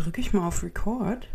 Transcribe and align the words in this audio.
drücke 0.00 0.20
ich 0.20 0.32
mal 0.32 0.46
auf 0.46 0.62
Record. 0.62 1.26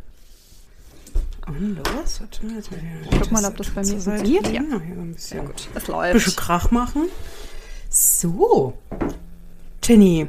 Und 1.48 1.76
los, 1.78 2.20
warte 2.22 2.46
mal, 2.46 2.56
jetzt 2.56 2.72
mal 2.72 2.80
hier 2.80 3.20
Guck 3.20 3.32
mal, 3.32 3.46
ob 3.46 3.56
das 3.58 3.70
bei 3.70 3.82
mir 3.82 3.88
funktioniert. 4.00 4.48
Ja. 4.48 4.54
Ja, 4.54 4.80
hier 4.82 4.96
ein 4.96 5.14
bisschen, 5.14 5.38
Sehr 5.40 5.42
gut, 5.44 5.56
das 5.56 5.68
ein 5.68 5.74
bisschen 5.74 5.94
läuft. 5.94 6.38
Krach 6.38 6.72
machen. 6.72 7.04
So. 7.90 8.74
Jenny, 9.84 10.26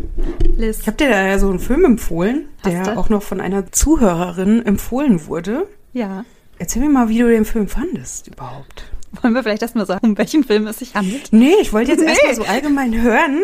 Liz, 0.56 0.80
ich 0.80 0.86
habe 0.86 0.98
dir 0.98 1.08
da 1.08 1.26
ja 1.26 1.38
so 1.38 1.48
einen 1.48 1.58
Film 1.58 1.84
empfohlen, 1.86 2.44
Hast 2.62 2.72
der 2.72 2.84
du? 2.84 2.98
auch 2.98 3.08
noch 3.08 3.22
von 3.22 3.40
einer 3.40 3.72
Zuhörerin 3.72 4.64
empfohlen 4.66 5.26
wurde. 5.26 5.66
ja. 5.92 6.24
Erzähl 6.58 6.80
mir 6.80 6.88
mal, 6.88 7.10
wie 7.10 7.18
du 7.18 7.28
den 7.28 7.44
Film 7.44 7.68
fandest 7.68 8.28
überhaupt. 8.28 8.84
Wollen 9.20 9.34
wir 9.34 9.42
vielleicht 9.42 9.60
erstmal 9.60 9.84
sagen, 9.84 10.06
um 10.06 10.16
welchen 10.16 10.42
Film 10.42 10.66
es 10.66 10.78
sich 10.78 10.94
handelt? 10.94 11.30
Nee, 11.30 11.52
ich 11.60 11.74
wollte 11.74 11.90
jetzt 11.92 12.00
Nee. 12.00 12.06
erstmal 12.12 12.34
so 12.34 12.44
allgemein 12.44 12.98
hören, 13.02 13.42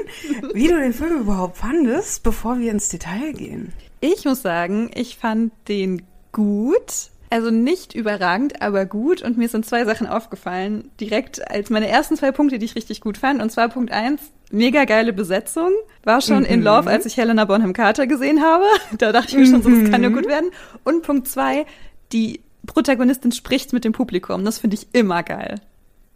wie 0.54 0.66
du 0.68 0.79
den 0.80 0.95
Film 0.95 1.20
überhaupt 1.20 1.59
fandest, 1.59 2.22
bevor 2.22 2.59
wir 2.59 2.70
ins 2.70 2.88
Detail 2.88 3.34
gehen. 3.34 3.74
Ich 4.05 4.25
muss 4.25 4.43
sagen, 4.43 4.91
ich 4.95 5.16
fand 5.16 5.53
den 5.68 6.03
gut. 6.32 7.11
Also 7.31 7.50
nicht 7.50 7.95
überragend, 7.95 8.61
aber 8.61 8.85
gut. 8.85 9.22
Und 9.22 9.39
mir 9.39 9.49
sind 9.49 9.64
zwei 9.64 9.85
Sachen 9.85 10.07
aufgefallen, 10.07 10.90
direkt 11.00 11.49
als 11.50 11.71
meine 11.71 11.86
ersten 11.89 12.17
zwei 12.17 12.32
Punkte, 12.32 12.59
die 12.59 12.67
ich 12.67 12.75
richtig 12.75 13.00
gut 13.00 13.17
fand. 13.17 13.40
Und 13.40 13.50
zwar 13.50 13.68
Punkt 13.68 13.93
eins, 13.93 14.21
mega 14.50 14.85
geile 14.85 15.12
Besetzung. 15.12 15.71
War 16.03 16.21
schon 16.21 16.45
in 16.45 16.59
Mhm. 16.61 16.67
Love, 16.67 16.90
als 16.90 17.07
ich 17.07 17.17
Helena 17.17 17.45
Bonham 17.45 17.73
Carter 17.73 18.07
gesehen 18.09 18.43
habe. 18.43 18.64
Da 18.99 19.12
dachte 19.12 19.29
ich 19.31 19.36
mir 19.39 19.46
schon, 19.46 19.62
so, 19.62 19.71
das 19.71 19.90
kann 19.90 20.00
nur 20.03 20.11
gut 20.11 20.26
werden. 20.26 20.50
Und 20.84 21.04
Punkt 21.04 21.29
zwei, 21.29 21.64
die 22.12 22.40
Protagonistin 22.67 23.31
spricht 23.32 23.73
mit 23.73 23.84
dem 23.84 23.93
Publikum. 23.93 24.45
Das 24.45 24.59
finde 24.59 24.75
ich 24.75 24.89
immer 24.93 25.23
geil. 25.23 25.61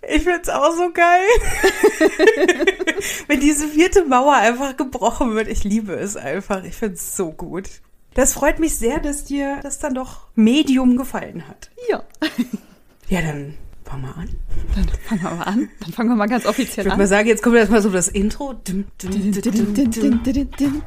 Ich 0.08 0.22
find's 0.22 0.48
auch 0.48 0.72
so 0.76 0.90
geil. 0.92 1.26
Wenn 3.26 3.40
diese 3.40 3.66
vierte 3.68 4.04
Mauer 4.04 4.34
einfach 4.34 4.76
gebrochen 4.76 5.34
wird, 5.34 5.48
ich 5.48 5.64
liebe 5.64 5.94
es 5.94 6.16
einfach. 6.16 6.64
Ich 6.64 6.74
find's 6.74 7.16
so 7.16 7.32
gut. 7.32 7.68
Das 8.14 8.32
freut 8.32 8.58
mich 8.58 8.76
sehr, 8.76 8.98
dass 9.00 9.24
dir 9.24 9.58
das 9.62 9.78
dann 9.78 9.94
doch 9.94 10.20
Medium 10.34 10.96
gefallen 10.96 11.46
hat. 11.48 11.70
Ja. 11.90 12.02
Ja, 13.08 13.20
dann 13.20 13.54
fang 13.84 14.00
mal 14.02 14.12
an. 14.12 14.28
Dann 14.74 14.88
fangen 15.06 15.22
wir 15.22 15.30
mal 15.36 15.42
an. 15.44 15.68
Dann 15.80 15.92
fangen 15.92 16.08
wir 16.08 16.16
mal 16.16 16.26
ganz 16.28 16.44
Ich 16.44 16.50
offiziell 16.50 16.86
würde 16.86 16.92
an. 16.94 16.98
mal 16.98 17.06
sagen, 17.06 17.28
jetzt 17.28 17.42
kommt 17.42 17.56
erstmal 17.56 17.82
so 17.82 17.90
das 17.90 18.08
Intro. 18.08 18.54
Dim, 18.54 18.86
dim, 19.02 19.32
dim, 19.32 20.82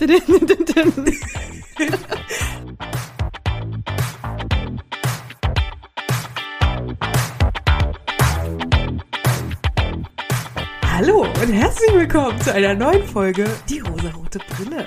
Hallo 11.01 11.21
und 11.21 11.53
herzlich 11.53 11.93
willkommen 11.93 12.41
zu 12.41 12.53
einer 12.53 12.75
neuen 12.75 13.07
Folge 13.07 13.49
Die 13.69 13.79
rosarote 13.79 14.39
Brille. 14.39 14.85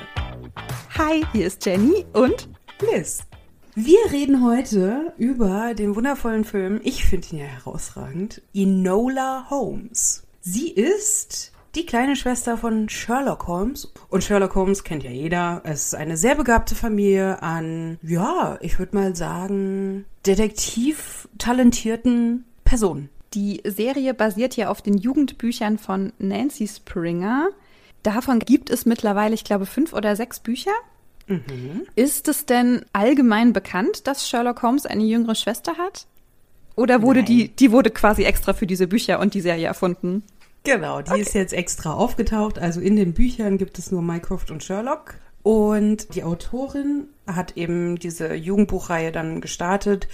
Hi, 0.99 1.25
hier 1.33 1.47
ist 1.47 1.65
Jenny 1.65 2.05
und 2.13 2.51
Liz. 2.83 3.21
Wir 3.75 3.97
reden 4.11 4.45
heute 4.45 5.15
über 5.17 5.73
den 5.73 5.97
wundervollen 5.97 6.45
Film, 6.45 6.83
ich 6.85 7.07
finde 7.07 7.29
ihn 7.31 7.39
ja 7.39 7.47
herausragend, 7.47 8.43
Enola 8.53 9.47
Holmes. 9.49 10.27
Sie 10.43 10.69
ist 10.69 11.53
die 11.77 11.87
kleine 11.87 12.15
Schwester 12.15 12.59
von 12.59 12.91
Sherlock 12.91 13.47
Holmes. 13.47 13.91
Und 14.11 14.23
Sherlock 14.23 14.55
Holmes 14.55 14.85
kennt 14.85 15.05
ja 15.05 15.11
jeder. 15.11 15.63
Es 15.65 15.87
ist 15.87 15.95
eine 15.95 16.19
sehr 16.19 16.35
begabte 16.35 16.75
Familie 16.75 17.43
an, 17.43 17.99
ja, 18.03 18.59
ich 18.61 18.79
würde 18.79 18.95
mal 18.95 19.17
sagen, 19.17 20.05
detektiv-talentierten 20.27 22.45
Personen. 22.67 23.09
Die 23.35 23.63
Serie 23.65 24.15
basiert 24.15 24.57
ja 24.57 24.69
auf 24.69 24.83
den 24.83 24.99
Jugendbüchern 24.99 25.79
von 25.79 26.13
Nancy 26.19 26.69
Springer. 26.69 27.49
Davon 28.03 28.41
gibt 28.41 28.69
es 28.71 28.85
mittlerweile, 28.85 29.35
ich 29.35 29.45
glaube, 29.45 29.67
fünf 29.67 29.93
oder 29.93 30.17
sechs 30.17 30.41
Bücher. 30.41 30.73
Ist 31.95 32.29
es 32.29 32.47
denn 32.47 32.85
allgemein 32.93 33.53
bekannt, 33.53 34.07
dass 34.07 34.29
Sherlock 34.29 34.63
Holmes 34.63 34.87
eine 34.87 35.05
jüngere 35.05 35.35
Schwester 35.35 35.79
hat? 35.79 36.07
Oder 36.75 37.03
wurde 37.03 37.21
Nein. 37.21 37.27
die, 37.27 37.49
die 37.49 37.71
wurde 37.71 37.91
quasi 37.91 38.25
extra 38.25 38.53
für 38.55 38.67
diese 38.67 38.87
Bücher 38.87 39.21
und 39.21 39.35
die 39.35 39.41
Serie 39.41 39.67
erfunden? 39.67 40.25
Genau, 40.65 41.03
die 41.03 41.21
ist 41.21 41.35
jetzt 41.35 41.53
extra 41.53 41.95
aufgetaucht. 41.95 42.59
Also 42.59 42.81
in 42.81 42.97
den 42.97 43.15
Büchern 43.15 43.59
gibt 43.59 43.79
es 43.79 43.91
nur 43.91 44.03
Mycroft 44.03 44.51
und 44.51 44.63
Sherlock. 44.63 45.15
Und 45.43 46.15
die 46.15 46.23
Autorin 46.23 47.09
hat 47.27 47.57
eben 47.57 47.99
diese 47.99 48.35
Jugendbuchreihe 48.35 49.11
dann 49.11 49.41
gestartet. 49.41 50.07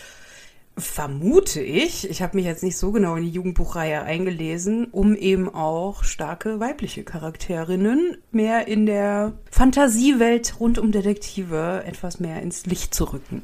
Vermute 0.78 1.60
ich, 1.60 2.08
ich 2.08 2.22
habe 2.22 2.36
mich 2.36 2.46
jetzt 2.46 2.62
nicht 2.62 2.76
so 2.76 2.92
genau 2.92 3.16
in 3.16 3.24
die 3.24 3.30
Jugendbuchreihe 3.30 4.02
eingelesen, 4.02 4.86
um 4.86 5.14
eben 5.14 5.52
auch 5.52 6.04
starke 6.04 6.60
weibliche 6.60 7.04
Charakterinnen 7.04 8.16
mehr 8.30 8.68
in 8.68 8.86
der 8.86 9.32
Fantasiewelt 9.50 10.60
rund 10.60 10.78
um 10.78 10.92
Detektive 10.92 11.82
etwas 11.84 12.20
mehr 12.20 12.42
ins 12.42 12.66
Licht 12.66 12.94
zu 12.94 13.12
rücken. 13.12 13.42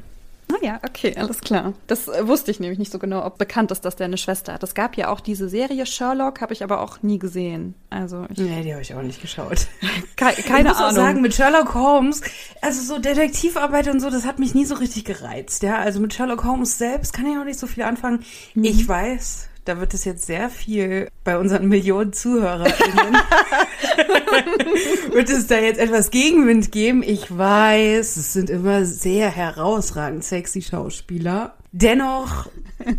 Ah 0.55 0.65
ja, 0.65 0.81
okay, 0.87 1.15
alles 1.17 1.41
klar. 1.41 1.73
Das 1.87 2.07
äh, 2.09 2.27
wusste 2.29 2.51
ich 2.51 2.61
nämlich 2.61 2.79
nicht 2.79 2.93
so 2.93 2.99
genau, 2.99 3.25
ob 3.25 3.39
bekannt 3.39 3.71
ist, 3.73 3.85
dass 3.85 3.97
der 3.97 4.07
eine 4.07 4.19
Schwester 4.19 4.55
hat. 4.55 4.63
Es 4.63 4.75
gab 4.75 4.97
ja 4.97 5.09
auch 5.09 5.21
diese 5.21 5.49
Serie 5.49 5.87
Sherlock, 5.87 6.41
habe 6.41 6.53
ich 6.53 6.63
aber 6.63 6.81
auch 6.81 7.03
nie 7.03 7.19
gesehen. 7.19 7.75
Also 7.91 8.27
ich, 8.31 8.39
Nee, 8.39 8.63
die 8.63 8.73
habe 8.73 8.83
ich 8.83 8.95
auch 8.95 9.03
nicht 9.03 9.21
geschaut. 9.21 9.67
ke 10.17 10.27
keine 10.43 10.61
ich 10.61 10.65
muss 10.69 10.77
Ahnung. 10.77 10.91
auch 10.91 10.93
sagen, 10.93 11.21
mit 11.23 11.35
Sherlock 11.35 11.75
Holmes, 11.75 12.21
also 12.61 12.95
so 12.95 13.01
Detektivarbeit 13.01 13.89
und 13.89 14.01
so, 14.01 14.11
das 14.11 14.27
hat 14.27 14.39
mich 14.39 14.55
nie 14.55 14.65
so 14.65 14.75
richtig 14.77 15.05
gereizt, 15.05 15.63
ja. 15.63 15.79
Also 15.79 15.99
mit 16.01 16.15
Sherlock 16.15 16.45
Holmes 16.45 16.79
selbst 16.79 17.13
kann 17.13 17.27
ich 17.27 17.37
auch 17.39 17.45
nicht 17.45 17.59
so 17.59 17.67
viel 17.67 17.83
anfangen. 17.83 18.25
Mhm. 18.55 18.65
Ich 18.65 18.87
weiß, 18.87 19.49
da 19.65 19.81
wird 19.81 19.95
es 19.95 20.05
jetzt 20.05 20.27
sehr 20.27 20.51
viel 20.51 21.09
bei 21.25 21.39
unseren 21.39 21.69
Millionen 21.69 22.13
ZuhörerInnen, 22.13 23.15
wird 25.13 25.31
es 25.31 25.47
da 25.47 25.59
jetzt 25.59 25.81
etwas 25.81 26.11
Gegenwind 26.11 26.71
geben. 26.71 27.03
Ich 27.03 27.37
weiß, 27.37 28.17
es 28.17 28.33
sind 28.33 28.51
immer 28.51 28.85
sehr 28.85 29.31
herausragend 29.31 30.25
sexy 30.25 30.63
Schauspieler. 30.63 31.55
Dennoch, 31.77 32.47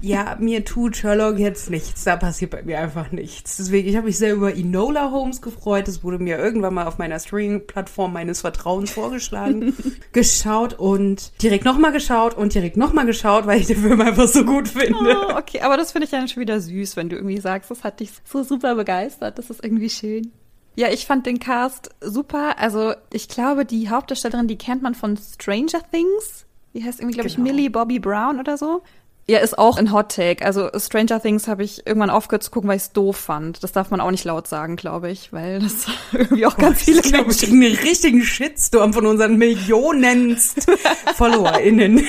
ja, 0.02 0.36
mir 0.38 0.66
tut 0.66 0.97
Sherlock 0.97 1.40
jetzt 1.40 1.69
nichts. 1.69 2.03
Da 2.03 2.18
passiert 2.18 2.52
bei 2.52 2.62
mir 2.62 2.78
einfach 2.78 3.09
nichts. 3.09 3.56
Deswegen, 3.56 3.88
ich 3.88 3.96
habe 3.96 4.08
mich 4.08 4.18
sehr 4.18 4.34
über 4.34 4.53
Enola 4.53 5.12
Holmes 5.12 5.41
gefreut. 5.41 5.88
Das 5.88 6.03
wurde 6.03 6.19
mir 6.19 6.38
irgendwann 6.38 6.74
mal 6.74 6.86
auf 6.86 6.97
meiner 6.97 7.18
Streaming-Plattform 7.18 8.12
meines 8.12 8.41
Vertrauens 8.41 8.91
vorgeschlagen. 8.91 9.74
geschaut 10.12 10.74
und 10.74 11.41
direkt 11.41 11.63
nochmal 11.63 11.94
geschaut 11.94 12.36
und 12.36 12.53
direkt 12.53 12.75
nochmal 12.75 13.06
geschaut, 13.06 13.47
weil 13.47 13.62
ich 13.62 13.68
den 13.68 13.78
Film 13.78 14.02
einfach 14.02 14.28
so 14.28 14.44
gut 14.44 14.68
finde. 14.68 15.19
Oh, 15.25 15.38
okay, 15.38 15.62
aber 15.62 15.78
das 15.78 15.94
finde 15.94 16.03
ich 16.03 16.12
dann 16.12 16.28
schon 16.28 16.42
wieder 16.42 16.59
süß, 16.59 16.97
wenn 16.97 17.07
du 17.07 17.16
irgendwie 17.16 17.40
sagst, 17.40 17.72
das 17.72 17.86
hat 17.86 18.02
dich 18.02 18.09
so 18.25 18.44
super 18.44 18.75
begeistert. 18.75 19.38
Das 19.38 19.50
ist 19.50 19.63
irgendwie 19.63 19.90
schön. 19.90 20.34
Ja, 20.75 20.90
ich 20.90 21.06
fand 21.06 21.25
den 21.25 21.40
Cast 21.40 21.92
super. 22.02 22.59
Also, 22.59 22.94
ich 23.13 23.30
glaube, 23.30 23.63
die 23.63 23.90
Hauptdarstellerin, 23.90 24.50
die 24.50 24.57
kennt 24.57 24.81
man 24.81 24.96
von 24.96 25.16
Stranger 25.16 25.80
Things. 25.94 26.46
Die 26.75 26.84
heißt 26.84 27.00
irgendwie, 27.00 27.16
glaube 27.16 27.30
ich, 27.30 27.36
Genau. 27.36 27.47
Millie 27.47 27.69
Bobby 27.69 28.00
Brown 28.00 28.40
oder 28.40 28.58
so. 28.58 28.84
Ja, 29.28 29.40
ist 29.40 29.58
auch 29.58 29.78
ein 29.78 29.91
Hot 29.91 30.09
Take. 30.09 30.46
Also 30.46 30.69
Stranger 30.78 31.19
Things 31.19 31.47
habe 31.47 31.63
ich 31.63 31.88
irgendwann 31.88 32.12
aufgehört 32.12 32.44
zu 32.44 32.52
gucken, 32.52 32.69
weil 32.69 32.78
ich 32.78 32.84
es 32.84 32.91
doof 32.91 33.18
fand. 33.18 33.63
Das 33.63 33.72
darf 33.72 33.90
man 33.90 34.00
auch 34.00 34.12
nicht 34.12 34.24
laut 34.24 34.47
sagen, 34.47 34.75
glaube 34.75 35.09
ich, 35.09 35.34
weil 35.34 35.59
das 35.62 35.88
irgendwie 36.13 36.46
auch 36.46 36.58
ganz 36.58 36.84
viele 36.84 37.00
ich 37.00 37.12
glaube, 37.12 37.31
ich 37.31 37.40
kriegen 37.40 37.63
einen 37.63 37.75
richtigen 37.75 38.22
Shitstorm 38.22 38.94
von 38.94 39.08
unseren 39.08 39.38
Millionenst 39.38 40.68
FollowerInnen. 41.16 42.06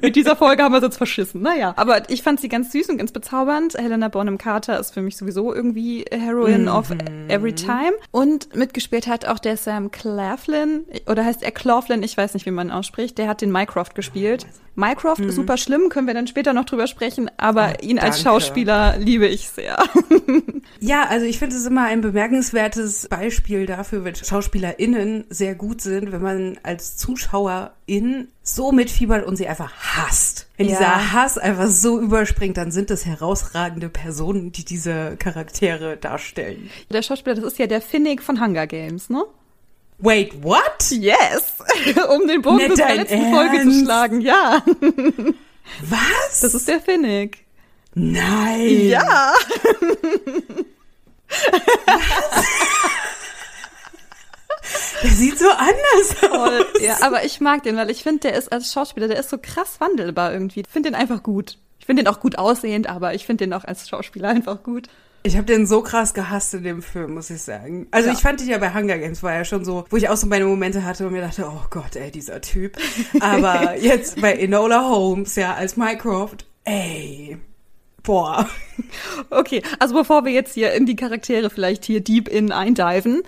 Mit 0.00 0.16
dieser 0.16 0.34
Folge 0.34 0.62
haben 0.62 0.72
wir 0.72 0.78
es 0.78 0.84
jetzt 0.84 0.96
verschissen. 0.96 1.42
Naja, 1.42 1.74
aber 1.76 2.08
ich 2.08 2.22
fand 2.22 2.40
sie 2.40 2.48
ganz 2.48 2.72
süß 2.72 2.88
und 2.88 2.96
ganz 2.96 3.12
bezaubernd. 3.12 3.74
Helena 3.74 4.08
Bonham 4.08 4.38
Carter 4.38 4.80
ist 4.80 4.94
für 4.94 5.02
mich 5.02 5.18
sowieso 5.18 5.54
irgendwie 5.54 6.06
Heroine 6.10 6.72
of 6.72 6.90
Every 7.28 7.54
Time. 7.54 7.92
Und 8.12 8.56
mitgespielt 8.56 9.06
hat 9.08 9.26
auch 9.26 9.38
der 9.38 9.58
Sam 9.58 9.90
Claflin, 9.90 10.86
oder 11.06 11.22
heißt 11.22 11.42
er 11.42 11.50
Claflin, 11.50 12.02
ich 12.02 12.16
weiß 12.16 12.32
nicht, 12.32 12.46
wie 12.46 12.50
man 12.50 12.68
ihn 12.68 12.72
ausspricht. 12.72 13.18
Der 13.18 13.28
hat 13.28 13.42
den 13.42 13.52
Mycroft 13.52 13.94
gespielt. 13.94 14.46
Mycroft, 14.76 15.22
super 15.32 15.56
schlimm, 15.56 15.88
können 15.88 16.06
wir 16.06 16.14
dann 16.14 16.26
später 16.26 16.52
noch 16.52 16.64
drüber 16.66 16.86
sprechen, 16.86 17.30
aber 17.38 17.72
Oh, 17.80 17.84
ihn 17.84 17.98
als 17.98 18.16
danke. 18.22 18.28
Schauspieler 18.30 18.96
liebe 18.98 19.26
ich 19.26 19.48
sehr. 19.48 19.76
Ja, 20.80 21.04
also 21.08 21.24
ich 21.24 21.38
finde 21.38 21.56
es 21.56 21.64
immer 21.64 21.84
ein 21.84 22.02
bemerkenswertes 22.02 23.08
Beispiel 23.08 23.64
dafür, 23.66 24.04
wenn 24.04 24.14
SchauspielerInnen 24.14 25.24
sehr 25.30 25.54
gut 25.54 25.80
sind, 25.80 26.12
wenn 26.12 26.20
man 26.20 26.58
als 26.62 26.96
Zuschauerin 26.98 28.28
so 28.42 28.72
mitfiebert 28.72 29.26
und 29.26 29.36
sie 29.36 29.48
einfach 29.48 29.72
hasst. 29.74 30.48
Wenn 30.56 30.68
Ja. 30.68 30.76
dieser 30.78 31.12
Hass 31.12 31.38
einfach 31.38 31.68
so 31.68 32.00
überspringt, 32.00 32.56
dann 32.56 32.70
sind 32.72 32.90
das 32.90 33.06
herausragende 33.06 33.88
Personen, 33.88 34.52
die 34.52 34.64
diese 34.64 35.16
Charaktere 35.16 35.96
darstellen. 35.96 36.68
Der 36.90 37.02
Schauspieler, 37.02 37.36
das 37.36 37.44
ist 37.44 37.58
ja 37.58 37.66
der 37.66 37.80
Finnick 37.80 38.22
von 38.22 38.40
Hunger 38.44 38.66
Games, 38.66 39.08
ne? 39.08 39.24
Wait, 39.98 40.42
what? 40.42 40.90
Yes! 40.90 41.54
um 42.10 42.26
den 42.28 42.42
Bogen 42.42 42.58
Nicht 42.58 42.78
dein 42.78 42.96
letzten 42.96 43.32
Folge 43.32 43.56
zu 43.56 43.62
Ernst? 43.62 43.84
schlagen, 43.84 44.20
ja. 44.20 44.62
Was? 45.82 46.40
Das 46.40 46.54
ist 46.54 46.68
der 46.68 46.80
Finnick. 46.80 47.44
Nein. 47.94 48.88
Ja! 48.88 49.32
Der 55.02 55.10
sieht 55.10 55.38
so 55.38 55.48
anders 55.48 56.22
aus. 56.22 56.28
Voll. 56.28 56.66
Ja, 56.80 56.98
aber 57.02 57.24
ich 57.24 57.40
mag 57.40 57.62
den, 57.62 57.76
weil 57.76 57.90
ich 57.90 58.02
finde, 58.02 58.20
der 58.20 58.34
ist 58.34 58.50
als 58.52 58.72
Schauspieler, 58.72 59.08
der 59.08 59.18
ist 59.18 59.30
so 59.30 59.38
krass 59.40 59.80
wandelbar 59.80 60.32
irgendwie. 60.32 60.60
Ich 60.60 60.68
finde 60.68 60.90
den 60.90 60.96
einfach 60.96 61.22
gut. 61.22 61.58
Ich 61.78 61.86
finde 61.86 62.02
den 62.02 62.12
auch 62.12 62.20
gut 62.20 62.38
aussehend, 62.38 62.88
aber 62.88 63.14
ich 63.14 63.26
finde 63.26 63.44
den 63.44 63.52
auch 63.52 63.64
als 63.64 63.88
Schauspieler 63.88 64.28
einfach 64.28 64.62
gut. 64.62 64.88
Ich 65.26 65.36
habe 65.36 65.44
den 65.44 65.66
so 65.66 65.82
krass 65.82 66.14
gehasst 66.14 66.54
in 66.54 66.62
dem 66.62 66.82
Film, 66.82 67.14
muss 67.14 67.30
ich 67.30 67.42
sagen. 67.42 67.88
Also 67.90 68.10
ja. 68.10 68.14
ich 68.14 68.20
fand 68.20 68.40
ihn 68.40 68.48
ja 68.48 68.58
bei 68.58 68.72
Hunger 68.72 68.96
Games 68.96 69.24
war 69.24 69.34
ja 69.34 69.44
schon 69.44 69.64
so, 69.64 69.84
wo 69.90 69.96
ich 69.96 70.08
auch 70.08 70.16
so 70.16 70.28
meine 70.28 70.44
Momente 70.44 70.84
hatte 70.84 71.04
und 71.04 71.12
mir 71.12 71.20
dachte, 71.20 71.48
oh 71.48 71.66
Gott, 71.68 71.96
ey, 71.96 72.12
dieser 72.12 72.40
Typ. 72.40 72.76
Aber 73.20 73.76
jetzt 73.76 74.20
bei 74.20 74.34
Enola 74.34 74.88
Holmes, 74.88 75.34
ja, 75.34 75.54
als 75.54 75.76
Mycroft, 75.76 76.46
ey, 76.64 77.38
boah. 78.04 78.48
Okay, 79.30 79.62
also 79.80 79.96
bevor 79.96 80.24
wir 80.24 80.30
jetzt 80.30 80.54
hier 80.54 80.72
in 80.74 80.86
die 80.86 80.94
Charaktere 80.94 81.50
vielleicht 81.50 81.84
hier 81.84 82.00
deep 82.00 82.28
in 82.28 82.52
eindiven, 82.52 83.22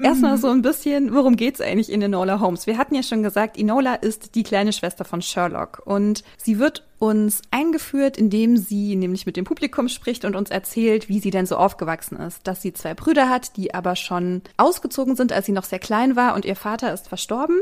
Erstmal 0.00 0.36
mhm. 0.36 0.40
so 0.40 0.48
ein 0.48 0.62
bisschen, 0.62 1.12
worum 1.12 1.34
geht's 1.34 1.60
eigentlich 1.60 1.90
in 1.90 2.00
Enola 2.00 2.38
Holmes? 2.38 2.66
Wir 2.66 2.78
hatten 2.78 2.94
ja 2.94 3.02
schon 3.02 3.22
gesagt, 3.22 3.58
Enola 3.58 3.94
ist 3.94 4.36
die 4.36 4.44
kleine 4.44 4.72
Schwester 4.72 5.04
von 5.04 5.22
Sherlock 5.22 5.82
und 5.84 6.22
sie 6.36 6.58
wird 6.58 6.86
uns 6.98 7.42
eingeführt, 7.50 8.16
indem 8.16 8.56
sie 8.56 8.94
nämlich 8.94 9.26
mit 9.26 9.36
dem 9.36 9.44
Publikum 9.44 9.88
spricht 9.88 10.24
und 10.24 10.36
uns 10.36 10.50
erzählt, 10.50 11.08
wie 11.08 11.18
sie 11.18 11.30
denn 11.30 11.46
so 11.46 11.56
aufgewachsen 11.56 12.16
ist. 12.18 12.46
Dass 12.46 12.62
sie 12.62 12.72
zwei 12.72 12.94
Brüder 12.94 13.28
hat, 13.28 13.56
die 13.56 13.74
aber 13.74 13.96
schon 13.96 14.42
ausgezogen 14.56 15.16
sind, 15.16 15.32
als 15.32 15.46
sie 15.46 15.52
noch 15.52 15.64
sehr 15.64 15.80
klein 15.80 16.14
war 16.14 16.34
und 16.34 16.44
ihr 16.44 16.56
Vater 16.56 16.92
ist 16.92 17.08
verstorben. 17.08 17.56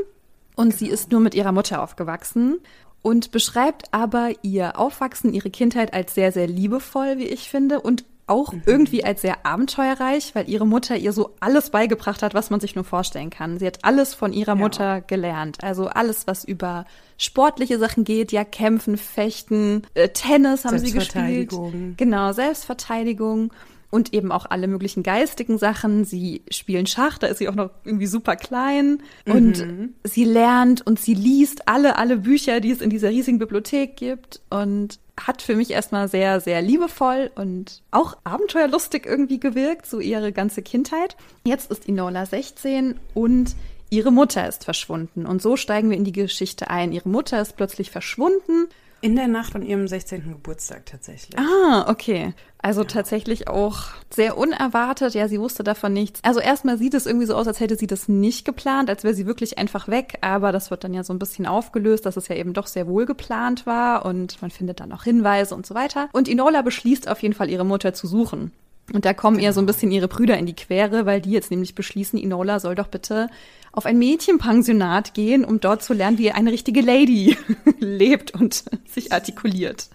Und 0.55 0.75
sie 0.75 0.87
ist 0.87 1.11
nur 1.11 1.19
mit 1.19 1.35
ihrer 1.35 1.51
Mutter 1.51 1.81
aufgewachsen 1.81 2.59
und 3.01 3.31
beschreibt 3.31 3.93
aber 3.93 4.31
ihr 4.41 4.79
Aufwachsen, 4.79 5.33
ihre 5.33 5.49
Kindheit 5.49 5.93
als 5.93 6.13
sehr, 6.13 6.31
sehr 6.31 6.47
liebevoll, 6.47 7.17
wie 7.17 7.27
ich 7.27 7.49
finde, 7.49 7.79
und 7.79 8.05
auch 8.27 8.53
mhm. 8.53 8.61
irgendwie 8.65 9.03
als 9.03 9.21
sehr 9.21 9.45
abenteuerreich, 9.45 10.35
weil 10.35 10.49
ihre 10.49 10.67
Mutter 10.67 10.97
ihr 10.97 11.13
so 11.13 11.31
alles 11.39 11.69
beigebracht 11.69 12.21
hat, 12.21 12.33
was 12.33 12.49
man 12.49 12.59
sich 12.59 12.75
nur 12.75 12.83
vorstellen 12.83 13.29
kann. 13.29 13.57
Sie 13.57 13.65
hat 13.65 13.83
alles 13.83 14.13
von 14.13 14.33
ihrer 14.33 14.53
ja. 14.53 14.55
Mutter 14.55 15.01
gelernt. 15.01 15.63
Also 15.63 15.87
alles, 15.87 16.27
was 16.27 16.43
über 16.43 16.85
sportliche 17.17 17.79
Sachen 17.79 18.03
geht, 18.03 18.31
ja, 18.31 18.43
kämpfen, 18.43 18.97
fechten, 18.97 19.83
äh, 19.93 20.09
Tennis 20.09 20.65
haben 20.65 20.77
sie 20.77 20.91
gespielt. 20.91 21.51
Genau, 21.97 22.33
Selbstverteidigung 22.33 23.51
und 23.89 24.13
eben 24.13 24.31
auch 24.31 24.45
alle 24.49 24.67
möglichen 24.67 25.03
geistigen 25.03 25.57
Sachen. 25.57 26.03
Sie 26.03 26.41
spielen 26.51 26.87
Schach, 26.87 27.17
da 27.17 27.27
ist 27.27 27.37
sie 27.37 27.47
auch 27.47 27.55
noch 27.55 27.69
irgendwie 27.85 28.07
super 28.07 28.35
klein 28.35 29.01
und 29.25 29.59
mhm. 29.59 29.93
sie 30.03 30.25
lernt 30.25 30.85
und 30.85 30.99
sie 30.99 31.13
liest 31.13 31.67
alle, 31.67 31.97
alle 31.97 32.17
Bücher, 32.17 32.59
die 32.59 32.71
es 32.71 32.81
in 32.81 32.89
dieser 32.89 33.09
riesigen 33.09 33.39
Bibliothek 33.39 33.95
gibt 33.95 34.41
und 34.49 34.99
hat 35.19 35.41
für 35.41 35.55
mich 35.55 35.71
erstmal 35.71 36.07
sehr, 36.07 36.39
sehr 36.39 36.61
liebevoll 36.61 37.31
und 37.35 37.81
auch 37.91 38.17
abenteuerlustig 38.23 39.05
irgendwie 39.05 39.39
gewirkt, 39.39 39.85
so 39.87 39.99
ihre 39.99 40.31
ganze 40.31 40.61
Kindheit. 40.61 41.17
Jetzt 41.43 41.71
ist 41.71 41.85
Inola 41.87 42.25
16 42.25 42.99
und 43.13 43.55
ihre 43.89 44.11
Mutter 44.11 44.47
ist 44.47 44.63
verschwunden. 44.63 45.25
Und 45.25 45.41
so 45.41 45.57
steigen 45.57 45.89
wir 45.89 45.97
in 45.97 46.03
die 46.03 46.11
Geschichte 46.11 46.69
ein. 46.69 46.91
Ihre 46.91 47.09
Mutter 47.09 47.41
ist 47.41 47.57
plötzlich 47.57 47.89
verschwunden 47.91 48.67
in 49.01 49.15
der 49.15 49.27
Nacht 49.27 49.51
von 49.51 49.61
ihrem 49.61 49.87
16. 49.87 50.23
Geburtstag 50.23 50.85
tatsächlich. 50.85 51.37
Ah, 51.37 51.85
okay. 51.89 52.33
Also 52.59 52.81
ja. 52.81 52.87
tatsächlich 52.87 53.47
auch 53.47 53.83
sehr 54.09 54.37
unerwartet. 54.37 55.13
Ja, 55.13 55.27
sie 55.27 55.39
wusste 55.39 55.63
davon 55.63 55.93
nichts. 55.93 56.19
Also 56.23 56.39
erstmal 56.39 56.77
sieht 56.77 56.93
es 56.93 57.05
irgendwie 57.05 57.27
so 57.27 57.35
aus, 57.35 57.47
als 57.47 57.59
hätte 57.59 57.75
sie 57.75 57.87
das 57.87 58.07
nicht 58.07 58.45
geplant, 58.45 58.89
als 58.89 59.03
wäre 59.03 59.13
sie 59.13 59.27
wirklich 59.27 59.57
einfach 59.57 59.87
weg. 59.87 60.17
Aber 60.21 60.51
das 60.51 60.71
wird 60.71 60.83
dann 60.83 60.93
ja 60.93 61.03
so 61.03 61.13
ein 61.13 61.19
bisschen 61.19 61.45
aufgelöst, 61.45 62.05
dass 62.05 62.17
es 62.17 62.27
ja 62.27 62.35
eben 62.35 62.53
doch 62.53 62.67
sehr 62.67 62.87
wohl 62.87 63.05
geplant 63.05 63.65
war 63.65 64.05
und 64.05 64.41
man 64.41 64.51
findet 64.51 64.79
dann 64.79 64.91
auch 64.91 65.03
Hinweise 65.03 65.53
und 65.55 65.65
so 65.65 65.75
weiter. 65.75 66.09
Und 66.13 66.27
Inola 66.27 66.61
beschließt 66.61 67.07
auf 67.07 67.21
jeden 67.21 67.35
Fall, 67.35 67.49
ihre 67.49 67.65
Mutter 67.65 67.93
zu 67.93 68.07
suchen. 68.07 68.51
Und 68.93 69.05
da 69.05 69.13
kommen 69.13 69.37
genau. 69.37 69.49
ihr 69.49 69.53
so 69.53 69.59
ein 69.59 69.65
genau. 69.65 69.73
bisschen 69.73 69.91
ihre 69.91 70.07
Brüder 70.07 70.37
in 70.37 70.45
die 70.45 70.55
Quere, 70.55 71.05
weil 71.05 71.21
die 71.21 71.31
jetzt 71.31 71.51
nämlich 71.51 71.75
beschließen, 71.75 72.17
Inola 72.17 72.59
soll 72.59 72.75
doch 72.75 72.87
bitte 72.87 73.29
auf 73.77 73.85
ein 73.85 73.99
Mädchenpensionat 73.99 75.13
gehen, 75.13 75.45
um 75.45 75.59
dort 75.59 75.83
zu 75.83 75.93
lernen, 75.93 76.17
wie 76.17 76.31
eine 76.31 76.51
richtige 76.51 76.81
Lady 76.81 77.37
lebt 77.79 78.33
und 78.33 78.63
sich 78.87 79.13
artikuliert. 79.13 79.89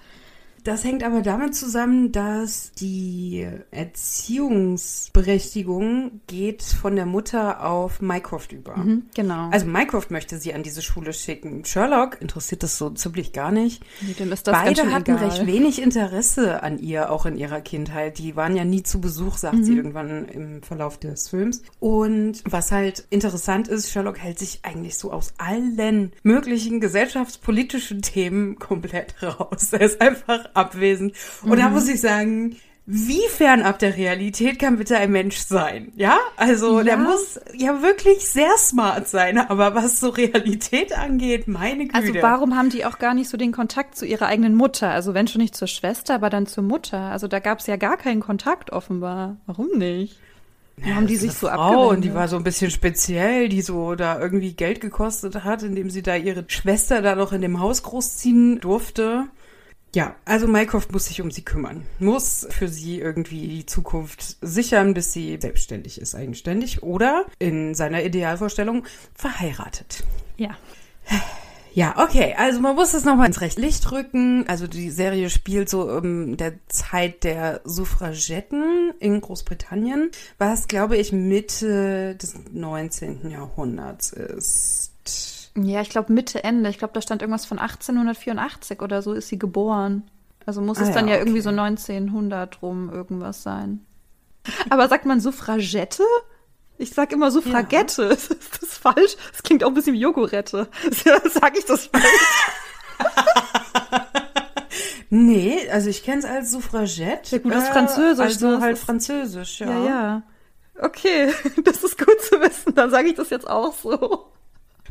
Das 0.65 0.85
hängt 0.85 1.03
aber 1.03 1.23
damit 1.23 1.55
zusammen, 1.55 2.13
dass 2.13 2.73
die 2.73 3.49
Erziehungsberechtigung 3.71 6.21
geht 6.27 6.63
von 6.63 6.97
der 6.97 7.07
Mutter 7.07 7.65
auf 7.65 8.01
Mycroft 8.01 8.53
über. 8.53 8.77
Mhm, 8.77 9.05
genau. 9.15 9.49
Also 9.51 9.67
Mycroft 9.67 10.11
möchte 10.11 10.39
sie 10.39 10.53
an 10.55 10.63
diese 10.63 10.83
Schule 10.83 11.13
schicken. 11.13 11.65
Sherlock 11.65 12.21
interessiert 12.21 12.63
das 12.63 12.79
so 12.79 12.91
ziemlich 12.91 13.33
gar 13.33 13.51
nicht. 13.51 13.83
Dem 14.19 14.31
ist 14.31 14.47
das 14.47 14.55
Beide 14.55 14.93
hatten 14.93 15.17
egal. 15.17 15.29
recht 15.29 15.47
wenig 15.47 15.83
Interesse 15.83 16.63
an 16.63 16.79
ihr, 16.79 17.11
auch 17.11 17.27
in 17.27 17.37
ihrer 17.37 17.61
Kindheit. 17.61 18.19
Die 18.19 18.37
waren 18.37 18.55
ja 18.55 18.65
nie 18.65 18.85
zu 18.85 19.01
Besuch, 19.01 19.39
sagt 19.39 19.57
mhm. 19.57 19.65
sie 19.65 19.77
irgendwann 19.77 20.29
im 20.29 20.63
Verlauf 20.63 20.99
des 20.99 21.29
Films. 21.29 21.63
Und 21.81 22.43
was 22.45 22.71
halt 22.71 23.05
interessant 23.11 23.67
ist, 23.69 23.91
Sherlock 23.91 24.19
hält 24.19 24.39
sich 24.39 24.61
eigentlich 24.63 24.97
so 24.97 25.13
aus 25.13 25.35
allen 25.39 26.13
möglichen 26.23 26.81
gesellschaftspolitischen 26.81 28.03
Themen 28.03 28.59
komplett 28.59 29.23
raus. 29.23 29.73
Er 29.73 29.81
ist 29.81 30.01
einfach 30.01 30.52
abwesend. 30.55 31.15
Und 31.43 31.51
mhm. 31.51 31.57
da 31.57 31.69
muss 31.69 31.89
ich 31.89 32.01
sagen, 32.01 32.57
wie 32.85 33.29
fernab 33.29 33.79
der 33.79 33.97
Realität 33.97 34.59
kann 34.59 34.77
bitte 34.77 34.97
ein 34.97 35.13
Mensch 35.13 35.37
sein? 35.37 35.93
Ja, 35.95 36.19
also 36.37 36.79
ja. 36.79 36.85
der 36.85 36.97
muss 36.97 37.39
ja 37.57 37.81
wirklich 37.81 38.29
sehr 38.29 38.57
smart 38.59 39.07
sein, 39.07 39.39
aber 39.39 39.77
was 39.77 40.01
so 40.01 40.09
Realität 40.09 40.93
angeht, 40.93 41.47
meine 41.47 41.87
Güte. 41.87 41.95
Also 41.95 42.15
warum 42.21 42.57
haben 42.57 42.71
die 42.71 42.85
auch 42.85 42.99
gar 42.99 43.15
nicht 43.15 43.31
so 43.31 43.37
den 43.37 43.53
Kontakt 43.53 43.97
zu 43.97 44.05
ihrer 44.05 44.27
eigenen 44.27 44.57
Mutter? 44.57 44.91
Also 44.91 45.15
wenn 45.15 45.29
schon 45.29 45.41
nicht 45.41 45.55
zur 45.55 45.69
Schwester, 45.69 46.17
aber 46.17 46.29
dann 46.29 46.47
zur 46.47 46.65
Mutter. 46.65 46.99
Also 46.99 47.29
da 47.29 47.39
gab 47.39 47.61
es 47.61 47.69
ja 47.69 47.77
gar 47.77 47.97
keinen 47.97 48.21
Kontakt 48.21 48.73
offenbar. 48.73 49.37
Warum 49.47 49.79
nicht? 49.79 50.19
Ja, 50.85 50.97
haben 50.97 51.07
die 51.07 51.17
sich 51.17 51.33
so 51.33 51.47
Frau 51.49 51.91
und 51.91 52.01
die 52.01 52.15
war 52.15 52.27
so 52.27 52.37
ein 52.37 52.45
bisschen 52.45 52.71
speziell, 52.71 53.49
die 53.49 53.63
so 53.63 53.95
da 53.95 54.19
irgendwie 54.19 54.55
Geld 54.55 54.81
gekostet 54.81 55.45
hat, 55.45 55.63
indem 55.63 55.91
sie 55.91 56.03
da 56.03 56.17
ihre 56.17 56.45
Schwester 56.49 57.03
da 57.03 57.15
noch 57.15 57.33
in 57.33 57.43
dem 57.43 57.61
Haus 57.61 57.85
großziehen 57.85 58.59
durfte. 58.61 59.27
Ja, 59.95 60.17
also 60.25 60.47
Mycroft 60.47 60.91
muss 60.93 61.07
sich 61.07 61.21
um 61.21 61.31
sie 61.31 61.43
kümmern, 61.43 61.85
muss 61.99 62.47
für 62.49 62.69
sie 62.69 62.99
irgendwie 62.99 63.47
die 63.47 63.67
Zukunft 63.67 64.39
sichern, 64.41 64.95
bis 64.95 65.13
sie 65.13 65.39
selbstständig 65.39 66.01
ist, 66.01 66.15
eigenständig 66.15 66.83
oder 66.83 67.27
in 67.39 67.75
seiner 67.75 68.03
Idealvorstellung 68.03 68.87
verheiratet. 69.15 70.05
Ja. 70.39 70.57
Ja, 71.75 71.95
okay, 72.03 72.35
also 72.37 72.61
man 72.61 72.75
muss 72.75 72.93
das 72.93 73.05
nochmal 73.05 73.27
ins 73.27 73.41
rechte 73.41 73.61
Licht 73.61 73.91
rücken. 73.93 74.47
Also 74.47 74.67
die 74.67 74.91
Serie 74.91 75.31
spielt 75.31 75.71
so 75.71 75.99
in 75.99 76.37
der 76.37 76.55
Zeit 76.69 77.25
der 77.25 77.63
Suffragetten 77.65 78.93
in 78.99 79.21
Großbritannien, 79.21 80.11
was 80.37 80.69
glaube 80.69 80.99
ich 80.99 81.13
Mitte 81.13 82.15
des 82.17 82.35
19. 82.53 83.31
Jahrhunderts 83.31 84.11
ist. 84.11 85.42
Ja, 85.57 85.83
ich 85.83 85.91
glaube 85.91 86.13
Mitte, 86.13 86.45
Ende. 86.45 86.71
Ich 86.71 86.79
glaube, 86.79 86.95
da 86.95 87.03
stand 87.03 87.23
irgendwas 87.23 87.45
von 87.45 87.59
1884 87.59 88.81
oder 88.81 89.03
so 89.03 89.13
ist 89.13 89.29
sie 89.29 89.39
geboren. 89.39 90.05
Also 90.47 90.61
muss 90.61 90.79
ah, 90.79 90.83
es 90.83 90.93
dann 90.93 91.07
ja, 91.07 91.15
ja 91.15 91.21
okay. 91.21 91.29
irgendwie 91.29 91.43
so 91.43 91.51
1900 91.51 92.63
rum 92.63 92.91
irgendwas 92.91 93.43
sein. 93.43 93.85
Aber 94.71 94.89
sagt 94.89 95.07
man 95.07 95.21
Suffragette? 95.21 96.03
Ich 96.79 96.91
sag 96.91 97.13
immer 97.13 97.31
Suffragette. 97.31 98.03
Ja. 98.03 98.09
Ist 98.11 98.61
das 98.61 98.79
falsch? 98.79 99.17
Das 99.31 99.43
klingt 99.43 99.63
auch 99.63 99.69
ein 99.69 99.75
bisschen 99.75 99.95
wie 99.95 100.01
Jogurette. 100.01 100.69
sag 100.91 101.57
ich 101.57 101.65
das 101.65 101.87
falsch? 101.87 102.05
nee, 105.11 105.69
also 105.71 105.91
ich 105.91 106.03
kenne 106.03 106.21
es 106.21 106.25
als 106.25 106.51
Suffragette. 106.51 107.37
Ja 107.37 107.43
gut, 107.43 107.53
das 107.53 107.65
ist 107.65 107.73
Französisch. 107.73 108.43
Äh, 108.43 108.47
also 108.47 108.61
halt 108.61 108.79
Französisch, 108.79 109.61
ja. 109.61 109.71
Ja, 109.71 109.85
ja. 109.85 110.23
Okay, 110.81 111.33
das 111.63 111.85
ist 111.85 111.99
gut 111.99 112.21
zu 112.23 112.41
wissen. 112.41 112.75
Dann 112.75 112.91
sage 112.91 113.09
ich 113.09 113.15
das 113.15 113.31
jetzt 113.31 113.49
auch 113.49 113.75
so. 113.75 114.33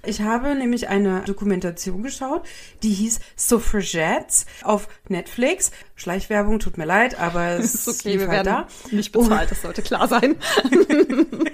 Ich 0.03 0.21
habe 0.21 0.55
nämlich 0.55 0.87
eine 0.87 1.21
Dokumentation 1.21 2.01
geschaut, 2.01 2.43
die 2.81 2.89
hieß 2.89 3.19
Suffragettes 3.35 4.47
auf 4.63 4.87
Netflix. 5.07 5.71
Schleichwerbung, 5.95 6.59
tut 6.59 6.77
mir 6.77 6.85
leid, 6.85 7.19
aber 7.19 7.49
es 7.59 7.75
ist 7.75 7.87
okay, 7.87 8.19
wir 8.19 8.27
halt 8.27 8.45
werden 8.45 8.65
da. 8.65 8.95
nicht 8.95 9.11
bezahlt, 9.11 9.51
das 9.51 9.61
sollte 9.61 9.81
klar 9.83 10.07
sein. 10.07 10.37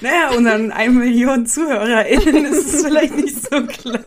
naja, 0.00 0.30
unseren 0.36 0.72
1 0.72 0.94
Million 0.94 1.46
ZuhörerInnen 1.46 2.46
ist 2.46 2.74
es 2.74 2.82
vielleicht 2.84 3.16
nicht 3.16 3.42
so 3.42 3.64
klar. 3.66 4.04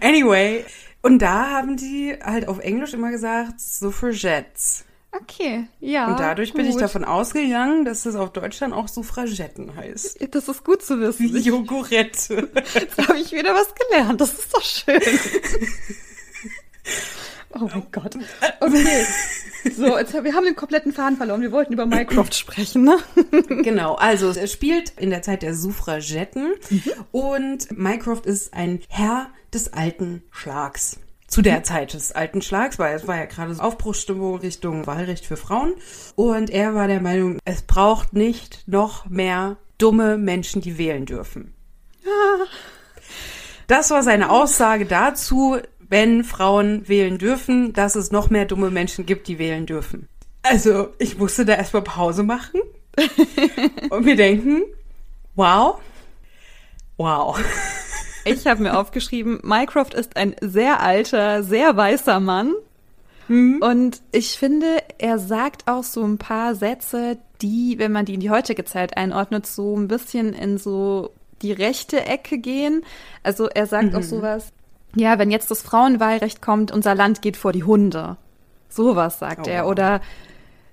anyway, 0.00 0.64
und 1.02 1.18
da 1.20 1.50
haben 1.50 1.76
die 1.76 2.16
halt 2.22 2.48
auf 2.48 2.60
Englisch 2.60 2.94
immer 2.94 3.10
gesagt 3.10 3.60
Suffragettes. 3.60 4.84
Okay, 5.14 5.66
ja. 5.80 6.06
Und 6.06 6.20
dadurch 6.20 6.52
gut. 6.52 6.58
bin 6.58 6.66
ich 6.66 6.76
davon 6.76 7.04
ausgegangen, 7.04 7.84
dass 7.84 8.06
es 8.06 8.14
auf 8.14 8.32
Deutschland 8.32 8.72
auch 8.72 8.88
Suffragetten 8.88 9.76
heißt. 9.76 10.26
Das 10.34 10.48
ist 10.48 10.64
gut 10.64 10.82
zu 10.82 11.00
wissen. 11.00 11.36
Jogurette. 11.36 12.48
Jetzt 12.74 12.96
habe 13.08 13.18
ich 13.18 13.30
wieder 13.32 13.54
was 13.54 13.74
gelernt. 13.74 14.20
Das 14.20 14.32
ist 14.32 14.54
doch 14.54 14.62
schön. 14.62 15.00
Oh 17.54 17.68
mein 17.72 17.86
Gott. 17.92 18.16
Okay. 18.60 19.06
So, 19.76 19.98
jetzt, 19.98 20.12
wir 20.14 20.34
haben 20.34 20.44
den 20.44 20.56
kompletten 20.56 20.92
Faden 20.92 21.16
verloren. 21.16 21.42
Wir 21.42 21.52
wollten 21.52 21.74
über 21.74 21.86
Mycroft 21.86 22.34
sprechen, 22.34 22.84
ne? 22.84 22.96
Genau. 23.62 23.94
Also, 23.94 24.30
es 24.30 24.50
spielt 24.50 24.94
in 24.96 25.10
der 25.10 25.22
Zeit 25.22 25.42
der 25.42 25.54
Suffragetten 25.54 26.54
mhm. 26.70 26.82
und 27.12 27.78
Mycroft 27.78 28.26
ist 28.26 28.54
ein 28.54 28.80
Herr 28.88 29.28
des 29.52 29.72
alten 29.72 30.22
Schlags 30.30 30.98
zu 31.32 31.40
der 31.40 31.62
Zeit 31.62 31.94
des 31.94 32.12
alten 32.12 32.42
Schlags, 32.42 32.78
weil 32.78 32.94
es 32.94 33.08
war 33.08 33.16
ja 33.16 33.24
gerade 33.24 33.54
so 33.54 33.62
Aufbruchsstimmung 33.62 34.36
Richtung 34.36 34.86
Wahlrecht 34.86 35.24
für 35.24 35.38
Frauen. 35.38 35.72
Und 36.14 36.50
er 36.50 36.74
war 36.74 36.88
der 36.88 37.00
Meinung, 37.00 37.38
es 37.46 37.62
braucht 37.62 38.12
nicht 38.12 38.68
noch 38.68 39.06
mehr 39.06 39.56
dumme 39.78 40.18
Menschen, 40.18 40.60
die 40.60 40.78
wählen 40.78 41.06
dürfen. 41.06 41.54
Das 43.68 43.90
war 43.90 44.02
seine 44.02 44.28
Aussage 44.28 44.84
dazu, 44.84 45.56
wenn 45.78 46.24
Frauen 46.24 46.88
wählen 46.88 47.16
dürfen, 47.16 47.72
dass 47.72 47.94
es 47.94 48.10
noch 48.10 48.28
mehr 48.28 48.44
dumme 48.44 48.70
Menschen 48.70 49.06
gibt, 49.06 49.28
die 49.28 49.38
wählen 49.38 49.64
dürfen. 49.64 50.08
Also, 50.42 50.88
ich 50.98 51.16
musste 51.16 51.46
da 51.46 51.54
erstmal 51.54 51.82
Pause 51.82 52.22
machen 52.22 52.60
und 53.90 54.04
mir 54.04 54.16
denken, 54.16 54.62
wow, 55.36 55.78
wow. 56.98 57.38
Ich 58.24 58.46
habe 58.46 58.62
mir 58.62 58.78
aufgeschrieben, 58.78 59.40
Mycroft 59.42 59.94
ist 59.94 60.16
ein 60.16 60.36
sehr 60.40 60.80
alter, 60.80 61.42
sehr 61.42 61.76
weißer 61.76 62.20
Mann. 62.20 62.54
Mhm. 63.28 63.60
Und 63.62 64.02
ich 64.12 64.38
finde, 64.38 64.66
er 64.98 65.18
sagt 65.18 65.68
auch 65.68 65.84
so 65.84 66.02
ein 66.04 66.18
paar 66.18 66.54
Sätze, 66.54 67.18
die, 67.40 67.76
wenn 67.78 67.92
man 67.92 68.04
die 68.04 68.14
in 68.14 68.20
die 68.20 68.30
heutige 68.30 68.64
Zeit 68.64 68.96
einordnet, 68.96 69.46
so 69.46 69.76
ein 69.76 69.88
bisschen 69.88 70.32
in 70.32 70.58
so 70.58 71.10
die 71.42 71.52
rechte 71.52 72.04
Ecke 72.06 72.38
gehen. 72.38 72.84
Also 73.22 73.48
er 73.48 73.66
sagt 73.66 73.92
mhm. 73.92 73.98
auch 73.98 74.02
sowas, 74.02 74.52
ja, 74.94 75.18
wenn 75.18 75.30
jetzt 75.30 75.50
das 75.50 75.62
Frauenwahlrecht 75.62 76.42
kommt, 76.42 76.70
unser 76.70 76.94
Land 76.94 77.22
geht 77.22 77.36
vor 77.36 77.52
die 77.52 77.64
Hunde. 77.64 78.16
Sowas 78.68 79.18
sagt 79.18 79.46
oh. 79.46 79.50
er. 79.50 79.66
Oder 79.66 80.00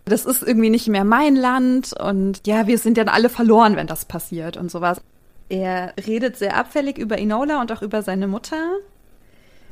das 0.06 0.26
ist 0.26 0.44
irgendwie 0.44 0.70
nicht 0.70 0.88
mehr 0.88 1.04
mein 1.04 1.36
Land 1.36 1.94
und 1.94 2.46
ja, 2.48 2.68
wir 2.68 2.78
sind 2.78 2.98
dann 2.98 3.10
alle 3.10 3.30
verloren, 3.30 3.76
wenn 3.76 3.88
das 3.88 4.06
passiert 4.06 4.58
und 4.58 4.72
sowas. 4.72 5.02
Er 5.50 5.94
redet 6.06 6.38
sehr 6.38 6.56
abfällig 6.56 6.98
über 6.98 7.18
Enola 7.18 7.60
und 7.60 7.72
auch 7.72 7.82
über 7.82 8.04
seine 8.04 8.28
Mutter. 8.28 8.78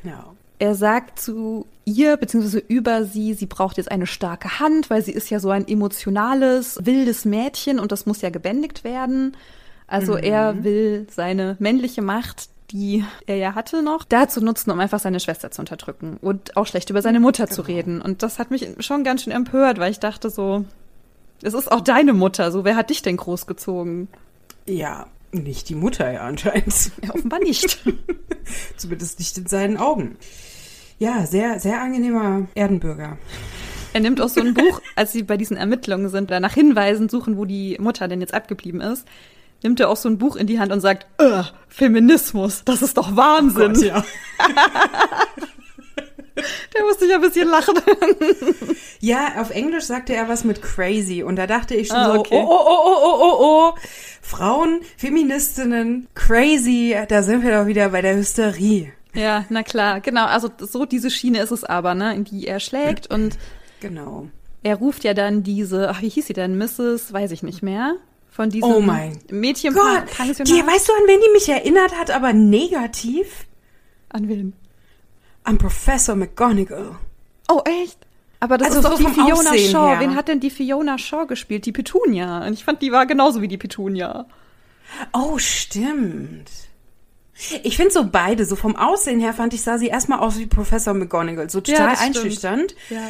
Ja. 0.03 0.25
Er 0.59 0.73
sagt 0.73 1.19
zu 1.19 1.67
ihr, 1.85 2.17
beziehungsweise 2.17 2.63
über 2.67 3.05
sie, 3.05 3.35
sie 3.35 3.45
braucht 3.45 3.77
jetzt 3.77 3.91
eine 3.91 4.07
starke 4.07 4.59
Hand, 4.59 4.89
weil 4.89 5.03
sie 5.03 5.11
ist 5.11 5.29
ja 5.29 5.39
so 5.39 5.51
ein 5.51 5.67
emotionales, 5.67 6.79
wildes 6.81 7.25
Mädchen 7.25 7.79
und 7.79 7.91
das 7.91 8.07
muss 8.07 8.21
ja 8.21 8.31
gebändigt 8.31 8.83
werden. 8.83 9.37
Also 9.85 10.13
mhm. 10.13 10.23
er 10.23 10.63
will 10.63 11.07
seine 11.11 11.55
männliche 11.59 12.01
Macht, 12.01 12.49
die 12.71 13.05
er 13.27 13.37
ja 13.37 13.55
hatte 13.55 13.83
noch, 13.83 14.03
dazu 14.03 14.43
nutzen, 14.43 14.71
um 14.71 14.79
einfach 14.79 14.99
seine 14.99 15.19
Schwester 15.19 15.51
zu 15.51 15.61
unterdrücken 15.61 16.17
und 16.21 16.57
auch 16.57 16.65
schlecht 16.65 16.89
über 16.89 17.03
seine 17.03 17.19
Mutter 17.19 17.45
genau. 17.45 17.55
zu 17.55 17.61
reden. 17.61 18.01
Und 18.01 18.23
das 18.23 18.39
hat 18.39 18.51
mich 18.51 18.67
schon 18.79 19.03
ganz 19.03 19.23
schön 19.23 19.31
empört, 19.31 19.79
weil 19.79 19.91
ich 19.91 19.99
dachte 19.99 20.29
so, 20.29 20.65
es 21.43 21.53
ist 21.53 21.71
auch 21.71 21.81
deine 21.81 22.13
Mutter, 22.13 22.51
so 22.51 22.65
wer 22.65 22.75
hat 22.75 22.89
dich 22.89 23.03
denn 23.03 23.15
großgezogen? 23.15 24.07
Ja, 24.65 25.05
nicht 25.43 25.69
die 25.69 25.75
Mutter 25.75 26.11
ja 26.11 26.21
anscheinend. 26.21 26.91
Ja, 27.03 27.13
offenbar 27.13 27.39
nicht. 27.39 27.79
Zumindest 28.77 29.19
nicht 29.19 29.37
in 29.37 29.47
seinen 29.47 29.77
Augen. 29.77 30.17
Ja, 30.99 31.25
sehr, 31.25 31.59
sehr 31.59 31.81
angenehmer 31.81 32.47
Erdenbürger. 32.55 33.17
Er 33.93 33.99
nimmt 33.99 34.21
auch 34.21 34.29
so 34.29 34.41
ein 34.41 34.53
Buch, 34.53 34.81
als 34.95 35.11
sie 35.11 35.23
bei 35.23 35.37
diesen 35.37 35.57
Ermittlungen 35.57 36.09
sind, 36.09 36.29
da 36.31 36.39
nach 36.39 36.53
Hinweisen 36.53 37.09
suchen, 37.09 37.37
wo 37.37 37.45
die 37.45 37.77
Mutter 37.79 38.07
denn 38.07 38.21
jetzt 38.21 38.33
abgeblieben 38.33 38.81
ist, 38.81 39.07
nimmt 39.63 39.79
er 39.79 39.89
auch 39.89 39.97
so 39.97 40.09
ein 40.09 40.17
Buch 40.17 40.35
in 40.35 40.47
die 40.47 40.59
Hand 40.59 40.71
und 40.71 40.81
sagt, 40.81 41.07
Feminismus, 41.67 42.63
das 42.63 42.81
ist 42.81 42.97
doch 42.97 43.15
Wahnsinn. 43.15 43.71
Oh 43.71 43.73
Gott, 43.73 43.83
ja. 43.83 44.05
Der 46.75 46.83
musste 46.83 47.05
ich 47.05 47.13
ein 47.13 47.21
bisschen 47.21 47.49
lachen. 47.49 47.75
ja, 48.99 49.41
auf 49.41 49.49
Englisch 49.49 49.85
sagte 49.85 50.13
er 50.13 50.27
was 50.27 50.43
mit 50.43 50.61
crazy 50.61 51.23
und 51.23 51.35
da 51.35 51.47
dachte 51.47 51.75
ich 51.75 51.87
schon 51.87 51.97
ah, 51.97 52.15
okay. 52.15 52.39
so, 52.39 52.47
oh, 52.47 52.59
oh, 52.65 52.77
oh, 52.85 52.97
oh, 53.03 53.19
oh, 53.19 53.37
oh, 53.39 53.73
Frauen, 54.21 54.81
Feministinnen, 54.97 56.07
crazy, 56.15 56.95
da 57.07 57.23
sind 57.23 57.43
wir 57.43 57.51
doch 57.51 57.67
wieder 57.67 57.89
bei 57.89 58.01
der 58.01 58.15
Hysterie. 58.15 58.93
Ja, 59.13 59.45
na 59.49 59.63
klar, 59.63 59.99
genau. 59.99 60.25
Also 60.25 60.49
so 60.59 60.85
diese 60.85 61.09
Schiene 61.09 61.41
ist 61.41 61.51
es 61.51 61.63
aber, 61.63 61.95
ne, 61.95 62.13
in 62.13 62.23
die 62.23 62.45
er 62.45 62.59
schlägt 62.59 63.07
und 63.07 63.37
genau. 63.79 64.27
Er 64.63 64.75
ruft 64.75 65.03
ja 65.03 65.13
dann 65.13 65.43
diese, 65.43 65.89
ach, 65.89 66.01
wie 66.01 66.09
hieß 66.09 66.27
sie 66.27 66.33
denn, 66.33 66.57
Mrs. 66.57 67.13
Weiß 67.13 67.31
ich 67.31 67.41
nicht 67.41 67.63
mehr. 67.63 67.95
Von 68.29 68.49
diesem 68.51 68.69
oh 68.69 68.79
mein 68.79 69.17
Mädchen 69.31 69.73
Gott, 69.73 70.03
die, 70.19 70.61
weißt 70.61 70.89
du, 70.89 70.93
an 70.93 71.07
wen 71.07 71.19
die 71.19 71.33
mich 71.33 71.49
erinnert 71.49 71.97
hat, 71.97 72.11
aber 72.11 72.33
negativ? 72.33 73.47
An 74.09 74.27
wen? 74.27 74.53
An 75.47 75.57
Professor 75.57 76.13
McGonagall. 76.13 76.97
Oh, 77.47 77.61
echt? 77.63 77.97
Aber 78.41 78.57
das 78.57 78.75
also 78.75 78.79
ist 78.79 78.85
doch 78.85 78.97
so 78.97 79.07
die 79.07 79.13
Fiona 79.13 79.51
Aussehen 79.51 79.71
Shaw. 79.71 79.87
Her. 79.91 79.99
Wen 80.01 80.15
hat 80.17 80.27
denn 80.27 80.41
die 80.41 80.49
Fiona 80.49 80.97
Shaw 80.97 81.25
gespielt? 81.25 81.65
Die 81.65 81.71
Petunia. 81.71 82.45
Und 82.45 82.51
ich 82.51 82.65
fand, 82.65 82.81
die 82.81 82.91
war 82.91 83.05
genauso 83.05 83.41
wie 83.41 83.47
die 83.47 83.57
Petunia. 83.57 84.25
Oh, 85.13 85.37
stimmt. 85.37 86.49
Ich 87.63 87.77
finde 87.77 87.93
so 87.93 88.09
beide, 88.09 88.43
so 88.43 88.57
vom 88.57 88.75
Aussehen 88.75 89.21
her 89.21 89.33
fand 89.33 89.53
ich, 89.53 89.61
sah 89.61 89.77
sie 89.77 89.87
erstmal 89.87 90.19
aus 90.19 90.37
wie 90.37 90.47
Professor 90.47 90.93
McGonagall. 90.93 91.49
So 91.49 91.61
total 91.61 91.93
ja, 91.93 91.99
einschüchternd. 92.01 92.75
Ja. 92.89 93.09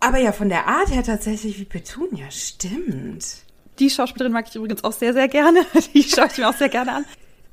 Aber 0.00 0.18
ja, 0.18 0.32
von 0.32 0.48
der 0.48 0.66
Art 0.66 0.90
her 0.90 1.04
tatsächlich 1.04 1.60
wie 1.60 1.66
Petunia. 1.66 2.32
Stimmt. 2.32 3.44
Die 3.78 3.90
Schauspielerin 3.90 4.32
mag 4.32 4.46
ich 4.48 4.56
übrigens 4.56 4.82
auch 4.82 4.92
sehr, 4.92 5.12
sehr 5.12 5.28
gerne. 5.28 5.64
Die 5.94 6.02
schaue 6.02 6.26
ich 6.26 6.38
mir 6.38 6.48
auch 6.48 6.56
sehr 6.56 6.68
gerne 6.68 6.94
an. 6.94 7.04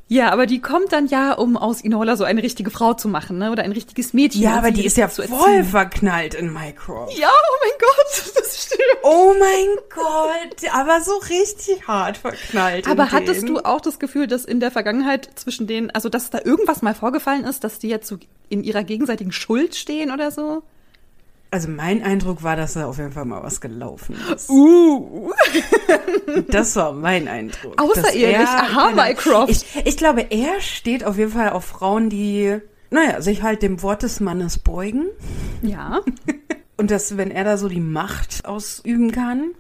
Ja, 0.10 0.32
aber 0.32 0.46
die 0.46 0.62
kommt 0.62 0.94
dann 0.94 1.08
ja, 1.08 1.34
um 1.34 1.58
aus 1.58 1.82
Inola 1.82 2.16
so 2.16 2.24
eine 2.24 2.42
richtige 2.42 2.72
Frau 2.72 2.94
zu 2.94 3.10
machen, 3.10 3.38
ne? 3.38 3.52
Oder 3.52 3.64
ein 3.64 3.74
richtiges 3.74 4.14
Mädchen. 4.14 4.42
Ja, 4.42 4.58
aber 4.58 4.72
die 4.72 4.86
ist 4.86 4.96
ja 4.96 5.10
voll 5.10 5.64
verknallt 5.66 6.34
in 6.34 6.54
Micro. 6.54 7.10
Ja, 7.18 7.30
oh 7.30 7.56
mein 7.62 7.72
Gott, 7.80 8.36
das 8.36 8.64
stimmt. 8.64 8.82
Oh 9.04 9.34
mein 9.38 9.68
Gott, 9.94 10.74
aber 10.74 11.02
so 11.02 11.12
richtig 11.30 11.86
hart 11.88 12.18
verknallt. 12.18 12.88
Aber 12.88 13.12
hattest 13.12 13.42
den. 13.42 13.56
du 13.56 13.60
auch 13.60 13.82
das 13.82 14.00
Gefühl, 14.00 14.28
dass 14.28 14.46
in 14.46 14.62
der 14.62 14.72
Vergangenheit 14.72 15.30
zwischen 15.36 15.68
denen, 15.68 15.92
also 15.92 16.08
dass 16.08 16.30
da 16.30 16.40
irgendwas 16.44 16.82
mal 16.82 16.96
vorgefallen 16.96 17.44
ist, 17.44 17.66
dass 17.66 17.80
die 17.80 17.90
jetzt 17.90 18.08
so 18.08 18.18
in 18.48 18.64
ihrer 18.64 18.84
gegenseitigen 18.84 19.34
Schuld 19.34 19.76
stehen 19.76 20.12
oder 20.12 20.32
so? 20.32 20.64
Also 21.50 21.70
mein 21.70 22.04
Eindruck 22.04 22.44
war, 22.44 22.56
dass 22.56 22.74
da 22.74 22.88
auf 22.88 22.98
jeden 22.98 23.14
Fall 23.14 23.26
mal 23.26 23.42
was 23.42 23.62
gelaufen 23.62 24.16
ist. 24.34 24.50
Uh. 24.50 25.32
Das 26.50 26.76
war 26.76 26.92
mein 26.92 27.28
Eindruck. 27.28 27.82
Außerehelich, 27.82 28.48
aha, 28.48 28.92
Mycroft. 28.92 29.50
Ich, 29.50 29.66
ich 29.86 29.98
glaube, 29.98 30.28
er 30.30 30.60
steht 30.60 31.04
auf 31.04 31.18
jeden 31.18 31.32
Fall 31.32 31.50
auf 31.50 31.66
Frauen, 31.66 32.10
die, 32.10 32.58
naja, 32.90 33.22
sich 33.22 33.44
halt 33.44 33.62
dem 33.62 33.82
Wort 33.82 34.04
des 34.04 34.20
Mannes 34.20 34.60
beugen. 34.60 35.08
Ja. 35.62 36.02
Und 36.78 36.92
dass, 36.92 37.18
wenn 37.18 37.32
er 37.32 37.44
da 37.44 37.58
so 37.58 37.70
die 37.70 37.80
Macht 37.80 38.46
ausüben 38.46 39.12
kann. 39.12 39.52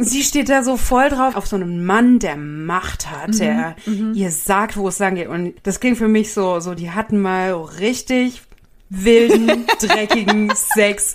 Sie 0.00 0.22
steht 0.22 0.48
da 0.48 0.62
so 0.62 0.76
voll 0.76 1.08
drauf 1.08 1.34
auf 1.34 1.46
so 1.46 1.56
einen 1.56 1.84
Mann, 1.84 2.20
der 2.20 2.36
Macht 2.36 3.10
hat, 3.10 3.30
mhm, 3.30 3.38
der 3.38 3.76
mhm. 3.86 4.12
ihr 4.14 4.30
sagt, 4.30 4.76
wo 4.76 4.86
es 4.86 5.00
lang 5.00 5.16
geht. 5.16 5.26
Und 5.28 5.54
das 5.64 5.80
klingt 5.80 5.98
für 5.98 6.06
mich 6.06 6.32
so, 6.32 6.60
so, 6.60 6.74
die 6.74 6.92
hatten 6.92 7.20
mal 7.20 7.54
richtig 7.54 8.42
wilden, 8.90 9.66
dreckigen 9.80 10.52
Sex 10.54 11.14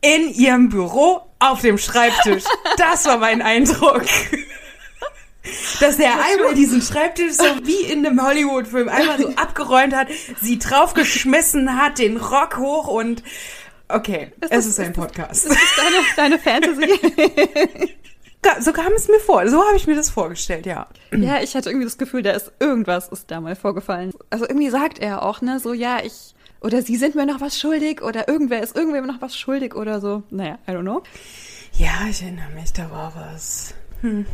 in 0.00 0.32
ihrem 0.32 0.68
Büro 0.68 1.22
auf 1.38 1.60
dem 1.60 1.78
Schreibtisch. 1.78 2.44
Das 2.78 3.04
war 3.06 3.18
mein 3.18 3.42
Eindruck. 3.42 4.04
Dass 5.80 5.98
er 5.98 6.12
einmal 6.24 6.54
diesen 6.54 6.80
Schreibtisch 6.80 7.32
so 7.32 7.44
wie 7.64 7.92
in 7.92 8.06
einem 8.06 8.24
Hollywood-Film 8.24 8.88
einmal 8.88 9.18
so 9.18 9.28
abgeräumt 9.36 9.94
hat, 9.94 10.08
sie 10.40 10.58
draufgeschmissen 10.58 11.76
hat, 11.76 11.98
den 11.98 12.16
Rock 12.16 12.56
hoch 12.56 12.88
und 12.88 13.22
okay, 13.88 14.32
ist 14.40 14.52
es 14.52 14.66
ist 14.66 14.80
ein 14.80 14.94
Podcast. 14.94 15.44
Ist 15.44 15.54
das 15.54 16.16
deine, 16.16 16.38
deine 16.38 16.38
Fantasy? 16.38 17.94
so 18.60 18.72
kam 18.72 18.92
es 18.92 19.08
mir 19.08 19.20
vor. 19.20 19.46
So 19.48 19.62
habe 19.64 19.76
ich 19.76 19.86
mir 19.86 19.96
das 19.96 20.10
vorgestellt, 20.10 20.64
ja. 20.64 20.86
Ja, 21.12 21.42
ich 21.42 21.54
hatte 21.54 21.68
irgendwie 21.68 21.86
das 21.86 21.98
Gefühl, 21.98 22.22
da 22.22 22.32
ist 22.32 22.52
irgendwas 22.58 23.08
ist 23.08 23.30
da 23.30 23.40
mal 23.40 23.56
vorgefallen. 23.56 24.12
Also 24.30 24.46
irgendwie 24.46 24.70
sagt 24.70 24.98
er 24.98 25.22
auch, 25.22 25.42
ne, 25.42 25.60
so 25.60 25.72
ja, 25.74 25.98
ich 26.02 26.33
oder 26.64 26.82
sie 26.82 26.96
sind 26.96 27.14
mir 27.14 27.26
noch 27.26 27.40
was 27.40 27.58
schuldig 27.58 28.02
oder 28.02 28.26
irgendwer 28.26 28.62
ist 28.62 28.74
irgendwem 28.74 29.06
noch 29.06 29.20
was 29.20 29.36
schuldig 29.36 29.74
oder 29.74 30.00
so. 30.00 30.22
Naja, 30.30 30.58
I 30.66 30.72
don't 30.72 30.80
know. 30.80 31.02
Ja, 31.76 32.06
ich 32.08 32.22
erinnere 32.22 32.50
mich, 32.54 32.72
da 32.72 32.90
war 32.90 33.12
was. 33.14 33.74
Hm. 34.00 34.24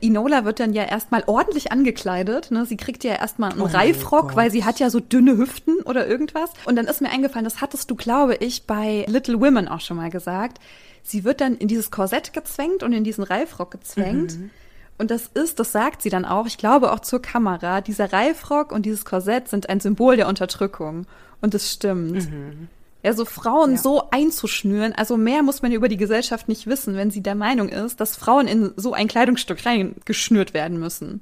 Inola 0.00 0.44
wird 0.44 0.60
dann 0.60 0.72
ja 0.72 0.84
erstmal 0.84 1.24
ordentlich 1.26 1.72
angekleidet. 1.72 2.50
Ne? 2.50 2.66
Sie 2.66 2.76
kriegt 2.76 3.02
ja 3.04 3.14
erstmal 3.14 3.52
einen 3.52 3.62
oh 3.62 3.66
Reifrock, 3.66 4.36
weil 4.36 4.50
sie 4.50 4.64
hat 4.64 4.78
ja 4.80 4.90
so 4.90 5.00
dünne 5.00 5.36
Hüften 5.36 5.80
oder 5.84 6.06
irgendwas. 6.06 6.50
Und 6.66 6.76
dann 6.76 6.86
ist 6.86 7.00
mir 7.00 7.10
eingefallen, 7.10 7.44
das 7.44 7.60
hattest 7.60 7.90
du, 7.90 7.94
glaube 7.94 8.36
ich, 8.36 8.66
bei 8.66 9.04
Little 9.08 9.40
Women 9.40 9.68
auch 9.68 9.80
schon 9.80 9.96
mal 9.96 10.10
gesagt. 10.10 10.58
Sie 11.02 11.24
wird 11.24 11.40
dann 11.40 11.56
in 11.56 11.68
dieses 11.68 11.90
Korsett 11.90 12.32
gezwängt 12.32 12.82
und 12.82 12.92
in 12.92 13.04
diesen 13.04 13.24
Reifrock 13.24 13.72
gezwängt. 13.72 14.38
Mhm. 14.38 14.50
Und 14.98 15.10
das 15.10 15.28
ist, 15.34 15.58
das 15.58 15.72
sagt 15.72 16.02
sie 16.02 16.10
dann 16.10 16.24
auch, 16.24 16.46
ich 16.46 16.58
glaube 16.58 16.92
auch 16.92 17.00
zur 17.00 17.22
Kamera, 17.22 17.80
dieser 17.80 18.12
Reifrock 18.12 18.70
und 18.70 18.86
dieses 18.86 19.04
Korsett 19.04 19.48
sind 19.48 19.68
ein 19.68 19.80
Symbol 19.80 20.16
der 20.16 20.28
Unterdrückung. 20.28 21.06
Und 21.42 21.54
es 21.54 21.70
stimmt. 21.70 22.30
Mhm. 22.30 22.68
Ja, 23.02 23.12
so 23.12 23.24
Frauen 23.24 23.72
ja. 23.72 23.78
so 23.78 24.10
einzuschnüren, 24.10 24.92
also 24.92 25.16
mehr 25.16 25.42
muss 25.42 25.60
man 25.60 25.72
über 25.72 25.88
die 25.88 25.96
Gesellschaft 25.96 26.48
nicht 26.48 26.68
wissen, 26.68 26.94
wenn 26.94 27.10
sie 27.10 27.20
der 27.20 27.34
Meinung 27.34 27.68
ist, 27.68 28.00
dass 28.00 28.16
Frauen 28.16 28.46
in 28.46 28.72
so 28.76 28.92
ein 28.92 29.08
Kleidungsstück 29.08 29.66
reingeschnürt 29.66 30.54
werden 30.54 30.78
müssen. 30.78 31.20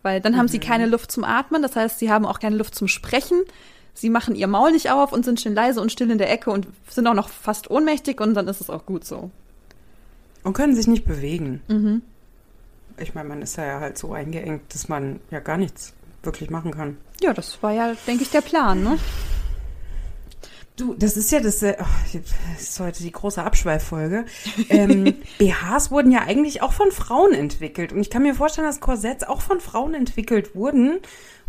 Weil 0.00 0.20
dann 0.22 0.32
mhm. 0.32 0.38
haben 0.38 0.48
sie 0.48 0.56
mhm. 0.56 0.62
keine 0.62 0.86
Luft 0.86 1.12
zum 1.12 1.24
Atmen, 1.24 1.60
das 1.62 1.76
heißt, 1.76 1.98
sie 1.98 2.10
haben 2.10 2.24
auch 2.24 2.40
keine 2.40 2.56
Luft 2.56 2.74
zum 2.74 2.88
Sprechen. 2.88 3.42
Sie 3.94 4.08
machen 4.08 4.34
ihr 4.34 4.46
Maul 4.46 4.72
nicht 4.72 4.90
auf 4.90 5.12
und 5.12 5.24
sind 5.24 5.38
schön 5.38 5.54
leise 5.54 5.82
und 5.82 5.92
still 5.92 6.10
in 6.10 6.16
der 6.16 6.32
Ecke 6.32 6.50
und 6.50 6.66
sind 6.88 7.06
auch 7.06 7.14
noch 7.14 7.28
fast 7.28 7.70
ohnmächtig 7.70 8.20
und 8.22 8.32
dann 8.32 8.48
ist 8.48 8.62
es 8.62 8.70
auch 8.70 8.86
gut 8.86 9.04
so. 9.04 9.30
Und 10.44 10.54
können 10.54 10.74
sich 10.74 10.86
nicht 10.86 11.04
bewegen. 11.04 11.60
Mhm. 11.68 12.00
Ich 12.96 13.14
meine, 13.14 13.28
man 13.28 13.42
ist 13.42 13.56
ja 13.56 13.80
halt 13.80 13.98
so 13.98 14.12
eingeengt, 14.14 14.74
dass 14.74 14.88
man 14.88 15.20
ja 15.30 15.40
gar 15.40 15.58
nichts 15.58 15.92
wirklich 16.22 16.48
machen 16.48 16.72
kann. 16.72 16.96
Ja, 17.20 17.34
das 17.34 17.62
war 17.62 17.72
ja, 17.72 17.94
denke 18.06 18.22
ich, 18.22 18.30
der 18.30 18.40
Plan, 18.40 18.82
ne? 18.82 18.98
Du, 20.76 20.94
das 20.94 21.18
ist 21.18 21.30
ja 21.30 21.40
das, 21.40 21.62
äh, 21.62 21.76
oh, 21.78 22.18
das 22.54 22.62
ist 22.62 22.80
heute 22.80 23.02
die 23.02 23.12
große 23.12 23.42
Abschweiffolge. 23.42 24.24
Ähm, 24.70 25.14
BHs 25.38 25.90
wurden 25.90 26.10
ja 26.10 26.20
eigentlich 26.22 26.62
auch 26.62 26.72
von 26.72 26.90
Frauen 26.90 27.34
entwickelt. 27.34 27.92
Und 27.92 28.00
ich 28.00 28.08
kann 28.08 28.22
mir 28.22 28.34
vorstellen, 28.34 28.66
dass 28.66 28.80
Korsetts 28.80 29.24
auch 29.24 29.42
von 29.42 29.60
Frauen 29.60 29.94
entwickelt 29.94 30.54
wurden. 30.54 31.00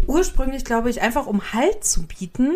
Ursprünglich, 0.08 0.66
glaube 0.66 0.90
ich, 0.90 1.02
einfach 1.02 1.26
um 1.26 1.54
Halt 1.54 1.86
zu 1.86 2.06
bieten. 2.06 2.52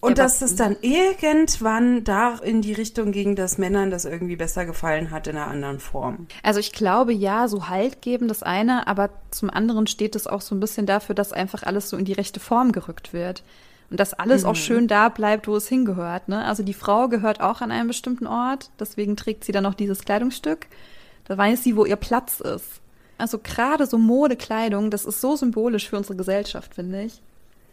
Und 0.00 0.16
ja, 0.16 0.24
dass 0.24 0.40
es 0.40 0.56
dann 0.56 0.78
irgendwann 0.80 2.04
da 2.04 2.36
in 2.36 2.62
die 2.62 2.72
Richtung 2.72 3.12
ging, 3.12 3.36
dass 3.36 3.58
Männern 3.58 3.90
das 3.90 4.06
irgendwie 4.06 4.36
besser 4.36 4.64
gefallen 4.64 5.10
hat 5.10 5.26
in 5.26 5.36
einer 5.36 5.48
anderen 5.48 5.78
Form. 5.78 6.26
Also 6.42 6.58
ich 6.58 6.72
glaube 6.72 7.12
ja, 7.12 7.48
so 7.48 7.68
Halt 7.68 8.00
geben 8.00 8.26
das 8.26 8.42
eine, 8.42 8.86
aber 8.86 9.10
zum 9.30 9.50
anderen 9.50 9.86
steht 9.86 10.16
es 10.16 10.26
auch 10.26 10.40
so 10.40 10.54
ein 10.54 10.60
bisschen 10.60 10.86
dafür, 10.86 11.14
dass 11.14 11.34
einfach 11.34 11.64
alles 11.64 11.90
so 11.90 11.98
in 11.98 12.06
die 12.06 12.14
rechte 12.14 12.40
Form 12.40 12.72
gerückt 12.72 13.12
wird. 13.12 13.42
Und 13.90 13.98
dass 13.98 14.14
alles 14.14 14.44
mhm. 14.44 14.48
auch 14.50 14.56
schön 14.56 14.88
da 14.88 15.08
bleibt, 15.08 15.48
wo 15.48 15.56
es 15.56 15.68
hingehört. 15.68 16.28
Ne? 16.28 16.44
Also 16.44 16.62
die 16.62 16.74
Frau 16.74 17.08
gehört 17.08 17.40
auch 17.40 17.60
an 17.60 17.72
einen 17.72 17.88
bestimmten 17.88 18.26
Ort, 18.26 18.70
deswegen 18.78 19.16
trägt 19.16 19.44
sie 19.44 19.52
dann 19.52 19.64
noch 19.64 19.74
dieses 19.74 20.04
Kleidungsstück. 20.04 20.66
Da 21.24 21.36
weiß 21.36 21.64
sie, 21.64 21.76
wo 21.76 21.84
ihr 21.84 21.96
Platz 21.96 22.40
ist. 22.40 22.80
Also 23.18 23.38
gerade 23.38 23.86
so 23.86 23.98
Modekleidung, 23.98 24.90
das 24.90 25.04
ist 25.04 25.20
so 25.20 25.36
symbolisch 25.36 25.88
für 25.88 25.96
unsere 25.96 26.16
Gesellschaft, 26.16 26.74
finde 26.74 27.02
ich. 27.02 27.20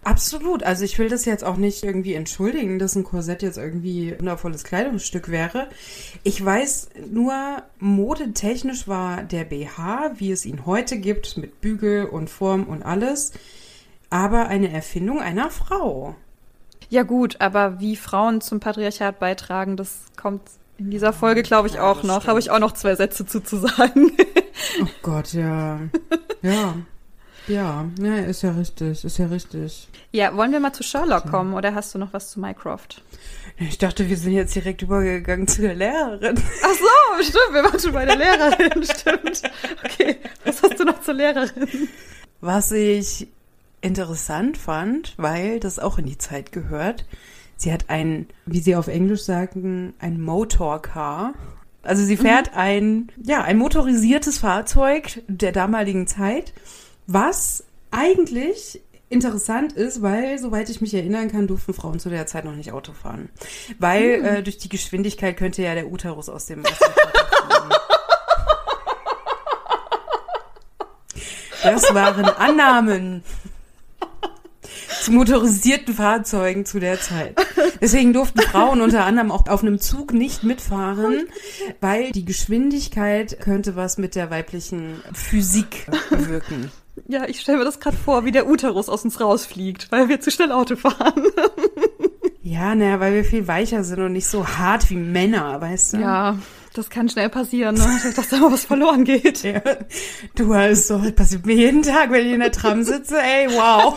Absolut. 0.04 0.64
Also 0.64 0.86
ich 0.86 0.98
will 1.00 1.10
das 1.10 1.26
jetzt 1.26 1.44
auch 1.44 1.58
nicht 1.58 1.84
irgendwie 1.84 2.14
entschuldigen, 2.14 2.80
dass 2.80 2.96
ein 2.96 3.04
Korsett 3.04 3.42
jetzt 3.42 3.58
irgendwie 3.58 4.12
ein 4.12 4.20
wundervolles 4.20 4.64
Kleidungsstück 4.64 5.30
wäre. 5.30 5.68
Ich 6.24 6.44
weiß 6.44 6.90
nur, 7.12 7.64
modetechnisch 7.80 8.88
war 8.88 9.24
der 9.24 9.44
BH, 9.44 10.14
wie 10.18 10.32
es 10.32 10.46
ihn 10.46 10.66
heute 10.66 10.98
gibt, 10.98 11.38
mit 11.38 11.60
Bügel 11.60 12.06
und 12.06 12.30
Form 12.30 12.64
und 12.64 12.84
alles, 12.84 13.34
aber 14.10 14.48
eine 14.48 14.72
Erfindung 14.72 15.20
einer 15.20 15.50
Frau. 15.50 16.16
Ja 16.90 17.04
gut, 17.04 17.42
aber 17.42 17.80
wie 17.80 17.96
Frauen 17.96 18.42
zum 18.42 18.60
Patriarchat 18.60 19.20
beitragen, 19.20 19.76
das 19.76 20.06
kommt 20.16 20.42
in 20.78 20.92
dieser 20.92 21.12
Folge, 21.12 21.44
glaube 21.44 21.68
ich, 21.68 21.76
ja, 21.76 21.84
auch 21.84 22.04
noch. 22.04 22.28
Habe 22.28 22.40
ich 22.40 22.52
auch 22.52 22.60
noch 22.60 22.72
zwei 22.72 22.96
Sätze 22.96 23.26
zu, 23.26 23.42
zu 23.42 23.58
sagen. 23.58 24.12
oh 24.82 24.88
Gott, 25.02 25.34
ja. 25.34 25.80
Ja. 26.44 26.76
Ja, 27.48 27.90
ja, 28.00 28.16
ist 28.18 28.42
ja 28.42 28.52
richtig, 28.52 29.06
ist 29.06 29.18
ja 29.18 29.28
richtig. 29.28 29.88
Ja, 30.12 30.36
wollen 30.36 30.52
wir 30.52 30.60
mal 30.60 30.74
zu 30.74 30.84
Sherlock 30.84 31.26
ja. 31.26 31.32
kommen 31.32 31.54
oder 31.54 31.74
hast 31.74 31.96
du 31.96 31.98
noch 31.98 32.12
was 32.12 32.32
zu 32.32 32.42
Mycroft? 32.42 33.02
Ich 33.58 33.78
dachte, 33.78 34.10
wir 34.10 34.18
sind 34.18 34.34
jetzt 34.34 34.54
direkt 34.54 34.82
übergegangen 34.82 35.48
zu 35.48 35.62
der 35.62 35.76
Lehrerin. 35.76 36.36
Ach 36.64 36.74
so, 36.74 37.24
stimmt, 37.24 37.54
wir 37.54 37.64
waren 37.64 37.80
schon 37.80 37.94
bei 37.94 38.06
der 38.06 38.18
Lehrerin, 38.18 38.84
stimmt. 38.84 39.42
Okay, 39.84 40.18
was 40.44 40.62
hast 40.62 40.80
du 40.80 40.84
noch 40.84 41.02
zur 41.02 41.14
Lehrerin? 41.14 41.90
Was 42.42 42.72
ich 42.72 43.28
interessant 43.82 44.58
fand, 44.58 45.14
weil 45.18 45.60
das 45.60 45.80
auch 45.80 45.98
in 45.98 46.06
die 46.06 46.18
Zeit 46.18 46.52
gehört. 46.52 47.06
Sie 47.56 47.72
hat 47.72 47.90
ein, 47.90 48.28
wie 48.46 48.60
sie 48.60 48.76
auf 48.76 48.88
Englisch 48.88 49.24
sagen, 49.24 49.94
ein 50.00 50.22
Motorcar. 50.22 51.34
Also 51.84 52.04
sie 52.04 52.18
fährt 52.18 52.52
mhm. 52.52 52.58
ein, 52.58 53.12
ja, 53.24 53.44
ein 53.44 53.58
motorisiertes 53.58 54.40
Fahrzeug 54.40 55.22
der 55.28 55.52
damaligen 55.52 56.08
Zeit 56.08 56.54
was 57.08 57.64
eigentlich 57.90 58.82
interessant 59.10 59.72
ist, 59.72 60.02
weil, 60.02 60.38
soweit 60.38 60.70
ich 60.70 60.82
mich 60.82 60.94
erinnern 60.94 61.32
kann, 61.32 61.48
durften 61.48 61.74
Frauen 61.74 62.00
zu 62.00 62.10
der 62.10 62.28
Zeit 62.28 62.44
noch 62.44 62.56
nicht 62.56 62.74
Auto 62.74 62.92
fahren. 62.92 63.30
Weil 63.80 64.18
hm. 64.18 64.26
äh, 64.26 64.44
durch 64.44 64.58
die 64.58 64.68
Geschwindigkeit 64.70 65.38
könnte 65.38 65.64
ja 65.64 65.74
der 65.74 65.90
Uterus 65.90 66.28
aus 66.28 66.46
dem, 66.46 66.66
aus 66.66 66.78
dem 66.78 66.88
Das 71.64 71.94
waren 71.94 72.26
Annahmen 72.26 73.24
zu 75.02 75.12
motorisierten 75.12 75.94
Fahrzeugen 75.94 76.66
zu 76.66 76.80
der 76.80 77.00
Zeit. 77.00 77.36
Deswegen 77.82 78.14
durften 78.14 78.42
Frauen 78.42 78.82
unter 78.82 79.06
anderem 79.06 79.32
auch 79.32 79.48
auf 79.48 79.62
einem 79.62 79.80
Zug 79.80 80.14
nicht 80.14 80.44
mitfahren, 80.44 81.28
weil 81.82 82.12
die 82.12 82.26
Geschwindigkeit 82.26 83.40
könnte 83.40 83.76
was 83.76 83.98
mit 83.98 84.16
der 84.16 84.30
weiblichen 84.30 85.02
Physik 85.14 85.88
bewirken. 86.10 86.72
Ja, 87.08 87.26
ich 87.28 87.40
stelle 87.40 87.60
mir 87.60 87.66
das 87.66 87.80
gerade 87.80 87.98
vor, 87.98 88.26
wie 88.26 88.32
der 88.32 88.48
Uterus 88.48 88.90
aus 88.90 89.04
uns 89.04 89.20
rausfliegt, 89.22 89.92
weil 89.92 90.10
wir 90.10 90.20
zu 90.20 90.32
schnell 90.32 90.52
Auto 90.52 90.76
fahren. 90.76 91.24
ja, 92.42 92.74
naja, 92.74 93.00
weil 93.00 93.14
wir 93.14 93.24
viel 93.24 93.48
weicher 93.48 93.84
sind 93.84 94.02
und 94.02 94.14
nicht 94.14 94.28
so 94.28 94.48
hart 94.48 94.90
wie 94.90 94.96
Männer, 94.96 95.62
weißt 95.62 95.94
du? 95.94 95.98
Ja, 95.98 96.38
das 96.74 96.90
kann 96.90 97.10
schnell 97.10 97.30
passieren, 97.30 97.76
ne? 97.76 98.14
dass 98.16 98.30
da 98.30 98.38
mal 98.38 98.52
was 98.52 98.66
verloren 98.66 99.04
geht. 99.04 99.44
Ja. 99.44 99.62
Du 100.36 100.54
also, 100.54 100.98
das 101.00 101.14
passiert 101.14 101.46
mir 101.46 101.56
jeden 101.56 101.84
Tag, 101.84 102.12
wenn 102.12 102.28
ich 102.28 102.34
in 102.34 102.40
der 102.40 102.52
Tram 102.52 102.84
sitze, 102.84 103.20
ey, 103.20 103.48
wow. 103.50 103.96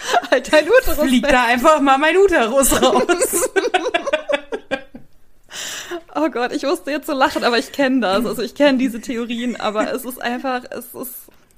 halt 0.30 0.52
dein 0.52 0.68
Uterus 0.68 0.98
Fliegt 1.08 1.24
weg. 1.24 1.32
da 1.32 1.44
einfach 1.44 1.80
mal 1.80 1.98
mein 1.98 2.16
Uterus 2.16 2.80
raus. 2.82 3.50
oh 6.14 6.28
Gott, 6.30 6.52
ich 6.52 6.62
musste 6.62 6.90
jetzt 6.90 7.06
so 7.06 7.12
lachen, 7.12 7.44
aber 7.44 7.58
ich 7.58 7.72
kenne 7.72 8.00
das. 8.00 8.26
Also 8.26 8.42
ich 8.42 8.54
kenne 8.54 8.78
diese 8.78 9.00
Theorien, 9.00 9.56
aber 9.56 9.92
es 9.92 10.04
ist 10.04 10.20
einfach, 10.20 10.64
es 10.70 10.94
ist 10.94 11.14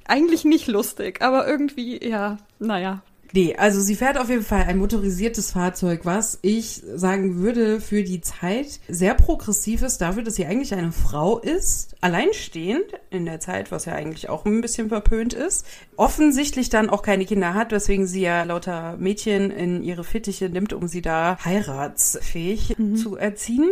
eigentlich 0.06 0.44
nicht 0.44 0.66
lustig, 0.66 1.22
aber 1.22 1.46
irgendwie, 1.46 2.04
ja, 2.06 2.38
naja. 2.58 3.02
Nee, 3.32 3.54
also 3.56 3.80
sie 3.80 3.94
fährt 3.94 4.18
auf 4.18 4.28
jeden 4.28 4.42
Fall 4.42 4.64
ein 4.64 4.78
motorisiertes 4.78 5.52
Fahrzeug, 5.52 6.00
was 6.04 6.38
ich 6.42 6.82
sagen 6.94 7.36
würde 7.36 7.80
für 7.80 8.02
die 8.02 8.20
Zeit 8.20 8.80
sehr 8.88 9.14
progressiv 9.14 9.82
ist, 9.82 9.98
dafür, 10.00 10.22
dass 10.22 10.34
sie 10.34 10.46
eigentlich 10.46 10.74
eine 10.74 10.92
Frau 10.92 11.38
ist, 11.38 11.94
alleinstehend 12.00 12.86
in 13.10 13.26
der 13.26 13.40
Zeit, 13.40 13.70
was 13.70 13.84
ja 13.84 13.94
eigentlich 13.94 14.28
auch 14.28 14.44
ein 14.44 14.60
bisschen 14.60 14.88
verpönt 14.88 15.32
ist, 15.32 15.64
offensichtlich 15.96 16.70
dann 16.70 16.90
auch 16.90 17.02
keine 17.02 17.24
Kinder 17.24 17.54
hat, 17.54 17.72
weswegen 17.72 18.06
sie 18.06 18.22
ja 18.22 18.42
lauter 18.42 18.96
Mädchen 18.96 19.50
in 19.50 19.82
ihre 19.82 20.04
Fittiche 20.04 20.48
nimmt, 20.48 20.72
um 20.72 20.88
sie 20.88 21.02
da 21.02 21.38
heiratsfähig 21.44 22.78
mhm. 22.78 22.96
zu 22.96 23.16
erziehen. 23.16 23.70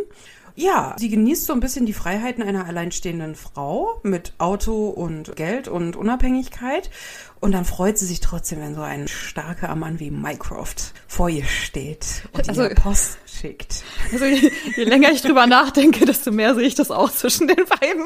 Ja, 0.59 0.97
sie 0.99 1.09
genießt 1.09 1.47
so 1.47 1.53
ein 1.53 1.61
bisschen 1.61 1.87
die 1.87 1.93
Freiheiten 1.93 2.43
einer 2.43 2.67
alleinstehenden 2.67 3.37
Frau 3.37 4.01
mit 4.03 4.33
Auto 4.39 4.89
und 4.89 5.37
Geld 5.37 5.69
und 5.69 5.95
Unabhängigkeit. 5.95 6.91
Und 7.39 7.53
dann 7.53 7.65
freut 7.65 7.97
sie 7.97 8.07
sich 8.07 8.19
trotzdem, 8.19 8.61
wenn 8.61 8.75
so 8.75 8.81
ein 8.81 9.07
starker 9.07 9.73
Mann 9.77 10.01
wie 10.01 10.11
Mycroft 10.11 10.95
vor 11.07 11.29
ihr 11.29 11.45
steht 11.45 12.25
und 12.33 12.49
also, 12.49 12.65
ihr 12.65 12.75
Post 12.75 13.19
schickt. 13.25 13.85
Also 14.13 14.25
je, 14.25 14.51
je 14.75 14.83
länger 14.83 15.13
ich 15.13 15.23
drüber 15.23 15.47
nachdenke, 15.47 16.05
desto 16.05 16.33
mehr 16.33 16.57
sehe 16.57 16.67
ich 16.67 16.75
das 16.75 16.91
auch 16.91 17.13
zwischen 17.13 17.47
den 17.47 17.65
beiden. 17.79 18.05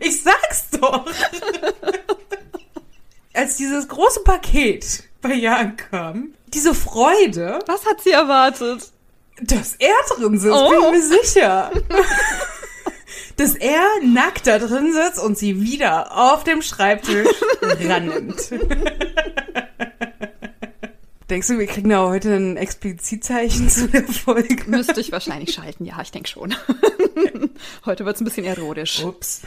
Ich 0.00 0.24
sag's 0.24 0.70
doch. 0.80 1.06
Als 3.32 3.58
dieses 3.58 3.86
große 3.86 4.24
Paket 4.24 5.04
bei 5.22 5.34
Jan 5.34 5.76
kam, 5.76 6.30
diese 6.48 6.74
Freude. 6.74 7.60
Was 7.68 7.86
hat 7.86 8.00
sie 8.00 8.10
erwartet? 8.10 8.90
Dass 9.42 9.76
er 9.76 10.16
drin 10.16 10.38
sitzt, 10.38 10.54
oh. 10.54 10.70
bin 10.70 10.78
ich 10.78 11.10
mir 11.10 11.22
sicher. 11.22 11.70
Dass 13.36 13.54
er 13.54 13.84
nackt 14.02 14.46
da 14.46 14.58
drin 14.58 14.92
sitzt 14.92 15.22
und 15.22 15.36
sie 15.36 15.60
wieder 15.60 16.16
auf 16.16 16.44
dem 16.44 16.62
Schreibtisch 16.62 17.28
rannimmt. 17.62 18.50
Denkst 21.28 21.48
du, 21.48 21.58
wir 21.58 21.66
kriegen 21.66 21.90
da 21.90 22.06
heute 22.06 22.34
ein 22.34 22.56
Explizitzeichen 22.56 23.68
zu 23.68 23.88
der 23.88 24.04
Folge? 24.04 24.64
Müsste 24.68 25.00
ich 25.00 25.12
wahrscheinlich 25.12 25.52
schalten, 25.52 25.84
ja, 25.84 26.00
ich 26.00 26.12
denke 26.12 26.28
schon. 26.28 26.54
heute 27.84 28.04
wird 28.06 28.16
es 28.16 28.22
ein 28.22 28.24
bisschen 28.24 28.46
erotisch. 28.46 29.04
Ups. 29.04 29.42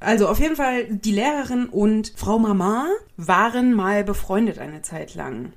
Also 0.00 0.28
auf 0.28 0.40
jeden 0.40 0.56
Fall, 0.56 0.86
die 0.86 1.12
Lehrerin 1.12 1.66
und 1.66 2.12
Frau 2.16 2.38
Mama 2.38 2.88
waren 3.16 3.74
mal 3.74 4.02
befreundet 4.02 4.58
eine 4.58 4.82
Zeit 4.82 5.14
lang. 5.14 5.52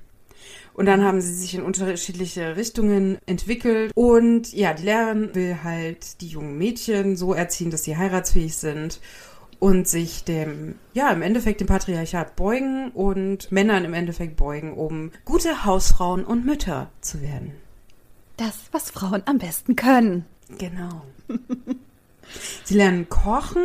Und 0.76 0.84
dann 0.84 1.02
haben 1.02 1.22
sie 1.22 1.32
sich 1.32 1.54
in 1.54 1.62
unterschiedliche 1.62 2.54
Richtungen 2.54 3.16
entwickelt. 3.24 3.92
Und 3.94 4.52
ja, 4.52 4.74
die 4.74 4.84
Lehrerin 4.84 5.34
will 5.34 5.56
halt 5.64 6.20
die 6.20 6.28
jungen 6.28 6.58
Mädchen 6.58 7.16
so 7.16 7.32
erziehen, 7.32 7.70
dass 7.70 7.84
sie 7.84 7.96
heiratsfähig 7.96 8.54
sind 8.54 9.00
und 9.58 9.88
sich 9.88 10.24
dem, 10.24 10.74
ja, 10.92 11.10
im 11.12 11.22
Endeffekt 11.22 11.62
dem 11.62 11.66
Patriarchat 11.66 12.36
beugen 12.36 12.90
und 12.90 13.50
Männern 13.50 13.86
im 13.86 13.94
Endeffekt 13.94 14.36
beugen, 14.36 14.74
um 14.74 15.12
gute 15.24 15.64
Hausfrauen 15.64 16.26
und 16.26 16.44
Mütter 16.44 16.90
zu 17.00 17.22
werden. 17.22 17.54
Das, 18.36 18.58
was 18.70 18.90
Frauen 18.90 19.22
am 19.24 19.38
besten 19.38 19.76
können. 19.76 20.26
Genau. 20.58 21.06
Sie 22.64 22.74
lernen 22.74 23.08
kochen, 23.08 23.62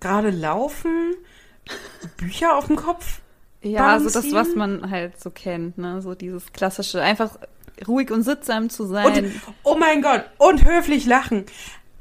gerade 0.00 0.30
laufen, 0.30 1.14
Bücher 2.16 2.56
auf 2.56 2.68
dem 2.68 2.76
Kopf 2.76 3.20
ja, 3.64 3.86
also 3.86 4.10
das, 4.10 4.32
was 4.32 4.54
man 4.54 4.90
halt 4.90 5.20
so 5.20 5.30
kennt, 5.30 5.78
ne? 5.78 6.02
So 6.02 6.14
dieses 6.14 6.52
klassische, 6.52 7.02
einfach 7.02 7.38
ruhig 7.86 8.10
und 8.10 8.22
sittsam 8.22 8.70
zu 8.70 8.86
sein. 8.86 9.24
Und, 9.24 9.32
oh 9.62 9.76
mein 9.76 10.02
Gott, 10.02 10.24
und 10.38 10.64
höflich 10.64 11.06
lachen. 11.06 11.46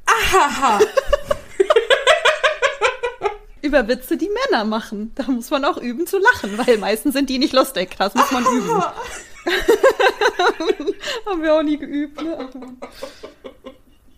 Ahaha. 0.06 0.80
Über 3.62 3.88
Witze, 3.88 4.17
die 4.17 4.30
Männer 4.49 4.65
machen. 4.65 5.13
Da 5.15 5.23
muss 5.23 5.49
man 5.49 5.63
auch 5.63 5.78
üben 5.78 6.06
zu 6.06 6.17
lachen, 6.19 6.58
weil 6.58 6.78
meistens 6.80 7.13
sind 7.13 7.30
die 7.30 7.39
nicht 7.39 7.54
lustig. 7.54 7.95
Das 7.97 8.13
muss 8.13 8.30
man 8.32 8.43
üben. 8.43 8.69
Haben 11.26 11.41
wir 11.41 11.56
auch 11.56 11.63
nie 11.63 11.78
geübt, 11.78 12.21
ne? 12.21 12.49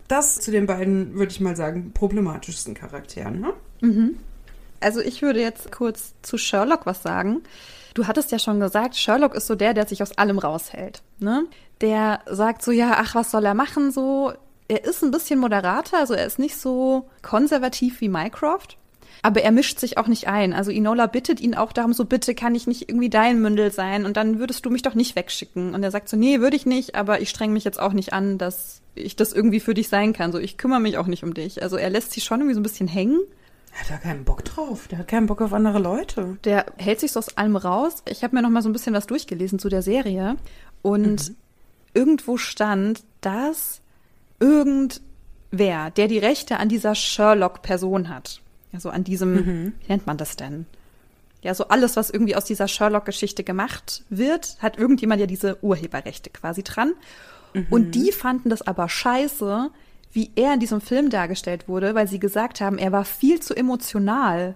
Das 0.08 0.40
zu 0.40 0.50
den 0.52 0.66
beiden, 0.66 1.14
würde 1.16 1.32
ich 1.32 1.40
mal 1.40 1.56
sagen, 1.56 1.92
problematischsten 1.94 2.74
Charakteren, 2.74 3.40
ne? 3.40 3.54
Mhm. 3.82 4.18
Also 4.86 5.02
ich 5.02 5.24
würde 5.24 5.42
jetzt 5.42 5.72
kurz 5.72 6.14
zu 6.22 6.38
Sherlock 6.38 6.86
was 6.86 7.02
sagen. 7.02 7.42
Du 7.96 8.06
hattest 8.06 8.32
ja 8.32 8.38
schon 8.38 8.60
gesagt, 8.60 8.96
Sherlock 8.96 9.34
ist 9.34 9.48
so 9.48 9.56
der, 9.56 9.74
der 9.74 9.88
sich 9.88 10.04
aus 10.04 10.16
allem 10.16 10.38
raushält. 10.38 11.02
Ne? 11.18 11.46
Der 11.82 12.20
sagt 12.30 12.62
so, 12.62 12.72
ja, 12.72 12.98
ach, 12.98 13.16
was 13.16 13.32
soll 13.32 13.46
er 13.46 13.56
machen? 13.56 13.92
So, 13.92 14.34
er 14.68 14.86
ist 14.86 15.04
ein 15.04 15.10
bisschen 15.10 15.40
moderater, 15.40 15.98
also 15.98 16.14
er 16.14 16.28
ist 16.28 16.38
nicht 16.38 16.58
so 16.58 17.10
konservativ 17.24 18.00
wie 18.00 18.10
Mycroft. 18.10 18.78
Aber 19.24 19.42
er 19.42 19.52
mischt 19.52 19.80
sich 19.80 19.98
auch 19.98 20.06
nicht 20.06 20.28
ein. 20.28 20.54
Also 20.54 20.70
Inola 20.70 21.08
bittet 21.08 21.42
ihn 21.42 21.56
auch 21.56 21.72
darum, 21.72 21.94
so 21.94 22.06
bitte 22.06 22.36
kann 22.36 22.54
ich 22.54 22.68
nicht 22.68 22.88
irgendwie 22.88 23.10
dein 23.10 23.42
Mündel 23.42 23.72
sein 23.72 24.06
und 24.06 24.18
dann 24.18 24.38
würdest 24.38 24.68
du 24.68 24.70
mich 24.70 24.84
doch 24.84 24.94
nicht 24.94 25.16
wegschicken. 25.16 25.74
Und 25.74 25.82
er 25.82 25.90
sagt 25.90 26.10
so, 26.10 26.18
nee, 26.18 26.42
würde 26.42 26.58
ich 26.58 26.68
nicht, 26.68 26.94
aber 26.94 27.22
ich 27.22 27.32
streng 27.32 27.54
mich 27.54 27.64
jetzt 27.64 27.80
auch 27.80 27.94
nicht 27.94 28.14
an, 28.14 28.38
dass 28.38 28.82
ich 28.94 29.16
das 29.16 29.34
irgendwie 29.34 29.62
für 29.62 29.74
dich 29.74 29.90
sein 29.90 30.14
kann. 30.14 30.32
So, 30.32 30.38
ich 30.38 30.60
kümmere 30.60 30.80
mich 30.80 31.00
auch 31.00 31.08
nicht 31.08 31.24
um 31.24 31.34
dich. 31.34 31.64
Also 31.64 31.76
er 31.76 31.90
lässt 31.90 32.12
sich 32.12 32.24
schon 32.24 32.42
irgendwie 32.42 32.54
so 32.54 32.60
ein 32.60 32.64
bisschen 32.64 32.88
hängen. 32.88 33.20
Er 33.76 33.82
hat 33.82 33.90
da 33.90 33.98
keinen 33.98 34.24
Bock 34.24 34.46
drauf. 34.46 34.88
Der 34.88 35.00
hat 35.00 35.10
keinen 35.10 35.28
Bock 35.28 35.42
auf 35.42 35.54
andere 35.54 35.80
Leute. 35.80 36.38
Der 36.46 36.66
hält 36.78 37.02
sich 37.02 37.12
so 37.12 37.20
aus 37.20 37.38
allem 37.38 37.58
raus. 37.58 38.04
Ich 38.08 38.24
habe 38.24 38.36
mir 38.36 38.42
noch 38.42 38.50
mal 38.50 38.62
so 38.62 38.70
ein 38.70 38.74
bisschen 38.74 38.94
was 38.94 39.06
durchgelesen 39.06 39.60
zu 39.60 39.68
der 39.68 39.82
Serie 39.82 40.38
und 40.82 41.30
mhm. 41.30 41.36
irgendwo 41.94 42.38
stand, 42.38 43.04
dass 43.20 43.82
irgendwer, 44.40 45.92
der 45.92 46.08
die 46.08 46.20
Rechte 46.20 46.58
an 46.58 46.70
dieser 46.70 46.96
Sherlock-Person 46.96 48.08
hat, 48.08 48.42
also 48.72 48.90
an 48.90 49.04
diesem, 49.04 49.34
mhm. 49.34 49.74
wie 49.82 49.92
nennt 49.92 50.08
man 50.08 50.18
das 50.18 50.38
denn? 50.38 50.66
Ja, 51.42 51.54
so 51.54 51.68
alles, 51.68 51.98
was 51.98 52.10
irgendwie 52.10 52.36
aus 52.36 52.46
dieser 52.46 52.70
Sherlock-Geschichte 52.70 53.44
gemacht 53.44 54.04
wird, 54.10 54.56
hat 54.60 54.78
irgendjemand 54.78 55.20
ja 55.20 55.28
diese 55.28 55.62
Urheberrechte 55.62 56.30
quasi 56.30 56.64
dran. 56.64 56.94
Mhm. 57.54 57.68
Und 57.70 57.92
die 57.92 58.14
fanden 58.14 58.50
das 58.50 58.62
aber 58.62 58.88
scheiße, 58.88 59.70
wie 60.16 60.32
er 60.36 60.54
in 60.54 60.60
diesem 60.60 60.82
Film 60.82 61.10
dargestellt 61.10 61.68
wurde, 61.68 61.94
weil 61.94 62.08
sie 62.08 62.20
gesagt 62.20 62.62
haben, 62.62 62.78
er 62.78 62.92
war 62.92 63.06
viel 63.06 63.42
zu 63.42 63.54
emotional 63.54 64.56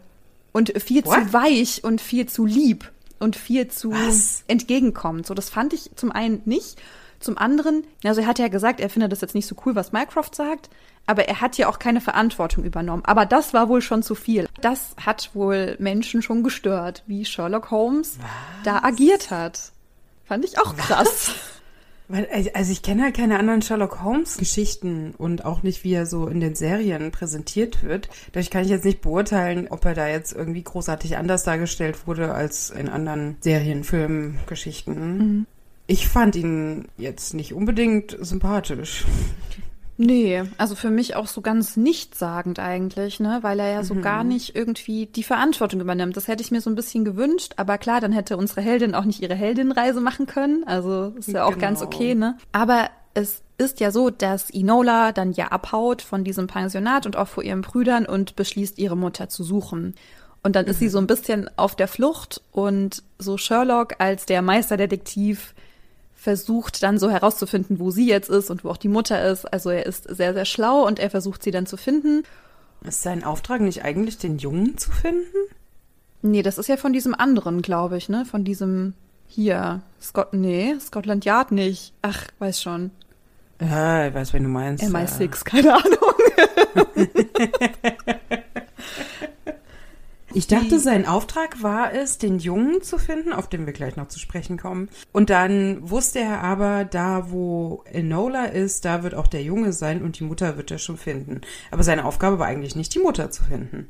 und 0.54 0.82
viel 0.82 1.06
What? 1.06 1.14
zu 1.16 1.34
weich 1.34 1.84
und 1.84 2.02
viel 2.02 2.28
zu 2.28 2.46
lieb 2.46 2.92
und 3.20 3.36
viel 3.36 3.68
zu 3.68 3.92
Was? 3.92 4.44
entgegenkommend. 4.48 5.28
So, 5.28 5.34
das 5.34 5.50
fand 5.50 5.74
ich 5.74 5.92
zum 5.96 6.12
einen 6.12 6.42
nicht. 6.46 6.82
Zum 7.20 7.38
anderen, 7.38 7.84
also 8.06 8.22
er 8.22 8.28
hat 8.28 8.40
ja 8.40 8.48
gesagt, 8.48 8.80
er 8.80 8.90
findet 8.90 9.12
das 9.12 9.20
jetzt 9.20 9.36
nicht 9.36 9.46
so 9.46 9.56
cool, 9.66 9.76
was 9.76 9.92
Mycroft 9.92 10.34
sagt, 10.34 10.70
aber 11.06 11.28
er 11.28 11.42
hat 11.42 11.58
ja 11.58 11.68
auch 11.68 11.78
keine 11.78 12.00
Verantwortung 12.00 12.64
übernommen. 12.64 13.04
Aber 13.04 13.26
das 13.26 13.54
war 13.54 13.68
wohl 13.68 13.82
schon 13.82 14.04
zu 14.04 14.16
viel. 14.16 14.48
Das 14.62 14.96
hat 15.04 15.32
wohl 15.34 15.76
Menschen 15.80 16.22
schon 16.22 16.44
gestört, 16.44 17.04
wie 17.08 17.26
Sherlock 17.26 17.72
Holmes 17.72 18.20
was? 18.20 18.64
da 18.64 18.84
agiert 18.84 19.32
hat. 19.32 19.74
Fand 20.24 20.46
ich 20.46 20.58
auch 20.60 20.78
krass. 20.78 21.34
Was? 22.10 22.26
Also 22.54 22.72
ich 22.72 22.82
kenne 22.82 23.04
halt 23.04 23.16
keine 23.16 23.38
anderen 23.38 23.62
Sherlock 23.62 24.04
Holmes 24.04 24.38
Geschichten 24.38 25.14
und 25.18 25.46
auch 25.46 25.64
nicht, 25.64 25.84
wie 25.84 25.94
er 25.94 26.08
so 26.08 26.28
in 26.28 26.40
den 26.40 26.56
Serien 26.56 27.12
präsentiert 27.12 27.84
wird. 27.84 28.10
Dadurch 28.32 28.50
kann 28.50 28.64
ich 28.64 28.70
jetzt 28.70 28.86
nicht 28.86 29.02
beurteilen, 29.02 29.68
ob 29.70 29.86
er 29.86 29.94
da 29.94 30.08
jetzt 30.08 30.34
irgendwie 30.34 30.64
großartig 30.64 31.18
anders 31.18 31.44
dargestellt 31.44 32.08
wurde 32.08 32.34
als 32.34 32.72
in 32.72 32.90
anderen 32.90 33.38
Serien, 33.42 33.84
Filmen, 33.84 34.40
Geschichten. 34.48 35.18
Mhm. 35.18 35.46
Ich 35.86 36.08
fand 36.08 36.36
ihn 36.36 36.88
jetzt 36.98 37.34
nicht 37.34 37.54
unbedingt 37.54 38.18
sympathisch. 38.20 39.06
Nee, 40.02 40.44
also 40.58 40.76
für 40.76 40.92
mich 40.92 41.18
auch 41.18 41.28
so 41.28 41.42
ganz 41.42 41.76
nichtssagend 41.76 42.58
eigentlich, 42.58 43.20
ne, 43.20 43.40
weil 43.42 43.60
er 43.60 43.70
ja 43.70 43.84
so 43.84 43.96
mhm. 43.96 44.02
gar 44.02 44.24
nicht 44.24 44.56
irgendwie 44.56 45.08
die 45.08 45.24
Verantwortung 45.24 45.82
übernimmt. 45.82 46.16
Das 46.16 46.30
hätte 46.30 46.42
ich 46.42 46.52
mir 46.52 46.62
so 46.62 46.70
ein 46.70 46.76
bisschen 46.76 47.04
gewünscht, 47.04 47.56
aber 47.58 47.78
klar, 47.78 48.00
dann 48.00 48.14
hätte 48.14 48.38
unsere 48.38 48.62
Heldin 48.62 48.96
auch 48.96 49.04
nicht 49.04 49.22
ihre 49.22 49.36
Heldinnenreise 49.36 50.00
machen 50.00 50.26
können. 50.26 50.64
Also 50.66 51.14
ist 51.18 51.28
ja 51.28 51.44
auch 51.44 51.50
genau. 51.50 51.62
ganz 51.62 51.82
okay, 51.82 52.16
ne? 52.16 52.38
Aber 52.54 52.90
es 53.14 53.42
ist 53.58 53.82
ja 53.82 53.92
so, 53.92 54.10
dass 54.10 54.50
Inola 54.50 55.12
dann 55.12 55.34
ja 55.34 55.50
abhaut 55.50 56.02
von 56.02 56.24
diesem 56.24 56.48
Pensionat 56.48 57.06
und 57.06 57.18
auch 57.18 57.28
vor 57.28 57.44
ihren 57.44 57.60
Brüdern 57.60 58.06
und 58.06 58.38
beschließt, 58.38 58.80
ihre 58.80 58.96
Mutter 58.96 59.28
zu 59.28 59.44
suchen. 59.44 59.96
Und 60.44 60.56
dann 60.56 60.64
mhm. 60.64 60.72
ist 60.72 60.80
sie 60.80 60.86
mhm. 60.86 60.92
so 60.92 60.98
ein 61.00 61.08
bisschen 61.08 61.50
auf 61.58 61.76
der 61.76 61.90
Flucht 61.90 62.42
und 62.54 63.04
so 63.18 63.38
Sherlock 63.38 63.96
als 64.00 64.26
der 64.26 64.42
Meisterdetektiv 64.42 65.54
versucht 66.20 66.84
dann 66.84 66.98
so 66.98 67.10
herauszufinden, 67.10 67.80
wo 67.80 67.92
sie 67.92 68.08
jetzt 68.08 68.30
ist 68.30 68.50
und 68.50 68.66
wo 68.66 68.70
auch 68.70 68.78
die 68.78 68.90
Mutter 68.90 69.26
ist. 69.32 69.46
Also 69.46 69.70
er 69.70 69.86
ist 69.86 70.04
sehr, 70.04 70.34
sehr 70.34 70.44
schlau 70.44 70.86
und 70.86 71.00
er 71.00 71.10
versucht 71.10 71.42
sie 71.42 71.52
dann 71.52 71.66
zu 71.66 71.78
finden. 71.78 72.24
Ist 72.86 73.04
sein 73.04 73.24
Auftrag 73.24 73.62
nicht 73.62 73.86
eigentlich, 73.86 74.18
den 74.18 74.38
Jungen 74.38 74.78
zu 74.78 74.92
finden? 74.92 75.38
Nee, 76.22 76.42
das 76.42 76.58
ist 76.58 76.68
ja 76.68 76.76
von 76.76 76.92
diesem 76.92 77.16
anderen, 77.16 77.62
glaube 77.62 77.96
ich, 77.96 78.10
ne? 78.10 78.26
Von 78.26 78.44
diesem 78.44 78.94
hier. 79.28 79.82
Scott, 80.02 80.34
nee, 80.34 80.76
Scotland 80.82 81.24
Yard 81.24 81.54
nicht. 81.54 81.94
Ach, 82.02 82.26
weiß 82.40 82.62
schon. 82.62 82.92
Ja, 83.62 84.08
ich 84.08 84.14
weiß, 84.14 84.34
wen 84.34 84.44
du 84.44 84.50
meinst. 84.50 84.84
MI6, 84.84 85.46
keine 85.46 85.76
Ahnung. 85.76 86.00
Ich 90.34 90.48
dachte, 90.48 90.80
sein 90.80 91.08
Auftrag 91.08 91.64
war 91.64 91.94
es, 91.94 92.18
den 92.18 92.40
Jungen 92.40 92.82
zu 92.82 92.98
finden, 92.98 93.34
auf 93.34 93.48
den 93.48 93.66
wir 93.66 93.74
gleich 93.74 93.96
noch 93.96 94.08
zu 94.08 94.20
sprechen 94.20 94.58
kommen. 94.58 94.90
Und 95.12 95.30
dann 95.30 95.90
wusste 95.90 96.20
er 96.20 96.42
aber, 96.42 96.86
da 96.86 97.32
wo 97.32 97.84
Enola 97.86 98.46
ist, 98.46 98.86
da 98.86 99.04
wird 99.04 99.16
auch 99.16 99.28
der 99.28 99.42
Junge 99.42 99.74
sein 99.74 100.04
und 100.04 100.20
die 100.20 100.24
Mutter 100.24 100.58
wird 100.58 100.72
er 100.72 100.78
schon 100.78 100.98
finden. 100.98 101.42
Aber 101.72 101.84
seine 101.84 102.06
Aufgabe 102.06 102.40
war 102.40 102.48
eigentlich 102.48 102.76
nicht, 102.76 102.94
die 102.94 103.00
Mutter 103.00 103.32
zu 103.32 103.44
finden. 103.44 103.88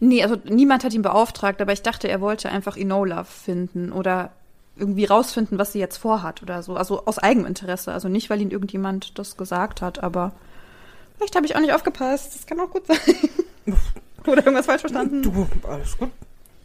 Nee, 0.00 0.22
also 0.22 0.36
niemand 0.44 0.84
hat 0.84 0.94
ihn 0.94 1.02
beauftragt, 1.02 1.60
aber 1.60 1.72
ich 1.72 1.82
dachte, 1.82 2.08
er 2.08 2.20
wollte 2.20 2.48
einfach 2.48 2.76
Enola 2.76 3.24
finden 3.24 3.92
oder 3.92 4.30
irgendwie 4.76 5.04
rausfinden, 5.04 5.58
was 5.58 5.72
sie 5.72 5.78
jetzt 5.78 5.98
vorhat 5.98 6.42
oder 6.42 6.62
so. 6.62 6.76
Also 6.76 7.04
aus 7.04 7.18
Eigeninteresse. 7.18 7.92
Also 7.92 8.08
nicht, 8.08 8.30
weil 8.30 8.40
ihn 8.40 8.50
irgendjemand 8.50 9.18
das 9.18 9.36
gesagt 9.36 9.82
hat, 9.82 10.02
aber 10.02 10.32
vielleicht 11.16 11.36
habe 11.36 11.46
ich 11.46 11.56
auch 11.56 11.60
nicht 11.60 11.72
aufgepasst. 11.72 12.34
Das 12.34 12.46
kann 12.46 12.60
auch 12.60 12.70
gut 12.70 12.86
sein. 12.86 12.98
Oder 14.26 14.38
irgendwas 14.38 14.66
falsch 14.66 14.80
verstanden? 14.80 15.22
Du, 15.22 15.46
alles 15.68 15.98
gut. 15.98 16.10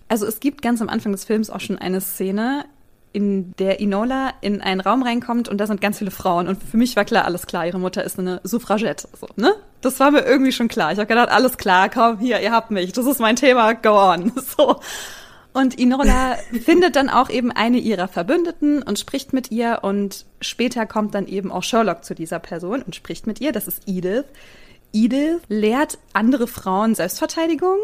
Also 0.08 0.26
es 0.26 0.40
gibt 0.40 0.62
ganz 0.62 0.82
am 0.82 0.90
Anfang 0.90 1.12
des 1.12 1.26
Films 1.26 1.50
auch 1.50 1.60
schon 1.60 1.78
eine 1.78 2.02
Szene, 2.02 2.66
in 3.12 3.54
der 3.58 3.80
Inola 3.80 4.34
in 4.42 4.62
einen 4.62 4.82
Raum 4.82 5.02
reinkommt 5.02 5.50
und 5.50 5.58
da 5.58 5.68
sind 5.68 5.82
ganz 5.82 5.98
viele 5.98 6.12
Frauen. 6.12 6.48
Und 6.48 6.62
für 6.62 6.78
mich 6.78 6.96
war 6.96 7.06
klar, 7.06 7.26
alles 7.26 7.48
klar, 7.48 7.66
ihre 7.66 7.80
Mutter 7.80 8.04
ist 8.04 8.20
eine 8.20 8.40
Suffragette. 8.44 9.08
So, 9.20 9.28
ne? 9.36 9.56
Das 9.82 10.00
war 10.00 10.12
mir 10.12 10.22
irgendwie 10.22 10.52
schon 10.52 10.68
klar. 10.68 10.92
Ich 10.92 11.00
habe 11.00 11.08
gedacht, 11.08 11.30
alles 11.30 11.58
klar, 11.58 11.90
komm, 11.90 12.20
hier, 12.20 12.40
ihr 12.40 12.52
habt 12.52 12.70
mich. 12.70 12.92
Das 12.94 13.06
ist 13.06 13.20
mein 13.20 13.36
Thema, 13.36 13.74
go 13.74 13.92
on. 13.92 14.32
So. 14.58 14.80
Und 15.54 15.80
Inola 15.80 16.38
findet 16.64 16.96
dann 16.96 17.10
auch 17.10 17.30
eben 17.30 17.52
eine 17.52 17.78
ihrer 17.78 18.08
Verbündeten 18.08 18.84
und 18.84 19.00
spricht 19.00 19.34
mit 19.34 19.52
ihr. 19.52 19.80
Und 19.82 20.26
später 20.42 20.86
kommt 20.86 21.16
dann 21.16 21.28
eben 21.28 21.52
auch 21.52 21.64
Sherlock 21.64 22.04
zu 22.04 22.14
dieser 22.14 22.40
Person 22.40 22.82
und 22.82 22.96
spricht 22.96 23.28
mit 23.28 23.42
ihr. 23.42 23.52
Das 23.52 23.68
ist 23.68 23.84
Edith. 23.88 24.26
Edith 24.94 25.42
lehrt 25.48 25.98
andere 26.14 26.48
Frauen 26.48 26.96
Selbstverteidigung. 26.96 27.78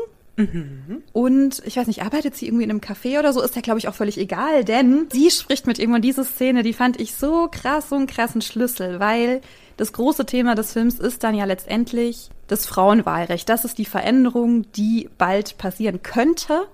Und 1.14 1.64
ich 1.66 1.78
weiß 1.78 1.88
nicht, 1.88 2.04
arbeitet 2.04 2.36
sie 2.36 2.48
irgendwie 2.48 2.66
in 2.66 2.70
einem 2.70 2.82
Café 2.82 3.20
oder 3.20 3.32
so, 3.32 3.42
ist 3.42 3.56
ja, 3.56 3.62
glaube 3.62 3.80
ich, 3.80 3.88
auch 3.88 3.96
völlig 3.96 4.18
egal, 4.18 4.66
denn 4.66 5.08
sie 5.10 5.32
spricht 5.32 5.66
mit 5.66 5.80
irgendwann 5.80 6.02
diese 6.02 6.26
Szene, 6.26 6.62
die 6.62 6.74
fand 6.74 7.00
ich 7.00 7.16
so 7.16 7.48
krass, 7.50 7.88
so 7.88 7.96
einen 7.96 8.06
krassen 8.06 8.42
Schlüssel, 8.42 9.00
weil 9.00 9.40
das 9.78 9.94
große 9.94 10.26
Thema 10.26 10.56
des 10.56 10.74
Films 10.74 11.00
ist 11.00 11.24
dann 11.24 11.36
ja 11.36 11.46
letztendlich 11.46 12.30
das 12.48 12.66
Frauenwahlrecht. 12.66 13.48
Das 13.48 13.64
ist 13.64 13.78
die 13.78 13.86
Veränderung, 13.86 14.70
die 14.74 15.10
bald 15.18 15.58
passieren 15.58 16.04
könnte, 16.04 16.68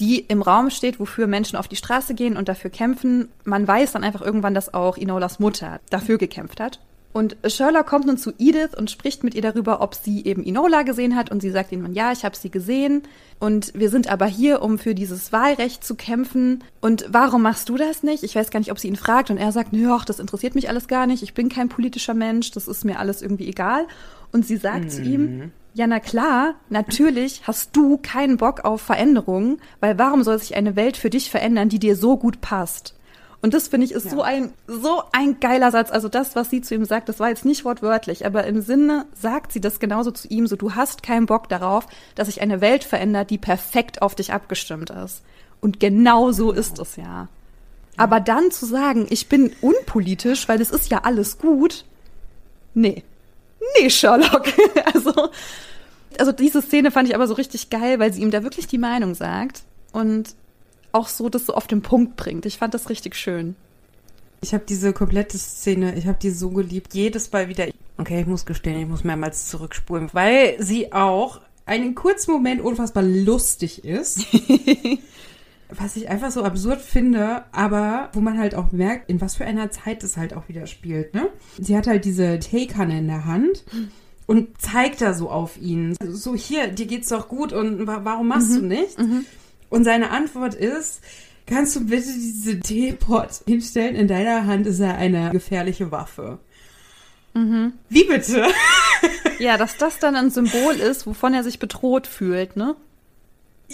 die 0.00 0.20
im 0.20 0.42
Raum 0.42 0.70
steht, 0.70 0.98
wofür 0.98 1.26
Menschen 1.26 1.56
auf 1.56 1.68
die 1.68 1.76
Straße 1.76 2.14
gehen 2.14 2.36
und 2.36 2.48
dafür 2.48 2.70
kämpfen. 2.70 3.28
Man 3.44 3.66
weiß 3.66 3.92
dann 3.92 4.04
einfach 4.04 4.22
irgendwann, 4.22 4.54
dass 4.54 4.74
auch 4.74 4.96
Inolas 4.96 5.38
Mutter 5.38 5.80
dafür 5.90 6.18
gekämpft 6.18 6.60
hat. 6.60 6.80
Und 7.12 7.36
Sherlock 7.46 7.86
kommt 7.86 8.06
nun 8.06 8.16
zu 8.16 8.32
Edith 8.38 8.74
und 8.74 8.90
spricht 8.90 9.22
mit 9.22 9.34
ihr 9.34 9.42
darüber, 9.42 9.82
ob 9.82 9.94
sie 9.94 10.24
eben 10.24 10.42
Inola 10.42 10.82
gesehen 10.82 11.14
hat. 11.14 11.30
Und 11.30 11.42
sie 11.42 11.50
sagt 11.50 11.70
ihm, 11.70 11.92
ja, 11.92 12.10
ich 12.10 12.24
habe 12.24 12.34
sie 12.34 12.50
gesehen. 12.50 13.02
Und 13.38 13.72
wir 13.74 13.90
sind 13.90 14.08
aber 14.08 14.24
hier, 14.24 14.62
um 14.62 14.78
für 14.78 14.94
dieses 14.94 15.30
Wahlrecht 15.30 15.84
zu 15.84 15.94
kämpfen. 15.94 16.64
Und 16.80 17.04
warum 17.10 17.42
machst 17.42 17.68
du 17.68 17.76
das 17.76 18.02
nicht? 18.02 18.22
Ich 18.22 18.34
weiß 18.34 18.50
gar 18.50 18.60
nicht, 18.60 18.72
ob 18.72 18.78
sie 18.78 18.88
ihn 18.88 18.96
fragt. 18.96 19.30
Und 19.30 19.36
er 19.36 19.52
sagt, 19.52 19.74
nö, 19.74 19.94
das 20.06 20.20
interessiert 20.20 20.54
mich 20.54 20.70
alles 20.70 20.88
gar 20.88 21.06
nicht. 21.06 21.22
Ich 21.22 21.34
bin 21.34 21.50
kein 21.50 21.68
politischer 21.68 22.14
Mensch. 22.14 22.50
Das 22.52 22.66
ist 22.66 22.84
mir 22.84 22.98
alles 22.98 23.20
irgendwie 23.20 23.48
egal. 23.48 23.86
Und 24.32 24.46
sie 24.46 24.56
sagt 24.56 24.84
mhm. 24.84 24.90
zu 24.90 25.02
ihm, 25.02 25.20
mhm. 25.20 25.52
Ja, 25.74 25.86
na 25.86 26.00
klar, 26.00 26.54
natürlich 26.68 27.42
hast 27.46 27.74
du 27.74 27.96
keinen 27.96 28.36
Bock 28.36 28.64
auf 28.64 28.82
Veränderungen, 28.82 29.60
weil 29.80 29.98
warum 29.98 30.22
soll 30.22 30.38
sich 30.38 30.54
eine 30.54 30.76
Welt 30.76 30.96
für 30.96 31.10
dich 31.10 31.30
verändern, 31.30 31.68
die 31.68 31.78
dir 31.78 31.96
so 31.96 32.16
gut 32.16 32.40
passt? 32.40 32.94
Und 33.40 33.54
das 33.54 33.68
finde 33.68 33.86
ich 33.86 33.92
ist 33.92 34.04
ja. 34.04 34.10
so 34.12 34.22
ein 34.22 34.52
so 34.68 35.02
ein 35.12 35.40
geiler 35.40 35.72
Satz. 35.72 35.90
Also 35.90 36.08
das, 36.08 36.36
was 36.36 36.48
sie 36.48 36.60
zu 36.60 36.76
ihm 36.76 36.84
sagt, 36.84 37.08
das 37.08 37.18
war 37.18 37.28
jetzt 37.28 37.44
nicht 37.44 37.64
wortwörtlich, 37.64 38.24
aber 38.24 38.44
im 38.44 38.60
Sinne 38.60 39.06
sagt 39.14 39.52
sie 39.52 39.60
das 39.60 39.80
genauso 39.80 40.12
zu 40.12 40.28
ihm. 40.28 40.46
So, 40.46 40.54
du 40.54 40.74
hast 40.76 41.02
keinen 41.02 41.26
Bock 41.26 41.48
darauf, 41.48 41.86
dass 42.14 42.28
sich 42.28 42.40
eine 42.40 42.60
Welt 42.60 42.84
verändert, 42.84 43.30
die 43.30 43.38
perfekt 43.38 44.00
auf 44.00 44.14
dich 44.14 44.32
abgestimmt 44.32 44.90
ist. 44.90 45.22
Und 45.60 45.80
genau 45.80 46.30
so 46.30 46.52
ist 46.52 46.78
es 46.78 46.96
ja. 46.96 47.28
Aber 47.96 48.20
dann 48.20 48.50
zu 48.52 48.64
sagen, 48.64 49.06
ich 49.10 49.28
bin 49.28 49.52
unpolitisch, 49.60 50.48
weil 50.48 50.60
es 50.60 50.70
ist 50.70 50.90
ja 50.90 51.00
alles 51.02 51.38
gut, 51.38 51.84
nee. 52.74 53.02
Nee, 53.78 53.90
Sherlock. 53.90 54.46
also, 54.94 55.30
also 56.18 56.32
diese 56.32 56.62
Szene 56.62 56.90
fand 56.90 57.08
ich 57.08 57.14
aber 57.14 57.26
so 57.26 57.34
richtig 57.34 57.70
geil, 57.70 57.98
weil 57.98 58.12
sie 58.12 58.22
ihm 58.22 58.30
da 58.30 58.42
wirklich 58.42 58.66
die 58.66 58.78
Meinung 58.78 59.14
sagt. 59.14 59.62
Und 59.92 60.34
auch 60.92 61.08
so 61.08 61.28
das 61.28 61.46
so 61.46 61.54
auf 61.54 61.66
den 61.66 61.82
Punkt 61.82 62.16
bringt. 62.16 62.46
Ich 62.46 62.58
fand 62.58 62.74
das 62.74 62.88
richtig 62.90 63.16
schön. 63.16 63.56
Ich 64.40 64.52
habe 64.52 64.64
diese 64.68 64.92
komplette 64.92 65.38
Szene, 65.38 65.94
ich 65.96 66.06
habe 66.06 66.18
die 66.20 66.30
so 66.30 66.50
geliebt. 66.50 66.94
Jedes 66.94 67.30
Mal 67.30 67.48
wieder. 67.48 67.66
Okay, 67.96 68.20
ich 68.20 68.26
muss 68.26 68.44
gestehen, 68.44 68.80
ich 68.80 68.88
muss 68.88 69.04
mehrmals 69.04 69.48
zurückspulen, 69.48 70.10
weil 70.12 70.56
sie 70.60 70.92
auch 70.92 71.40
einen 71.64 71.94
kurzen 71.94 72.32
Moment 72.32 72.60
unfassbar 72.60 73.04
lustig 73.04 73.84
ist. 73.84 74.26
was 75.76 75.96
ich 75.96 76.08
einfach 76.08 76.30
so 76.30 76.42
absurd 76.44 76.80
finde, 76.80 77.44
aber 77.52 78.10
wo 78.12 78.20
man 78.20 78.38
halt 78.38 78.54
auch 78.54 78.72
merkt, 78.72 79.08
in 79.08 79.20
was 79.20 79.36
für 79.36 79.44
einer 79.44 79.70
Zeit 79.70 80.02
es 80.04 80.16
halt 80.16 80.34
auch 80.34 80.48
wieder 80.48 80.66
spielt, 80.66 81.14
ne? 81.14 81.28
Sie 81.60 81.76
hat 81.76 81.86
halt 81.86 82.04
diese 82.04 82.38
Teekanne 82.38 82.98
in 82.98 83.06
der 83.06 83.24
Hand 83.24 83.64
und 84.26 84.60
zeigt 84.60 85.00
da 85.00 85.14
so 85.14 85.30
auf 85.30 85.60
ihn. 85.60 85.96
So, 86.02 86.34
hier, 86.34 86.68
dir 86.68 86.86
geht's 86.86 87.08
doch 87.08 87.28
gut 87.28 87.52
und 87.52 87.86
warum 87.86 88.28
machst 88.28 88.50
mhm. 88.50 88.54
du 88.56 88.66
nicht? 88.66 88.98
Mhm. 88.98 89.24
Und 89.70 89.84
seine 89.84 90.10
Antwort 90.10 90.54
ist, 90.54 91.00
kannst 91.46 91.76
du 91.76 91.86
bitte 91.86 92.12
diese 92.12 92.60
Teepot 92.60 93.28
hinstellen? 93.46 93.96
In 93.96 94.08
deiner 94.08 94.46
Hand 94.46 94.66
ist 94.66 94.80
er 94.80 94.96
eine 94.96 95.30
gefährliche 95.30 95.90
Waffe. 95.90 96.38
Mhm. 97.34 97.72
Wie 97.88 98.04
bitte? 98.04 98.46
ja, 99.38 99.56
dass 99.56 99.76
das 99.76 99.98
dann 99.98 100.16
ein 100.16 100.30
Symbol 100.30 100.74
ist, 100.74 101.06
wovon 101.06 101.34
er 101.34 101.42
sich 101.42 101.58
bedroht 101.58 102.06
fühlt, 102.06 102.56
ne? 102.56 102.76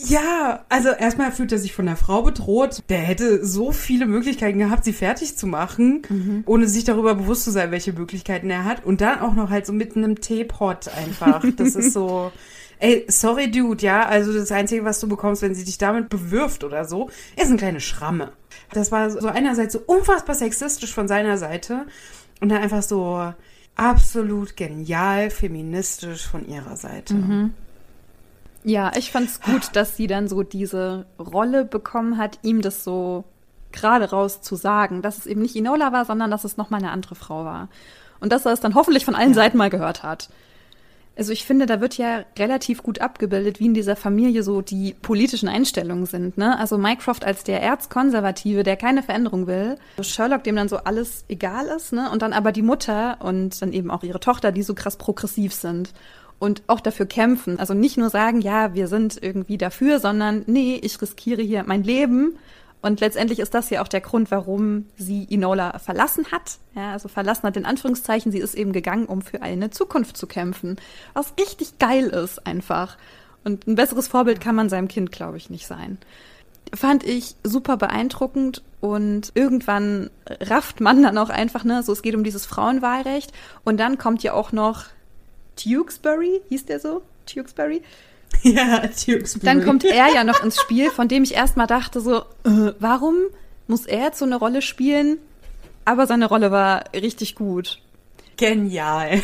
Ja, 0.07 0.65
also 0.69 0.91
erstmal 0.91 1.33
fühlt 1.33 1.53
er 1.53 1.59
sich 1.59 1.73
von 1.73 1.87
der 1.87 1.97
Frau 1.97 2.23
bedroht. 2.23 2.83
Der 2.89 2.99
hätte 2.99 3.45
so 3.45 3.73
viele 3.73 4.07
Möglichkeiten 4.07 4.59
gehabt, 4.59 4.85
sie 4.85 4.93
fertig 4.93 5.37
zu 5.37 5.47
machen, 5.47 6.03
mhm. 6.09 6.43
ohne 6.47 6.69
sich 6.69 6.85
darüber 6.85 7.15
bewusst 7.15 7.45
zu 7.45 7.51
sein, 7.51 7.71
welche 7.71 7.93
Möglichkeiten 7.93 8.51
er 8.51 8.65
hat. 8.65 8.85
Und 8.85 9.01
dann 9.01 9.21
auch 9.21 9.35
noch 9.35 9.51
halt 9.51 9.67
so 9.67 9.73
mit 9.73 9.97
einem 9.97 10.21
Teepot 10.21 10.89
einfach. 10.89 11.45
Das 11.57 11.75
ist 11.75 11.93
so. 11.93 12.33
Ey, 12.81 13.05
sorry, 13.09 13.51
Dude, 13.51 13.85
ja, 13.85 14.07
also 14.07 14.33
das 14.33 14.53
Einzige, 14.53 14.85
was 14.85 15.01
du 15.01 15.09
bekommst, 15.09 15.43
wenn 15.43 15.55
sie 15.55 15.65
dich 15.65 15.79
damit 15.79 16.09
bewirft 16.09 16.63
oder 16.63 16.85
so, 16.85 17.11
ist 17.35 17.47
eine 17.47 17.57
kleine 17.57 17.81
Schramme. 17.81 18.33
Das 18.73 18.93
war 18.93 19.11
so 19.11 19.27
einerseits 19.27 19.73
so 19.73 19.81
unfassbar 19.85 20.37
sexistisch 20.37 20.95
von 20.95 21.09
seiner 21.09 21.39
Seite 21.39 21.87
und 22.41 22.51
dann 22.51 22.63
einfach 22.63 22.83
so 22.83 23.33
absolut 23.75 24.57
genial 24.57 25.31
feministisch 25.31 26.27
von 26.27 26.47
ihrer 26.49 26.77
Seite. 26.77 27.15
Mhm. 27.15 27.55
Ja, 28.69 28.93
ich 28.99 29.11
fand's 29.13 29.41
gut, 29.41 29.71
dass 29.73 29.97
sie 29.97 30.07
dann 30.07 30.29
so 30.29 30.43
diese 30.43 31.07
Rolle 31.19 31.65
bekommen 31.65 32.19
hat, 32.19 32.39
ihm 32.43 32.61
das 32.61 32.85
so 32.85 33.25
gerade 33.73 34.11
raus 34.11 34.43
zu 34.43 34.57
sagen, 34.57 35.01
dass 35.01 35.17
es 35.17 35.25
eben 35.25 35.41
nicht 35.41 35.57
Inola 35.57 35.91
war, 35.91 36.05
sondern 36.05 36.31
dass 36.31 36.45
es 36.45 36.59
nochmal 36.59 36.81
eine 36.81 36.91
andere 36.91 37.15
Frau 37.15 37.47
war. 37.47 37.71
Und 38.21 38.31
dass 38.31 38.45
er 38.45 38.53
es 38.53 38.61
dann 38.61 38.75
hoffentlich 38.75 39.07
von 39.07 39.15
allen 39.15 39.31
ja. 39.31 39.37
Seiten 39.37 39.57
mal 39.57 39.71
gehört 39.71 40.03
hat. 40.03 40.29
Also 41.17 41.33
ich 41.33 41.47
finde, 41.47 41.65
da 41.65 41.81
wird 41.81 41.97
ja 41.97 42.27
relativ 42.39 42.83
gut 42.83 43.01
abgebildet, 43.01 43.59
wie 43.59 43.67
in 43.67 43.75
dieser 43.75 43.97
Familie 43.97 44.43
so 44.43 44.61
die 44.61 44.95
politischen 45.01 45.49
Einstellungen 45.49 46.05
sind. 46.05 46.37
Ne? 46.37 46.59
Also 46.59 46.77
Mycroft 46.77 47.25
als 47.25 47.45
der 47.45 47.63
Erzkonservative, 47.63 48.65
der 48.65 48.77
keine 48.77 49.03
Veränderung 49.03 49.47
will. 49.47 49.77
Sherlock, 50.03 50.45
dem 50.45 50.57
dann 50.57 50.69
so 50.69 50.77
alles 50.77 51.25
egal 51.29 51.69
ist. 51.69 51.95
Ne? 51.95 52.11
Und 52.11 52.21
dann 52.21 52.35
aber 52.35 52.53
die 52.53 52.63
Mutter 52.63 53.17
und 53.21 53.63
dann 53.63 53.73
eben 53.73 53.91
auch 53.91 54.03
ihre 54.03 54.21
Tochter, 54.21 54.53
die 54.53 54.63
so 54.63 54.75
krass 54.75 54.99
progressiv 54.99 55.55
sind 55.55 55.95
und 56.39 56.63
auch 56.67 56.81
dafür 56.81 57.07
kämpfen. 57.07 57.59
Also 57.59 57.75
nicht 57.75 57.97
nur 57.97 58.11
sagen, 58.11 58.41
ja, 58.41 58.75
wir 58.75 58.89
sind 58.89 59.21
irgendwie 59.21 59.59
dafür, 59.59 59.99
sondern 59.99 60.45
nee, 60.47 60.79
ich 60.83 61.01
riskiere 61.01 61.43
hier 61.43 61.65
mein 61.67 61.83
Leben. 61.83 62.39
Und 62.81 63.01
letztendlich 63.01 63.41
ist 63.41 63.55
das 63.55 63.71
ja 63.71 63.83
auch 63.83 63.89
der 63.89 64.01
Grund, 64.01 64.31
warum 64.31 64.87
sie 64.97 65.25
Inola 65.25 65.81
verlassen 65.81 66.27
hat. 66.31 66.59
Ja, 66.77 66.93
also 66.93 67.09
verlassen 67.09 67.43
hat 67.43 67.57
in 67.57 67.65
Anführungszeichen. 67.65 68.31
Sie 68.31 68.39
ist 68.39 68.55
eben 68.55 68.73
gegangen, 68.73 69.07
um 69.07 69.21
für 69.21 69.43
eine 69.43 69.71
Zukunft 69.71 70.17
zu 70.17 70.29
kämpfen. 70.29 70.77
Was 71.13 71.35
richtig 71.41 71.79
geil 71.79 72.07
ist 72.07 72.47
einfach. 72.47 72.97
Und 73.43 73.67
ein 73.67 73.75
besseres 73.75 74.07
Vorbild 74.07 74.41
kann 74.41 74.55
man 74.55 74.69
seinem 74.69 74.87
Kind, 74.87 75.11
glaube 75.11 75.39
ich, 75.39 75.51
nicht 75.51 75.67
sein. 75.67 75.99
Fand 76.73 77.03
ich 77.03 77.35
super 77.43 77.79
beeindruckend 77.79 78.63
und 78.81 79.33
irgendwann 79.35 80.11
rafft 80.41 80.81
man 80.81 81.03
dann 81.03 81.19
auch 81.19 81.31
einfach, 81.31 81.65
ne, 81.65 81.83
so 81.83 81.93
es 81.93 82.03
geht 82.03 82.15
um 82.15 82.25
dieses 82.25 82.47
Frauenwahlrecht 82.47 83.33
und 83.65 83.81
dann 83.81 83.97
kommt 83.97 84.23
ja 84.23 84.35
auch 84.35 84.53
noch 84.53 84.85
Tewksbury, 85.59 86.41
hieß 86.49 86.67
der 86.67 86.81
so? 86.81 87.03
Tewksbury? 87.27 87.83
Ja, 88.43 88.87
Tewksbury. 88.87 89.47
Dann 89.47 89.65
kommt 89.65 89.85
er 89.85 90.13
ja 90.15 90.23
noch 90.23 90.45
ins 90.45 90.61
Spiel, 90.61 90.91
von 90.91 91.09
dem 91.09 91.23
ich 91.25 91.35
erstmal 91.35 91.67
dachte 91.67 92.01
so, 92.01 92.19
äh, 92.45 92.73
warum 92.79 93.17
muss 93.67 93.87
er 93.87 94.05
jetzt 94.05 94.19
so 94.19 94.27
eine 94.27 94.37
Rolle 94.37 94.63
spielen? 94.63 95.19
Aber 95.85 96.07
seine 96.07 96.27
Rolle 96.27 96.51
war 96.51 96.85
richtig 96.95 97.35
gut. 97.35 97.81
Genial. 98.37 99.23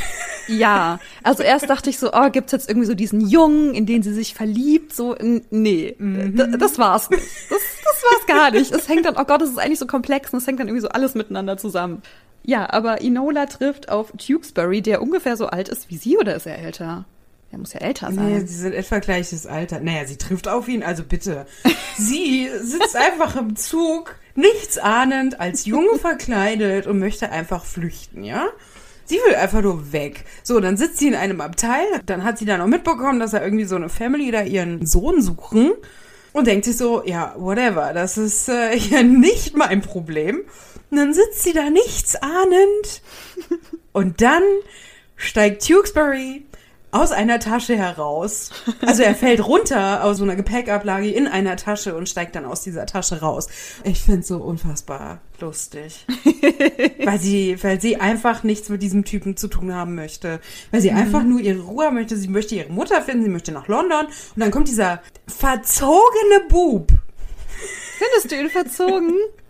Ja, 0.49 0.99
also 1.23 1.43
erst 1.43 1.69
dachte 1.71 1.91
ich 1.91 1.99
so, 1.99 2.13
oh, 2.13 2.31
gibt's 2.31 2.53
jetzt 2.53 2.69
irgendwie 2.69 2.87
so 2.87 2.95
diesen 2.95 3.21
Jungen, 3.21 3.75
in 3.75 3.87
den 3.87 4.03
sie 4.03 4.13
sich 4.13 4.35
verliebt? 4.35 4.95
So, 4.95 5.17
nee, 5.51 5.95
mhm. 5.99 6.57
das 6.59 6.79
war's 6.79 7.11
nicht. 7.11 7.23
Das, 7.51 7.61
das 8.05 8.19
war's 8.19 8.27
gar 8.27 8.51
nicht. 8.51 8.73
Es 8.73 8.89
hängt 8.89 9.07
dann, 9.07 9.17
oh 9.17 9.25
Gott, 9.25 9.43
es 9.43 9.51
ist 9.51 9.59
eigentlich 9.59 9.79
so 9.79 9.87
komplex 9.87 10.33
und 10.33 10.39
es 10.39 10.47
hängt 10.47 10.61
dann 10.61 10.69
irgendwie 10.69 10.83
so 10.83 10.89
alles 10.89 11.15
miteinander 11.15 11.57
zusammen. 11.57 12.03
Ja, 12.43 12.71
aber 12.71 13.01
Inola 13.01 13.47
trifft 13.47 13.89
auf 13.89 14.13
Tewksbury, 14.19 14.83
der 14.83 15.01
ungefähr 15.01 15.37
so 15.37 15.47
alt 15.47 15.69
ist 15.69 15.91
wie 15.91 15.97
sie, 15.97 16.19
oder 16.19 16.37
ist 16.37 16.47
er 16.47 16.59
älter? 16.59 17.07
Er 17.51 17.59
muss 17.59 17.73
ja 17.73 17.81
älter 17.81 18.13
sein. 18.13 18.27
Nee, 18.27 18.41
sie 18.41 18.55
sind 18.55 18.75
etwa 18.75 18.99
gleiches 18.99 19.47
Alter. 19.47 19.81
Naja, 19.81 20.07
sie 20.07 20.17
trifft 20.17 20.49
auf 20.49 20.69
ihn, 20.69 20.83
also 20.83 21.05
bitte. 21.05 21.47
sie 21.97 22.51
sitzt 22.61 22.97
einfach 22.97 23.37
im 23.37 23.57
Zug, 23.57 24.17
nichts 24.35 24.77
ahnend, 24.77 25.41
als 25.41 25.65
Junge 25.65 25.99
verkleidet 26.01 26.87
und 26.87 26.99
möchte 26.99 27.31
einfach 27.31 27.65
flüchten, 27.65 28.25
ja? 28.25 28.49
Sie 29.07 29.17
will 29.17 29.37
einfach 29.37 29.63
nur 29.63 29.93
weg. 29.93 30.25
So, 30.43 30.61
dann 30.61 30.77
sitzt 30.77 30.99
sie 30.99 31.09
in 31.09 31.15
einem 31.15 31.41
Abteil. 31.41 31.87
Dann 32.07 32.25
hat 32.25 32.39
sie 32.39 32.45
dann 32.45 32.61
auch 32.61 32.67
mitbekommen, 32.67 33.21
dass 33.21 33.35
er 33.35 33.45
irgendwie 33.45 33.67
so 33.67 33.77
eine 33.77 33.89
Family 33.89 34.31
da 34.31 34.43
ihren 34.43 34.85
Sohn 34.85 35.23
suchen. 35.23 35.73
Und 36.35 36.49
denkt 36.49 36.65
sich 36.65 36.77
so, 36.77 37.05
ja, 37.07 37.33
whatever, 37.39 37.93
das 37.95 38.19
ist 38.19 38.49
äh, 38.49 38.75
ja 38.91 39.05
nicht 39.05 39.57
mein 39.57 39.81
Problem. 39.81 40.43
Und 40.91 40.97
dann 40.97 41.15
sitzt 41.15 41.45
sie 41.45 41.53
da 41.53 41.71
nichts 41.71 42.17
ahnend. 42.17 43.03
Und 43.93 44.21
dann 44.21 44.43
steigt 45.17 45.63
Tewksbury 45.63 46.45
aus 46.95 47.11
einer 47.11 47.41
Tasche 47.41 47.77
heraus. 47.77 48.51
Also 48.87 49.03
er 49.03 49.15
fällt 49.17 49.45
runter 49.45 50.05
aus 50.05 50.19
so 50.19 50.25
einer 50.25 50.37
Gepäckablage 50.37 51.11
in 51.11 51.27
einer 51.27 51.57
Tasche 51.57 51.97
und 51.97 52.09
steigt 52.09 52.37
dann 52.37 52.45
aus 52.45 52.63
dieser 52.63 52.87
Tasche 52.87 53.21
raus. 53.21 53.49
Ich 53.83 54.01
find's 54.01 54.29
so 54.29 54.39
unfassbar 54.39 55.21
lustig. 55.41 56.07
weil 57.05 57.19
sie, 57.19 57.63
weil 57.63 57.81
sie 57.81 58.01
einfach 58.01 58.45
nichts 58.45 58.69
mit 58.69 58.81
diesem 58.81 59.05
Typen 59.05 59.37
zu 59.37 59.49
tun 59.49 59.75
haben 59.75 59.97
möchte. 59.97 60.41
Weil 60.71 60.81
sie 60.83 60.93
mhm. 60.93 60.99
einfach 60.99 61.25
nur 61.25 61.41
ihre 61.41 61.63
Ruhe 61.63 61.91
möchte. 61.91 62.17
Sie 62.17 62.29
möchte 62.29 62.55
ihre 62.55 62.73
Mutter 62.73 63.03
finden, 63.03 63.25
sie 63.25 63.31
möchte 63.31 63.51
nach 63.51 63.67
London. 63.67 64.07
Und 64.07 64.41
dann 64.41 64.53
kommt 64.53 64.69
dieser 64.69 65.03
verzogene 65.27 66.47
Bub. 66.49 66.93
Findest 67.99 68.31
du 68.31 68.37
ihn 68.37 68.51
verzogen? 68.51 69.15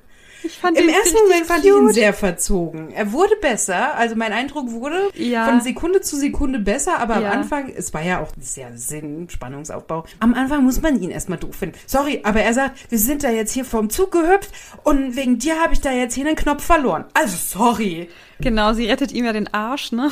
Ich 0.45 0.59
fand 0.59 0.79
Im 0.79 0.89
ersten 0.89 1.17
Moment 1.23 1.47
fand 1.47 1.63
cute. 1.63 1.73
ich 1.73 1.81
ihn 1.81 1.93
sehr 1.93 2.13
verzogen. 2.13 2.91
Er 2.93 3.13
wurde 3.13 3.35
besser, 3.41 3.95
also 3.97 4.15
mein 4.15 4.33
Eindruck 4.33 4.71
wurde 4.73 5.11
ja. 5.15 5.47
von 5.47 5.61
Sekunde 5.63 6.03
zu 6.03 6.17
Sekunde 6.17 6.59
besser, 6.59 6.99
aber 6.99 7.21
ja. 7.21 7.31
am 7.31 7.39
Anfang, 7.41 7.73
es 7.75 7.95
war 7.95 8.03
ja 8.03 8.21
auch 8.21 8.31
sehr 8.39 8.77
Sinn, 8.77 9.29
Spannungsaufbau. 9.31 10.05
Am 10.21 10.35
Anfang 10.35 10.65
muss 10.65 10.83
man 10.83 11.01
ihn 11.01 11.11
erstmal 11.11 11.39
doof 11.39 11.57
finden. 11.57 11.79
Sorry, 11.87 12.21
aber 12.25 12.43
er 12.43 12.53
sagt, 12.53 12.91
wir 12.91 12.99
sind 12.99 13.25
da 13.25 13.31
jetzt 13.31 13.53
hier 13.53 13.65
vom 13.65 13.89
Zug 13.89 14.13
gehüpft 14.13 14.51
und 14.83 15.17
wegen 15.17 15.39
dir 15.39 15.61
habe 15.61 15.73
ich 15.73 15.81
da 15.81 15.93
jetzt 15.93 16.15
hier 16.15 16.27
einen 16.27 16.37
Knopf 16.37 16.65
verloren. 16.65 17.07
Also 17.15 17.37
sorry. 17.37 18.09
Genau, 18.41 18.75
sie 18.75 18.87
rettet 18.87 19.13
ihm 19.13 19.25
ja 19.25 19.33
den 19.33 19.53
Arsch, 19.53 19.93
ne? 19.93 20.11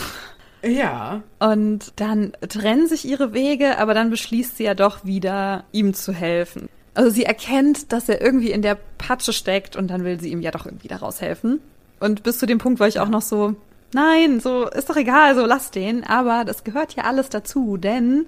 Ja. 0.65 1.23
Und 1.41 1.93
dann 1.97 2.33
trennen 2.49 2.87
sich 2.87 3.05
ihre 3.05 3.33
Wege, 3.33 3.79
aber 3.79 3.95
dann 3.95 4.11
beschließt 4.11 4.57
sie 4.57 4.65
ja 4.65 4.75
doch 4.75 5.05
wieder, 5.05 5.65
ihm 5.73 5.93
zu 5.93 6.13
helfen. 6.13 6.69
Also 6.95 7.11
sie 7.11 7.25
erkennt, 7.25 7.93
dass 7.93 8.09
er 8.09 8.21
irgendwie 8.21 8.51
in 8.51 8.63
der 8.63 8.77
Patsche 8.99 9.33
steckt 9.33 9.77
und 9.77 9.89
dann 9.89 10.05
will 10.05 10.21
sie 10.21 10.31
ihm 10.31 10.43
ja 10.43 10.51
doch 10.51 10.67
irgendwie 10.67 10.89
da 10.89 10.97
raushelfen. 10.97 11.61
Und 12.01 12.23
bis 12.23 12.39
zu 12.39 12.47
dem 12.47 12.59
Punkt 12.59 12.81
war 12.81 12.89
ich 12.89 13.01
auch 13.01 13.09
noch 13.09 13.23
so, 13.23 13.55
nein, 13.95 14.41
so 14.41 14.69
ist 14.69 14.91
doch 14.91 14.97
egal, 14.97 15.35
so 15.35 15.47
lass 15.47 15.71
den. 15.71 16.05
Aber 16.05 16.45
das 16.45 16.65
gehört 16.65 16.95
ja 16.95 17.05
alles 17.05 17.29
dazu, 17.29 17.77
denn 17.77 18.27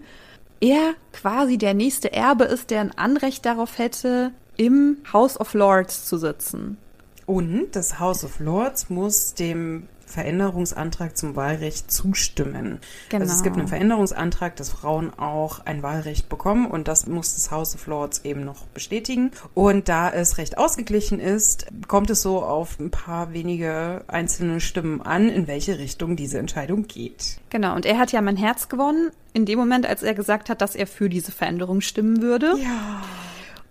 er 0.60 0.94
quasi 1.12 1.58
der 1.58 1.74
nächste 1.74 2.12
Erbe 2.12 2.44
ist, 2.44 2.70
der 2.70 2.80
ein 2.80 2.96
Anrecht 2.96 3.44
darauf 3.44 3.78
hätte, 3.78 4.32
im 4.56 4.98
House 5.12 5.38
of 5.38 5.52
Lords 5.54 6.06
zu 6.06 6.16
sitzen. 6.16 6.78
Und 7.26 7.72
das 7.72 7.98
House 7.98 8.24
of 8.24 8.38
Lords 8.40 8.90
muss 8.90 9.34
dem 9.34 9.88
Veränderungsantrag 10.06 11.16
zum 11.16 11.36
Wahlrecht 11.36 11.90
zustimmen. 11.90 12.80
Genau. 13.08 13.22
Also 13.22 13.34
es 13.34 13.42
gibt 13.42 13.56
einen 13.56 13.66
genau. 13.66 13.76
Veränderungsantrag, 13.76 14.56
dass 14.56 14.70
Frauen 14.70 15.12
auch 15.18 15.64
ein 15.64 15.82
Wahlrecht 15.82 16.28
bekommen 16.28 16.66
und 16.66 16.88
das 16.88 17.06
muss 17.06 17.34
das 17.34 17.50
House 17.50 17.74
of 17.74 17.86
Lords 17.86 18.20
eben 18.24 18.44
noch 18.44 18.66
bestätigen. 18.66 19.30
Und 19.54 19.88
da 19.88 20.10
es 20.10 20.38
recht 20.38 20.58
ausgeglichen 20.58 21.20
ist, 21.20 21.66
kommt 21.88 22.10
es 22.10 22.22
so 22.22 22.42
auf 22.42 22.78
ein 22.78 22.90
paar 22.90 23.32
wenige 23.32 24.04
einzelne 24.06 24.60
Stimmen 24.60 25.02
an, 25.02 25.28
in 25.28 25.46
welche 25.46 25.78
Richtung 25.78 26.16
diese 26.16 26.38
Entscheidung 26.38 26.86
geht. 26.86 27.38
Genau, 27.50 27.74
und 27.74 27.86
er 27.86 27.98
hat 27.98 28.12
ja 28.12 28.20
mein 28.20 28.36
Herz 28.36 28.68
gewonnen 28.68 29.10
in 29.32 29.46
dem 29.46 29.58
Moment, 29.58 29.86
als 29.86 30.02
er 30.02 30.14
gesagt 30.14 30.48
hat, 30.48 30.60
dass 30.60 30.76
er 30.76 30.86
für 30.86 31.08
diese 31.08 31.32
Veränderung 31.32 31.80
stimmen 31.80 32.22
würde. 32.22 32.54
Ja. 32.58 33.02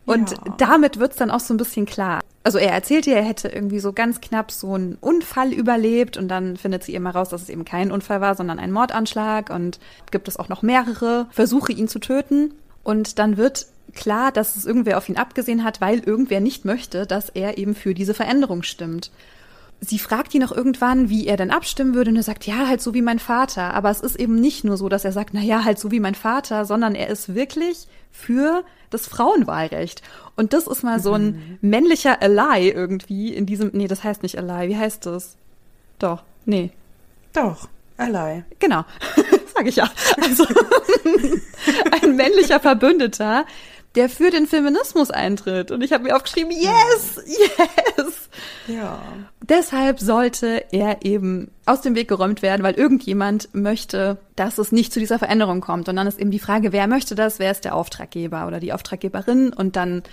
Und 0.06 0.32
ja. 0.32 0.38
damit 0.58 1.00
wird's 1.00 1.16
dann 1.16 1.32
auch 1.32 1.40
so 1.40 1.54
ein 1.54 1.58
bisschen 1.58 1.86
klar. 1.86 2.22
Also 2.46 2.58
er 2.58 2.72
erzählt 2.72 3.08
ihr, 3.08 3.16
er 3.16 3.24
hätte 3.24 3.48
irgendwie 3.48 3.80
so 3.80 3.94
ganz 3.94 4.20
knapp 4.20 4.52
so 4.52 4.74
einen 4.74 4.98
Unfall 5.00 5.54
überlebt 5.54 6.18
und 6.18 6.28
dann 6.28 6.58
findet 6.58 6.84
sie 6.84 6.94
immer 6.94 7.12
raus, 7.12 7.30
dass 7.30 7.44
es 7.44 7.50
eben 7.50 7.64
kein 7.64 7.92
Unfall 7.92 8.20
war, 8.20 8.36
sondern 8.36 8.60
ein 8.60 8.72
Mordanschlag 8.72 9.50
und 9.50 9.80
gibt 10.12 10.28
es 10.28 10.38
auch 10.38 10.50
noch 10.50 10.62
mehrere 10.62 11.28
Versuche, 11.32 11.72
ihn 11.72 11.88
zu 11.88 12.00
töten. 12.00 12.54
Und 12.84 13.18
dann 13.18 13.38
wird 13.38 13.68
klar, 13.94 14.34
dass 14.34 14.58
es 14.58 14.66
irgendwer 14.66 14.98
auf 14.98 15.08
ihn 15.08 15.18
abgesehen 15.18 15.64
hat, 15.64 15.80
weil 15.80 16.00
irgendwer 16.00 16.42
nicht 16.42 16.66
möchte, 16.66 17.06
dass 17.06 17.30
er 17.30 17.58
eben 17.58 17.76
für 17.76 17.94
diese 17.94 18.14
Veränderung 18.14 18.64
stimmt. 18.64 19.12
Sie 19.80 20.00
fragt 20.00 20.34
ihn 20.34 20.42
noch 20.42 20.52
irgendwann, 20.52 21.10
wie 21.10 21.28
er 21.28 21.38
denn 21.38 21.52
abstimmen 21.52 21.94
würde, 21.94 22.12
und 22.12 22.18
er 22.18 22.24
sagt, 22.24 22.46
ja, 22.46 22.68
halt 22.68 22.82
so 22.82 22.94
wie 22.94 23.02
mein 23.02 23.20
Vater. 23.20 23.74
Aber 23.74 23.90
es 23.90 24.00
ist 24.00 24.18
eben 24.18 24.36
nicht 24.36 24.64
nur 24.64 24.78
so, 24.78 24.88
dass 24.88 25.04
er 25.06 25.12
sagt, 25.12 25.34
na 25.34 25.42
ja, 25.42 25.64
halt 25.64 25.80
so 25.80 25.92
wie 25.92 26.00
mein 26.00 26.16
Vater, 26.16 26.66
sondern 26.66 26.96
er 26.96 27.10
ist 27.10 27.36
wirklich 27.36 27.88
für 28.12 28.64
das 28.94 29.08
Frauenwahlrecht. 29.08 30.02
Und 30.36 30.54
das 30.54 30.68
ist 30.68 30.84
mal 30.84 31.00
so 31.00 31.14
ein 31.14 31.26
mhm. 31.26 31.58
männlicher 31.62 32.22
Ally 32.22 32.70
irgendwie 32.70 33.34
in 33.34 33.46
diesem, 33.46 33.72
nee, 33.74 33.88
das 33.88 34.04
heißt 34.04 34.24
nicht 34.24 34.38
Ally, 34.38 34.70
wie 34.70 34.78
heißt 34.78 35.06
das? 35.06 35.36
Doch, 36.00 36.24
nee. 36.46 36.72
Doch, 37.34 37.70
Ally. 37.98 38.44
Genau. 38.60 38.86
sage 39.56 39.70
ich 39.70 39.76
ja. 39.76 39.90
Also 40.22 40.46
ein 42.02 42.16
männlicher 42.16 42.60
Verbündeter, 42.60 43.46
der 43.96 44.10
für 44.10 44.32
den 44.32 44.48
Feminismus 44.48 45.12
eintritt. 45.12 45.72
Und 45.72 45.84
ich 45.84 45.94
habe 45.94 46.04
mir 46.04 46.16
aufgeschrieben, 46.16 46.52
yes, 46.52 47.22
yes. 47.26 48.30
Ja. 48.68 49.02
Deshalb 49.42 50.00
sollte 50.00 50.66
er 50.72 51.06
eben 51.06 51.52
aus 51.66 51.82
dem 51.82 51.96
Weg 51.96 52.08
geräumt 52.08 52.42
werden, 52.42 52.64
weil 52.64 52.74
irgendjemand 52.74 53.50
möchte, 53.54 54.18
dass 54.36 54.58
es 54.58 54.72
nicht 54.72 54.94
zu 54.94 55.00
dieser 55.00 55.20
Veränderung 55.20 55.62
kommt. 55.62 55.90
Und 55.90 55.96
dann 55.96 56.08
ist 56.08 56.20
eben 56.20 56.32
die 56.32 56.40
Frage, 56.40 56.72
wer 56.72 56.88
möchte 56.88 57.16
das? 57.16 57.40
Wer 57.40 57.52
ist 57.52 57.66
der 57.66 57.76
Auftraggeber 57.76 58.48
oder 58.48 58.60
die 58.60 58.74
Auftraggeberin? 58.74 59.54
Und 59.54 59.76
dann 59.76 60.04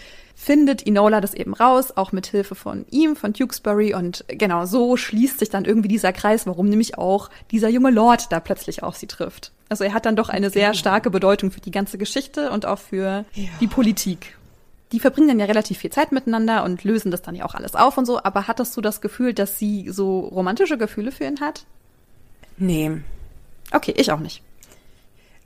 findet 0.42 0.86
Enola 0.86 1.20
das 1.20 1.34
eben 1.34 1.52
raus, 1.52 1.92
auch 1.96 2.12
mit 2.12 2.26
Hilfe 2.26 2.54
von 2.54 2.86
ihm, 2.90 3.14
von 3.14 3.34
Tewksbury. 3.34 3.92
Und 3.94 4.24
genau 4.26 4.64
so 4.64 4.96
schließt 4.96 5.38
sich 5.38 5.50
dann 5.50 5.66
irgendwie 5.66 5.88
dieser 5.88 6.14
Kreis, 6.14 6.46
warum 6.46 6.70
nämlich 6.70 6.96
auch 6.96 7.28
dieser 7.50 7.68
junge 7.68 7.90
Lord 7.90 8.32
da 8.32 8.40
plötzlich 8.40 8.82
auf 8.82 8.96
sie 8.96 9.06
trifft. 9.06 9.52
Also 9.68 9.84
er 9.84 9.92
hat 9.92 10.06
dann 10.06 10.16
doch 10.16 10.30
eine 10.30 10.48
sehr 10.48 10.72
starke 10.72 11.10
Bedeutung 11.10 11.50
für 11.50 11.60
die 11.60 11.70
ganze 11.70 11.98
Geschichte 11.98 12.50
und 12.50 12.64
auch 12.64 12.78
für 12.78 13.26
Ja. 13.34 13.48
die 13.60 13.66
Politik. 13.66 14.38
Die 14.92 14.98
verbringen 14.98 15.28
dann 15.28 15.38
ja 15.40 15.44
relativ 15.44 15.78
viel 15.78 15.90
Zeit 15.90 16.10
miteinander 16.10 16.64
und 16.64 16.84
lösen 16.84 17.10
das 17.10 17.20
dann 17.20 17.34
ja 17.34 17.44
auch 17.44 17.54
alles 17.54 17.74
auf 17.76 17.98
und 17.98 18.06
so. 18.06 18.22
Aber 18.24 18.48
hattest 18.48 18.74
du 18.76 18.80
das 18.80 19.02
Gefühl, 19.02 19.34
dass 19.34 19.58
sie 19.58 19.90
so 19.90 20.20
romantische 20.20 20.78
Gefühle 20.78 21.12
für 21.12 21.24
ihn 21.24 21.40
hat? 21.40 21.64
Nee. 22.56 22.92
Okay, 23.72 23.92
ich 23.96 24.10
auch 24.10 24.18
nicht. 24.20 24.42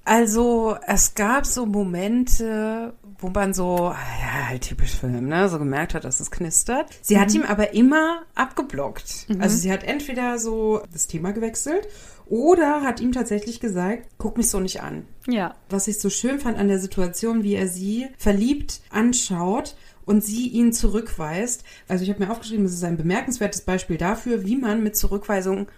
Also, 0.04 0.76
es 0.86 1.14
gab 1.14 1.46
so 1.46 1.64
Momente, 1.64 2.92
wo 3.18 3.30
man 3.30 3.54
so, 3.54 3.76
ja, 3.88 4.48
halt 4.48 4.62
typisch 4.62 4.96
Film, 4.96 5.28
ne, 5.28 5.48
so 5.48 5.58
gemerkt 5.58 5.94
hat, 5.94 6.04
dass 6.04 6.20
es 6.20 6.30
knistert. 6.30 6.90
Sie 7.00 7.18
hat 7.18 7.32
ihm 7.34 7.42
aber 7.42 7.72
immer 7.72 8.22
abgeblockt. 8.34 9.26
Also, 9.38 9.56
sie 9.56 9.72
hat 9.72 9.82
entweder 9.82 10.38
so 10.38 10.82
das 10.92 11.06
Thema 11.06 11.32
gewechselt 11.32 11.88
oder 12.26 12.82
hat 12.82 13.00
ihm 13.00 13.12
tatsächlich 13.12 13.60
gesagt, 13.60 14.08
guck 14.18 14.36
mich 14.36 14.50
so 14.50 14.60
nicht 14.60 14.82
an. 14.82 15.06
Ja. 15.26 15.54
Was 15.68 15.88
ich 15.88 15.98
so 15.98 16.10
schön 16.10 16.38
fand 16.38 16.58
an 16.58 16.68
der 16.68 16.78
Situation, 16.78 17.42
wie 17.42 17.54
er 17.54 17.68
sie 17.68 18.08
verliebt 18.18 18.80
anschaut 18.90 19.76
und 20.04 20.22
sie 20.22 20.48
ihn 20.48 20.72
zurückweist. 20.72 21.64
Also 21.88 22.04
ich 22.04 22.10
habe 22.10 22.24
mir 22.24 22.30
aufgeschrieben, 22.30 22.64
das 22.64 22.74
ist 22.74 22.84
ein 22.84 22.96
bemerkenswertes 22.96 23.62
Beispiel 23.62 23.96
dafür, 23.96 24.44
wie 24.44 24.56
man 24.56 24.82
mit 24.82 24.96
Zurückweisung 24.96 25.68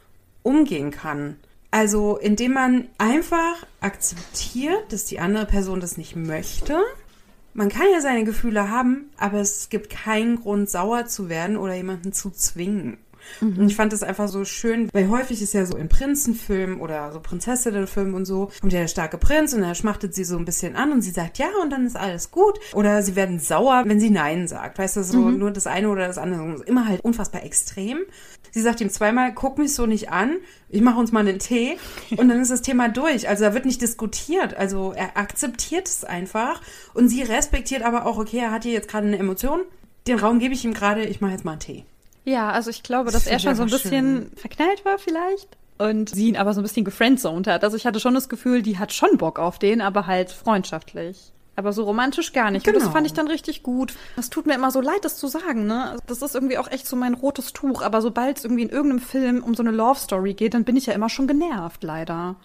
umgehen 0.42 0.90
kann. 0.90 1.36
Also 1.70 2.16
indem 2.16 2.54
man 2.54 2.88
einfach 2.98 3.66
akzeptiert, 3.80 4.92
dass 4.92 5.04
die 5.04 5.18
andere 5.18 5.46
Person 5.46 5.80
das 5.80 5.96
nicht 5.96 6.16
möchte. 6.16 6.78
Man 7.54 7.70
kann 7.70 7.86
ja 7.92 8.00
seine 8.00 8.24
Gefühle 8.24 8.70
haben, 8.70 9.10
aber 9.16 9.40
es 9.40 9.68
gibt 9.70 9.90
keinen 9.90 10.36
Grund, 10.36 10.68
sauer 10.68 11.06
zu 11.06 11.28
werden 11.28 11.56
oder 11.56 11.74
jemanden 11.74 12.12
zu 12.12 12.30
zwingen. 12.30 12.98
Und 13.40 13.66
ich 13.66 13.76
fand 13.76 13.92
das 13.92 14.02
einfach 14.02 14.28
so 14.28 14.44
schön, 14.44 14.88
weil 14.92 15.08
häufig 15.08 15.42
ist 15.42 15.52
ja 15.52 15.66
so 15.66 15.76
in 15.76 15.88
Prinzenfilmen 15.88 16.80
oder 16.80 17.12
so 17.12 17.20
Prinzessinnenfilmen 17.20 18.14
und 18.14 18.24
so, 18.24 18.50
kommt 18.60 18.72
ja 18.72 18.80
der 18.80 18.88
starke 18.88 19.18
Prinz 19.18 19.52
und 19.52 19.62
er 19.62 19.74
schmachtet 19.74 20.14
sie 20.14 20.24
so 20.24 20.36
ein 20.38 20.44
bisschen 20.44 20.76
an 20.76 20.92
und 20.92 21.02
sie 21.02 21.10
sagt 21.10 21.38
ja 21.38 21.48
und 21.62 21.70
dann 21.70 21.86
ist 21.86 21.96
alles 21.96 22.30
gut. 22.30 22.58
Oder 22.72 23.02
sie 23.02 23.16
werden 23.16 23.38
sauer, 23.38 23.84
wenn 23.86 24.00
sie 24.00 24.10
Nein 24.10 24.48
sagt. 24.48 24.78
Weißt 24.78 24.96
du, 24.96 25.02
so 25.02 25.30
nur 25.30 25.50
das 25.50 25.66
eine 25.66 25.88
oder 25.88 26.06
das 26.06 26.18
andere. 26.18 26.62
Immer 26.64 26.86
halt 26.86 27.02
unfassbar 27.02 27.44
extrem. 27.44 27.98
Sie 28.56 28.62
sagt 28.62 28.80
ihm 28.80 28.88
zweimal, 28.88 29.34
guck 29.34 29.58
mich 29.58 29.74
so 29.74 29.84
nicht 29.84 30.10
an, 30.10 30.38
ich 30.70 30.80
mache 30.80 30.98
uns 30.98 31.12
mal 31.12 31.20
einen 31.20 31.38
Tee 31.38 31.76
und 32.16 32.30
dann 32.30 32.40
ist 32.40 32.50
das 32.50 32.62
Thema 32.62 32.88
durch. 32.88 33.28
Also 33.28 33.44
da 33.44 33.52
wird 33.52 33.66
nicht 33.66 33.82
diskutiert. 33.82 34.56
Also 34.56 34.94
er 34.96 35.18
akzeptiert 35.18 35.86
es 35.86 36.04
einfach 36.04 36.62
und 36.94 37.10
sie 37.10 37.20
respektiert 37.20 37.82
aber 37.82 38.06
auch, 38.06 38.16
okay, 38.16 38.38
er 38.38 38.52
hat 38.52 38.62
hier 38.62 38.72
jetzt 38.72 38.88
gerade 38.88 39.08
eine 39.08 39.18
Emotion, 39.18 39.60
den 40.06 40.18
Raum 40.18 40.38
gebe 40.38 40.54
ich 40.54 40.64
ihm 40.64 40.72
gerade, 40.72 41.04
ich 41.04 41.20
mache 41.20 41.32
jetzt 41.32 41.44
mal 41.44 41.50
einen 41.50 41.60
Tee. 41.60 41.84
Ja, 42.24 42.50
also 42.50 42.70
ich 42.70 42.82
glaube, 42.82 43.10
Das 43.10 43.24
dass 43.24 43.26
er 43.26 43.40
finde 43.40 43.56
schon 43.56 43.56
so 43.56 43.62
ein 43.64 43.78
bisschen 43.78 44.30
verknallt 44.36 44.86
war 44.86 44.96
vielleicht. 44.98 45.58
Und 45.76 46.14
sie 46.14 46.28
ihn 46.28 46.38
aber 46.38 46.54
so 46.54 46.60
ein 46.60 46.62
bisschen 46.62 46.86
gefriendzoned 46.86 47.46
hat. 47.48 47.62
Also 47.62 47.76
ich 47.76 47.84
hatte 47.84 48.00
schon 48.00 48.14
das 48.14 48.30
Gefühl, 48.30 48.62
die 48.62 48.78
hat 48.78 48.94
schon 48.94 49.18
Bock 49.18 49.38
auf 49.38 49.58
den, 49.58 49.82
aber 49.82 50.06
halt 50.06 50.30
freundschaftlich. 50.30 51.30
Aber 51.56 51.72
so 51.72 51.84
romantisch 51.84 52.32
gar 52.34 52.50
nicht. 52.50 52.66
Und 52.68 52.74
das 52.74 52.82
Genau. 52.84 52.92
fand 52.92 53.06
ich 53.06 53.14
dann 53.14 53.28
richtig 53.28 53.62
gut. 53.62 53.94
Das 54.14 54.28
tut 54.30 54.46
mir 54.46 54.54
immer 54.54 54.70
so 54.70 54.80
leid, 54.82 55.04
das 55.04 55.16
zu 55.16 55.26
sagen, 55.26 55.66
ne? 55.66 55.84
Also 55.90 56.02
Das 56.06 56.20
ist 56.22 56.34
irgendwie 56.34 56.58
auch 56.58 56.70
echt 56.70 56.86
so 56.86 56.96
mein 56.96 57.14
rotes 57.14 57.52
Tuch. 57.54 57.80
Aber 57.82 58.02
sobald 58.02 58.36
es 58.38 58.44
irgendwie 58.44 58.62
in 58.64 58.68
irgendeinem 58.68 59.00
Film 59.00 59.42
um 59.42 59.54
so 59.54 59.62
eine 59.62 59.70
Love 59.72 59.98
Story 59.98 60.34
geht, 60.34 60.52
dann 60.54 60.64
bin 60.64 60.76
ich 60.76 60.84
ja 60.86 60.92
immer 60.92 61.08
schon 61.08 61.26
genervt, 61.26 61.82
leider. 61.82 62.36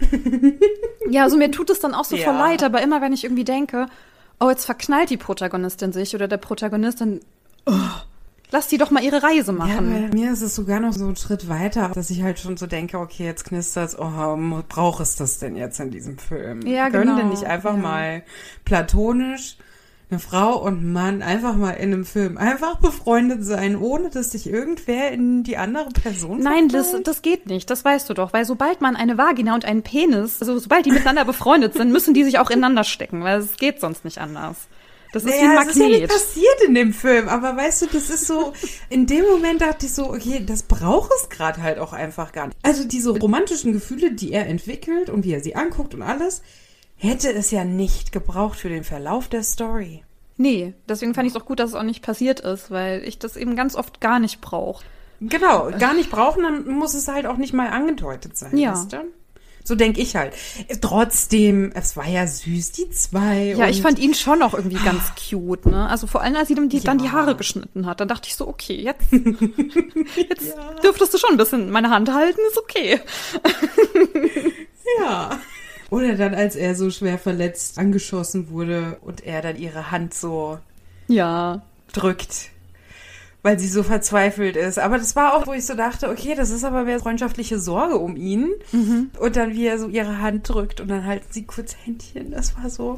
ja, 1.10 1.22
also 1.24 1.36
mir 1.36 1.50
tut 1.50 1.70
es 1.70 1.80
dann 1.80 1.94
auch 1.94 2.04
so 2.04 2.16
Ja. 2.16 2.24
voll 2.24 2.34
leid, 2.34 2.62
aber 2.62 2.82
immer 2.82 3.00
wenn 3.00 3.12
ich 3.12 3.24
irgendwie 3.24 3.44
denke, 3.44 3.86
oh, 4.40 4.48
jetzt 4.50 4.64
verknallt 4.64 5.10
die 5.10 5.16
Protagonistin 5.16 5.92
sich 5.92 6.14
oder 6.14 6.28
der 6.28 6.36
Protagonist, 6.36 7.00
dann 7.00 7.20
oh, 7.66 7.72
lass 8.50 8.68
die 8.68 8.78
doch 8.78 8.90
mal 8.90 9.02
ihre 9.02 9.22
Reise 9.22 9.52
Ja, 9.52 9.58
machen. 9.58 10.08
bei 10.10 10.16
mir 10.16 10.32
ist 10.32 10.42
es 10.42 10.54
sogar 10.54 10.80
noch 10.80 10.92
so 10.92 11.06
ein 11.06 11.16
Schritt 11.16 11.48
weiter, 11.48 11.90
dass 11.94 12.10
ich 12.10 12.22
halt 12.22 12.38
schon 12.38 12.56
so 12.56 12.66
denke, 12.66 12.98
okay, 12.98 13.24
jetzt 13.24 13.44
knistert's, 13.44 13.98
oh, 13.98 14.36
braucht 14.68 15.00
es 15.00 15.16
das 15.16 15.38
denn 15.38 15.56
jetzt 15.56 15.80
in 15.80 15.90
diesem 15.90 16.18
Film? 16.18 16.66
Ja, 16.66 16.90
Können 16.90 17.04
genau, 17.04 17.16
denn 17.16 17.28
nicht 17.28 17.44
einfach 17.44 17.74
ja. 17.74 17.80
mal 17.80 18.22
platonisch 18.64 19.56
eine 20.10 20.20
Frau 20.20 20.56
und 20.56 20.90
Mann 20.90 21.20
einfach 21.20 21.54
mal 21.54 21.72
in 21.72 21.92
einem 21.92 22.04
Film 22.06 22.38
einfach 22.38 22.76
befreundet 22.76 23.44
sein, 23.44 23.76
ohne 23.76 24.08
dass 24.08 24.32
sich 24.32 24.48
irgendwer 24.48 25.10
in 25.10 25.42
die 25.42 25.58
andere 25.58 25.90
Person 25.90 26.40
Nein, 26.40 26.68
das, 26.68 26.94
das 27.02 27.20
geht 27.20 27.46
nicht, 27.46 27.68
das 27.68 27.84
weißt 27.84 28.08
du 28.08 28.14
doch, 28.14 28.32
weil 28.32 28.46
sobald 28.46 28.80
man 28.80 28.96
eine 28.96 29.18
Vagina 29.18 29.54
und 29.54 29.66
einen 29.66 29.82
Penis, 29.82 30.40
also 30.40 30.58
sobald 30.58 30.86
die 30.86 30.92
miteinander 30.92 31.26
befreundet 31.26 31.74
sind, 31.74 31.92
müssen 31.92 32.14
die 32.14 32.24
sich 32.24 32.38
auch 32.38 32.48
ineinander 32.48 32.84
stecken, 32.84 33.22
weil 33.22 33.40
es 33.40 33.56
geht 33.58 33.80
sonst 33.80 34.04
nicht 34.04 34.18
anders. 34.18 34.56
Das 35.12 35.24
ist 35.24 35.32
wie 35.32 35.38
ein 35.38 35.48
Naja, 35.54 35.62
es 35.62 35.68
ist 35.68 35.76
ja 35.76 35.84
nicht 35.86 35.92
Magnet. 36.00 36.10
passiert 36.10 36.62
in 36.66 36.74
dem 36.74 36.92
Film, 36.92 37.28
aber 37.28 37.56
weißt 37.56 37.82
du, 37.82 37.86
das 37.86 38.10
ist 38.10 38.26
so, 38.26 38.52
in 38.90 39.06
dem 39.06 39.24
Moment 39.26 39.60
dachte 39.62 39.86
ich 39.86 39.92
so, 39.94 40.10
okay, 40.10 40.42
das 40.44 40.62
braucht 40.62 41.10
es 41.22 41.28
gerade 41.30 41.62
halt 41.62 41.78
auch 41.78 41.92
einfach 41.92 42.32
gar 42.32 42.48
nicht. 42.48 42.58
Also 42.62 42.84
diese 42.84 43.10
romantischen 43.10 43.72
Gefühle, 43.72 44.12
die 44.12 44.32
er 44.32 44.46
entwickelt 44.46 45.08
und 45.08 45.24
wie 45.24 45.32
er 45.32 45.40
sie 45.40 45.56
anguckt 45.56 45.94
und 45.94 46.02
alles, 46.02 46.42
hätte 46.96 47.32
es 47.32 47.50
ja 47.50 47.64
nicht 47.64 48.12
gebraucht 48.12 48.58
für 48.58 48.68
den 48.68 48.84
Verlauf 48.84 49.28
der 49.28 49.42
Story. 49.44 50.02
Nee, 50.36 50.74
deswegen 50.88 51.14
fand 51.14 51.26
ich 51.26 51.34
es 51.34 51.40
auch 51.40 51.46
gut, 51.46 51.58
dass 51.58 51.70
es 51.70 51.76
auch 51.76 51.82
nicht 51.82 52.02
passiert 52.02 52.40
ist, 52.40 52.70
weil 52.70 53.02
ich 53.04 53.18
das 53.18 53.36
eben 53.36 53.56
ganz 53.56 53.74
oft 53.74 54.00
gar 54.00 54.18
nicht 54.20 54.40
brauche. 54.40 54.84
Genau, 55.20 55.70
gar 55.78 55.94
nicht 55.94 56.10
brauchen, 56.10 56.44
dann 56.44 56.68
muss 56.68 56.94
es 56.94 57.08
halt 57.08 57.26
auch 57.26 57.38
nicht 57.38 57.52
mal 57.52 57.68
angedeutet 57.70 58.36
sein, 58.36 58.56
Ja. 58.56 58.72
weißt 58.72 58.92
du? 58.92 58.98
So 59.68 59.74
denke 59.74 60.00
ich 60.00 60.16
halt. 60.16 60.32
Trotzdem, 60.80 61.70
es 61.74 61.94
war 61.94 62.08
ja 62.08 62.26
süß, 62.26 62.72
die 62.72 62.88
zwei. 62.90 63.54
Ja, 63.56 63.68
ich 63.68 63.82
fand 63.82 63.98
ihn 63.98 64.14
schon 64.14 64.40
auch 64.42 64.54
irgendwie 64.54 64.82
ganz 64.82 65.12
cute, 65.14 65.66
ne? 65.66 65.88
Also 65.90 66.06
vor 66.06 66.22
allem, 66.22 66.36
als 66.36 66.48
sie 66.48 66.54
ihm 66.54 66.70
die, 66.70 66.80
dann 66.80 66.96
die 66.98 67.04
Ja. 67.04 67.12
Haare 67.12 67.36
geschnitten 67.36 67.84
hat, 67.84 68.00
dann 68.00 68.08
dachte 68.08 68.28
ich 68.28 68.34
so, 68.34 68.48
okay, 68.48 68.76
jetzt, 68.76 69.12
jetzt 69.12 70.56
dürftest 70.82 71.12
du 71.12 71.18
schon 71.18 71.32
ein 71.32 71.36
bisschen 71.36 71.70
meine 71.70 71.90
Hand 71.90 72.12
halten, 72.12 72.40
ist 72.48 72.56
okay. 72.58 73.00
Ja. 75.00 75.38
Oder 75.90 76.14
dann, 76.14 76.34
als 76.34 76.56
er 76.56 76.74
so 76.74 76.90
schwer 76.90 77.18
verletzt 77.18 77.78
angeschossen 77.78 78.50
wurde 78.50 78.98
und 79.02 79.24
er 79.24 79.42
dann 79.42 79.56
ihre 79.56 79.90
Hand 79.90 80.14
so 80.14 80.58
Ja. 81.08 81.62
drückt, 81.92 82.48
weil 83.42 83.58
sie 83.58 83.68
so 83.68 83.82
verzweifelt 83.82 84.56
ist. 84.56 84.78
Aber 84.78 84.98
das 84.98 85.14
war 85.16 85.34
auch, 85.34 85.46
wo 85.46 85.52
ich 85.52 85.64
so 85.64 85.74
dachte, 85.74 86.08
okay, 86.10 86.34
das 86.34 86.50
ist 86.50 86.64
aber 86.64 86.84
mehr 86.84 86.98
freundschaftliche 87.00 87.58
Sorge 87.58 87.96
um 87.96 88.16
ihn. 88.16 88.50
Und 89.18 89.36
dann, 89.36 89.52
wie 89.54 89.66
er 89.66 89.78
so 89.78 89.88
ihre 89.88 90.20
Hand 90.20 90.48
drückt 90.48 90.80
und 90.80 90.88
dann 90.88 91.06
halten 91.06 91.28
sie 91.30 91.44
kurz 91.44 91.76
Händchen. 91.84 92.30
Das 92.32 92.56
war 92.56 92.68
so. 92.68 92.96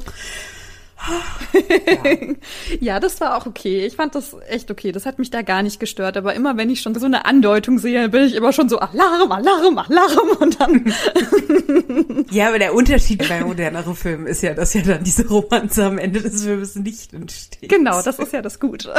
Ja, 2.79 2.99
das 2.99 3.19
war 3.21 3.37
auch 3.37 3.45
okay. 3.45 3.85
Ich 3.85 3.95
fand 3.95 4.15
das 4.15 4.35
echt 4.47 4.71
okay. 4.71 4.91
Das 4.91 5.05
hat 5.05 5.19
mich 5.19 5.29
da 5.29 5.41
gar 5.41 5.63
nicht 5.63 5.79
gestört. 5.79 6.17
Aber 6.17 6.33
immer 6.33 6.57
wenn 6.57 6.69
ich 6.69 6.81
schon 6.81 6.95
so 6.95 7.05
eine 7.05 7.25
Andeutung 7.25 7.79
sehe, 7.79 8.09
bin 8.09 8.23
ich 8.23 8.35
immer 8.35 8.53
schon 8.53 8.69
so 8.69 8.79
Alarm, 8.79 9.31
Alarm, 9.31 9.77
Alarm 9.77 10.29
und 10.39 10.59
dann. 10.59 10.93
Ja, 12.31 12.47
aber 12.47 12.59
der 12.59 12.73
Unterschied 12.73 13.27
bei 13.27 13.43
moderneren 13.43 13.95
Filmen 13.95 14.27
ist 14.27 14.41
ja, 14.41 14.53
dass 14.53 14.73
ja 14.73 14.81
dann 14.81 15.03
diese 15.03 15.27
Romanze 15.27 15.85
am 15.85 15.97
Ende 15.97 16.21
des 16.21 16.43
Films 16.43 16.75
nicht 16.75 17.13
entsteht. 17.13 17.69
genau, 17.69 18.01
das 18.01 18.19
ist 18.19 18.31
ja 18.31 18.41
das 18.41 18.59
Gute. 18.59 18.93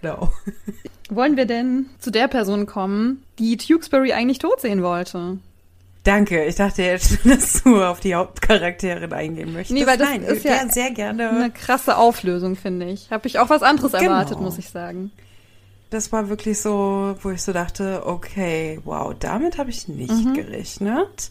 Genau. 0.00 0.32
Wollen 1.10 1.36
wir 1.36 1.46
denn 1.46 1.86
zu 1.98 2.10
der 2.10 2.28
Person 2.28 2.66
kommen, 2.66 3.22
die 3.38 3.56
Tewksbury 3.56 4.12
eigentlich 4.12 4.38
tot 4.38 4.60
sehen 4.60 4.82
wollte? 4.82 5.38
Danke. 6.04 6.44
Ich 6.46 6.54
dachte 6.56 6.82
jetzt, 6.82 7.18
dass 7.26 7.62
du 7.62 7.82
auf 7.82 8.00
die 8.00 8.14
Hauptcharakterin 8.14 9.12
eingehen 9.12 9.52
möchtest. 9.52 9.72
Nee, 9.78 9.86
weil 9.86 9.98
das 9.98 10.08
Nein, 10.08 10.22
ist 10.22 10.44
ja 10.44 10.66
sehr 10.68 10.90
gerne. 10.92 11.30
Eine 11.30 11.50
krasse 11.50 11.96
Auflösung, 11.96 12.56
finde 12.56 12.86
ich. 12.86 13.10
Habe 13.10 13.26
ich 13.28 13.38
auch 13.38 13.50
was 13.50 13.62
anderes 13.62 13.92
Genau. 13.92 14.04
erwartet, 14.04 14.40
muss 14.40 14.58
ich 14.58 14.70
sagen. 14.70 15.10
Das 15.90 16.12
war 16.12 16.28
wirklich 16.28 16.60
so, 16.60 17.16
wo 17.20 17.30
ich 17.30 17.42
so 17.42 17.52
dachte, 17.52 18.02
okay, 18.06 18.80
wow, 18.84 19.12
damit 19.18 19.58
habe 19.58 19.70
ich 19.70 19.88
nicht 19.88 20.24
Mhm. 20.24 20.34
gerechnet. 20.34 21.30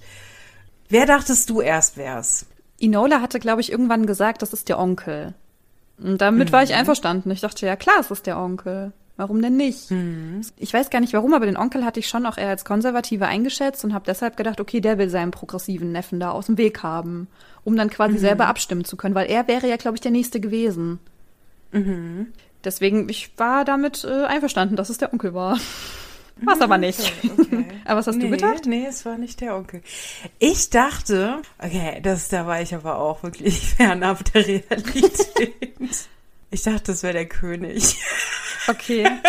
Wer 0.89 1.05
dachtest 1.05 1.49
du 1.49 1.61
erst 1.61 1.97
wär's? 1.97 2.45
Inola 2.77 3.21
hatte, 3.21 3.39
glaube 3.39 3.61
ich, 3.61 3.71
irgendwann 3.71 4.05
gesagt, 4.05 4.41
das 4.41 4.53
ist 4.53 4.69
der 4.69 4.79
Onkel. 4.79 5.33
Und 6.01 6.19
damit 6.21 6.51
war 6.51 6.63
ich 6.63 6.73
einverstanden. 6.73 7.29
Ich 7.31 7.41
dachte, 7.41 7.65
ja 7.65 7.75
klar, 7.75 7.97
es 7.99 8.09
ist 8.11 8.25
der 8.25 8.37
Onkel. 8.37 8.91
Warum 9.19 9.41
denn 9.41 9.57
nicht? 9.57 9.91
Ich 10.55 10.73
weiß 10.73 10.89
gar 10.89 11.01
nicht 11.01 11.11
warum, 11.11 11.33
aber 11.33 11.45
den 11.45 11.57
Onkel 11.57 11.83
hatte 11.83 11.99
ich 11.99 12.07
schon 12.07 12.25
auch 12.25 12.37
eher 12.37 12.47
als 12.47 12.63
Konservative 12.63 13.25
eingeschätzt 13.27 13.83
und 13.83 13.93
habe 13.93 14.05
deshalb 14.07 14.37
gedacht, 14.37 14.61
okay, 14.61 14.79
der 14.79 14.97
will 14.97 15.09
seinen 15.09 15.31
progressiven 15.31 15.91
Neffen 15.91 16.21
da 16.21 16.31
aus 16.31 16.45
dem 16.45 16.57
Weg 16.57 16.83
haben, 16.83 17.27
um 17.65 17.75
dann 17.75 17.89
quasi 17.89 18.17
selber 18.17 18.47
abstimmen 18.47 18.85
zu 18.85 18.95
können, 18.95 19.15
weil 19.15 19.29
er 19.29 19.49
wäre 19.49 19.67
ja, 19.67 19.75
glaube 19.75 19.97
ich, 19.97 20.01
der 20.01 20.11
Nächste 20.11 20.39
gewesen. 20.39 20.99
Deswegen, 22.63 23.09
ich 23.09 23.37
war 23.37 23.65
damit 23.65 24.05
äh, 24.05 24.23
einverstanden, 24.23 24.77
dass 24.77 24.89
es 24.89 24.97
der 24.99 25.11
Onkel 25.11 25.33
war. 25.33 25.59
War 26.41 26.55
es 26.55 26.61
aber 26.61 26.77
nicht. 26.77 27.13
Okay. 27.21 27.65
aber 27.83 27.99
was 27.99 28.07
hast 28.07 28.15
nee, 28.15 28.23
du 28.23 28.29
gedacht? 28.29 28.65
Nee, 28.65 28.85
es 28.87 29.05
war 29.05 29.17
nicht 29.17 29.41
der 29.41 29.57
Onkel. 29.57 29.81
Ich 30.39 30.69
dachte, 30.69 31.41
okay, 31.57 31.99
das, 32.01 32.29
da 32.29 32.47
war 32.47 32.61
ich 32.61 32.73
aber 32.73 32.97
auch 32.97 33.23
wirklich 33.23 33.59
fernab 33.75 34.23
der 34.31 34.47
Realität. 34.47 36.07
Ich 36.51 36.63
dachte, 36.63 36.91
das 36.91 37.03
wäre 37.03 37.13
der 37.13 37.27
König. 37.27 37.95
Okay. 38.67 39.07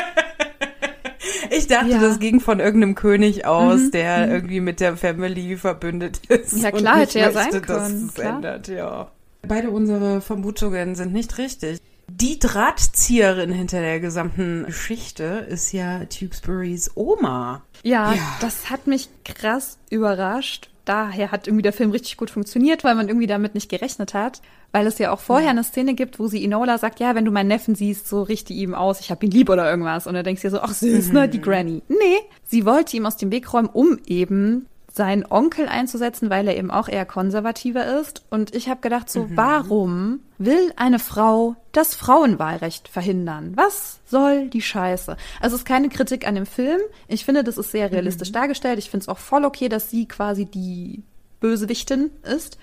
Ich 1.52 1.66
dachte, 1.66 1.88
Ja. 1.90 1.98
das 2.00 2.18
ging 2.20 2.38
von 2.40 2.60
irgendeinem 2.60 2.94
König 2.94 3.44
aus, 3.44 3.80
Mhm, 3.80 3.90
der 3.90 4.30
irgendwie 4.30 4.60
mit 4.60 4.78
der 4.80 4.96
Family 4.96 5.56
verbündet 5.56 6.20
ist. 6.28 6.56
Ja, 6.56 6.70
klar, 6.70 6.98
hätte 7.00 7.18
ja 7.18 7.32
möchte, 7.32 7.50
sein 7.52 7.62
können, 7.62 8.14
klar. 8.14 8.34
ändert, 8.36 8.68
ja. 8.68 9.10
Beide 9.46 9.70
unsere 9.70 10.20
Vermutungen 10.20 10.94
sind 10.94 11.12
nicht 11.12 11.38
richtig. 11.38 11.80
Die 12.08 12.38
Drahtzieherin 12.38 13.50
hinter 13.52 13.80
der 13.80 13.98
gesamten 14.00 14.64
Geschichte 14.66 15.46
ist 15.48 15.72
ja 15.72 16.04
Tewksburys 16.04 16.90
Oma. 16.94 17.62
Ja, 17.82 18.12
Ja. 18.14 18.22
das 18.40 18.70
hat 18.70 18.86
mich 18.86 19.08
krass 19.24 19.78
überrascht. 19.90 20.70
Daher 20.90 21.30
hat 21.30 21.46
irgendwie 21.46 21.62
der 21.62 21.72
Film 21.72 21.92
richtig 21.92 22.16
gut 22.16 22.30
funktioniert, 22.30 22.82
weil 22.82 22.96
man 22.96 23.06
irgendwie 23.06 23.28
damit 23.28 23.54
nicht 23.54 23.68
gerechnet 23.68 24.12
hat. 24.12 24.42
Weil 24.72 24.88
es 24.88 24.98
ja 24.98 25.12
auch 25.12 25.20
vorher 25.20 25.50
eine 25.50 25.62
Szene 25.62 25.94
gibt, 25.94 26.18
wo 26.18 26.26
sie 26.26 26.44
Enola 26.44 26.78
sagt, 26.78 26.98
ja, 26.98 27.14
wenn 27.14 27.24
du 27.24 27.30
meinen 27.30 27.46
Neffen 27.46 27.76
siehst, 27.76 28.08
so 28.08 28.24
richte 28.24 28.52
ihm 28.52 28.74
aus, 28.74 28.98
ich 28.98 29.12
hab 29.12 29.22
ihn 29.22 29.30
lieb 29.30 29.50
oder 29.50 29.70
irgendwas. 29.70 30.08
Und 30.08 30.14
dann 30.14 30.24
denkst 30.24 30.42
du 30.42 30.48
dir 30.48 30.56
so, 30.56 30.60
ach 30.60 30.74
süß, 30.74 31.12
ne, 31.12 31.28
die 31.28 31.40
Granny. 31.40 31.82
Nee, 31.86 32.18
sie 32.42 32.66
wollte 32.66 32.96
ihm 32.96 33.06
aus 33.06 33.16
dem 33.16 33.30
Weg 33.30 33.52
räumen, 33.54 33.68
um 33.68 34.00
eben 34.04 34.66
seinen 34.92 35.24
Onkel 35.24 35.68
einzusetzen, 35.68 36.30
weil 36.30 36.48
er 36.48 36.56
eben 36.56 36.70
auch 36.70 36.88
eher 36.88 37.06
konservativer 37.06 38.00
ist. 38.00 38.24
Und 38.30 38.54
ich 38.54 38.68
habe 38.68 38.80
gedacht, 38.80 39.10
so, 39.10 39.28
warum 39.34 40.20
will 40.38 40.72
eine 40.76 40.98
Frau 40.98 41.56
das 41.72 41.94
Frauenwahlrecht 41.94 42.88
verhindern? 42.88 43.52
Was 43.54 44.00
soll 44.06 44.48
die 44.48 44.62
Scheiße? 44.62 45.16
Also 45.40 45.54
es 45.54 45.62
ist 45.62 45.66
keine 45.66 45.88
Kritik 45.88 46.26
an 46.26 46.34
dem 46.34 46.46
Film. 46.46 46.80
Ich 47.08 47.24
finde, 47.24 47.44
das 47.44 47.58
ist 47.58 47.70
sehr 47.70 47.92
realistisch 47.92 48.32
dargestellt. 48.32 48.78
Ich 48.78 48.90
finde 48.90 49.04
es 49.04 49.08
auch 49.08 49.18
voll 49.18 49.44
okay, 49.44 49.68
dass 49.68 49.90
sie 49.90 50.06
quasi 50.06 50.46
die 50.46 51.02
Bösewichtin 51.40 52.10
ist. 52.22 52.58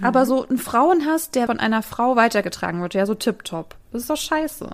Aber 0.00 0.26
so 0.26 0.46
ein 0.48 0.58
Frauenhass, 0.58 1.30
der 1.32 1.46
von 1.46 1.58
einer 1.58 1.82
Frau 1.82 2.14
weitergetragen 2.14 2.80
wird, 2.82 2.94
ja, 2.94 3.04
so 3.04 3.14
tipptopp. 3.14 3.74
Das 3.90 4.02
ist 4.02 4.10
doch 4.10 4.16
scheiße. 4.16 4.70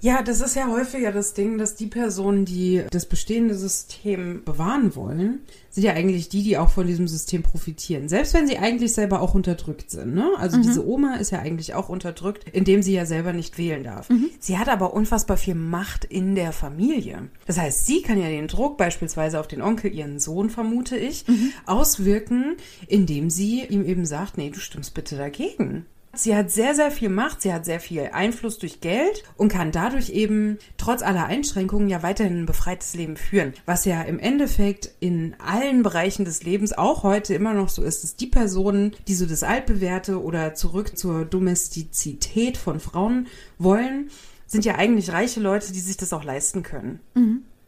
Ja, 0.00 0.22
das 0.22 0.40
ist 0.40 0.54
ja 0.54 0.68
häufiger 0.68 1.10
das 1.10 1.34
Ding, 1.34 1.58
dass 1.58 1.74
die 1.74 1.88
Personen, 1.88 2.44
die 2.44 2.84
das 2.90 3.06
bestehende 3.06 3.56
System 3.56 4.44
bewahren 4.44 4.94
wollen, 4.94 5.40
sind 5.70 5.82
ja 5.82 5.92
eigentlich 5.92 6.28
die, 6.28 6.44
die 6.44 6.56
auch 6.56 6.70
von 6.70 6.86
diesem 6.86 7.08
System 7.08 7.42
profitieren. 7.42 8.08
Selbst 8.08 8.32
wenn 8.32 8.46
sie 8.46 8.58
eigentlich 8.58 8.92
selber 8.92 9.20
auch 9.20 9.34
unterdrückt 9.34 9.90
sind. 9.90 10.14
Ne? 10.14 10.30
Also 10.38 10.60
diese 10.60 10.86
Oma 10.86 11.16
ist 11.16 11.30
ja 11.30 11.40
eigentlich 11.40 11.74
auch 11.74 11.88
unterdrückt, 11.88 12.44
indem 12.52 12.82
sie 12.82 12.92
ja 12.92 13.06
selber 13.06 13.32
nicht 13.32 13.58
wählen 13.58 13.82
darf. 13.82 14.08
Sie 14.38 14.56
hat 14.58 14.68
aber 14.68 14.94
unfassbar 14.94 15.36
viel 15.36 15.56
Macht 15.56 16.04
in 16.04 16.36
der 16.36 16.52
Familie. 16.52 17.28
Das 17.46 17.58
heißt, 17.58 17.86
sie 17.86 18.02
kann 18.02 18.20
ja 18.20 18.28
den 18.28 18.46
Druck 18.46 18.76
beispielsweise 18.76 19.40
auf 19.40 19.48
den 19.48 19.62
Onkel, 19.62 19.92
ihren 19.92 20.20
Sohn, 20.20 20.48
vermute 20.50 20.96
ich, 20.96 21.24
auswirken, 21.66 22.56
indem 22.86 23.30
sie 23.30 23.64
ihm 23.64 23.84
eben 23.84 24.06
sagt, 24.06 24.38
nee, 24.38 24.50
du 24.50 24.60
stimmst 24.60 24.94
bitte 24.94 25.16
dagegen. 25.16 25.86
Sie 26.18 26.34
hat 26.34 26.50
sehr, 26.50 26.74
sehr 26.74 26.90
viel 26.90 27.10
Macht, 27.10 27.42
sie 27.42 27.52
hat 27.52 27.64
sehr 27.64 27.78
viel 27.78 28.10
Einfluss 28.12 28.58
durch 28.58 28.80
Geld 28.80 29.22
und 29.36 29.52
kann 29.52 29.70
dadurch 29.70 30.10
eben 30.10 30.58
trotz 30.76 31.02
aller 31.02 31.26
Einschränkungen 31.26 31.88
ja 31.88 32.02
weiterhin 32.02 32.40
ein 32.40 32.46
befreites 32.46 32.94
Leben 32.94 33.16
führen. 33.16 33.54
Was 33.66 33.84
ja 33.84 34.02
im 34.02 34.18
Endeffekt 34.18 34.90
in 34.98 35.36
allen 35.38 35.84
Bereichen 35.84 36.24
des 36.24 36.42
Lebens 36.42 36.76
auch 36.76 37.04
heute 37.04 37.34
immer 37.34 37.54
noch 37.54 37.68
so 37.68 37.84
ist, 37.84 38.02
dass 38.02 38.16
die 38.16 38.26
Personen, 38.26 38.96
die 39.06 39.14
so 39.14 39.26
das 39.26 39.44
Altbewährte 39.44 40.20
oder 40.20 40.54
zurück 40.54 40.98
zur 40.98 41.24
Domestizität 41.24 42.56
von 42.56 42.80
Frauen 42.80 43.28
wollen, 43.58 44.10
sind 44.46 44.64
ja 44.64 44.74
eigentlich 44.74 45.12
reiche 45.12 45.38
Leute, 45.38 45.72
die 45.72 45.80
sich 45.80 45.98
das 45.98 46.12
auch 46.12 46.24
leisten 46.24 46.64
können. 46.64 46.98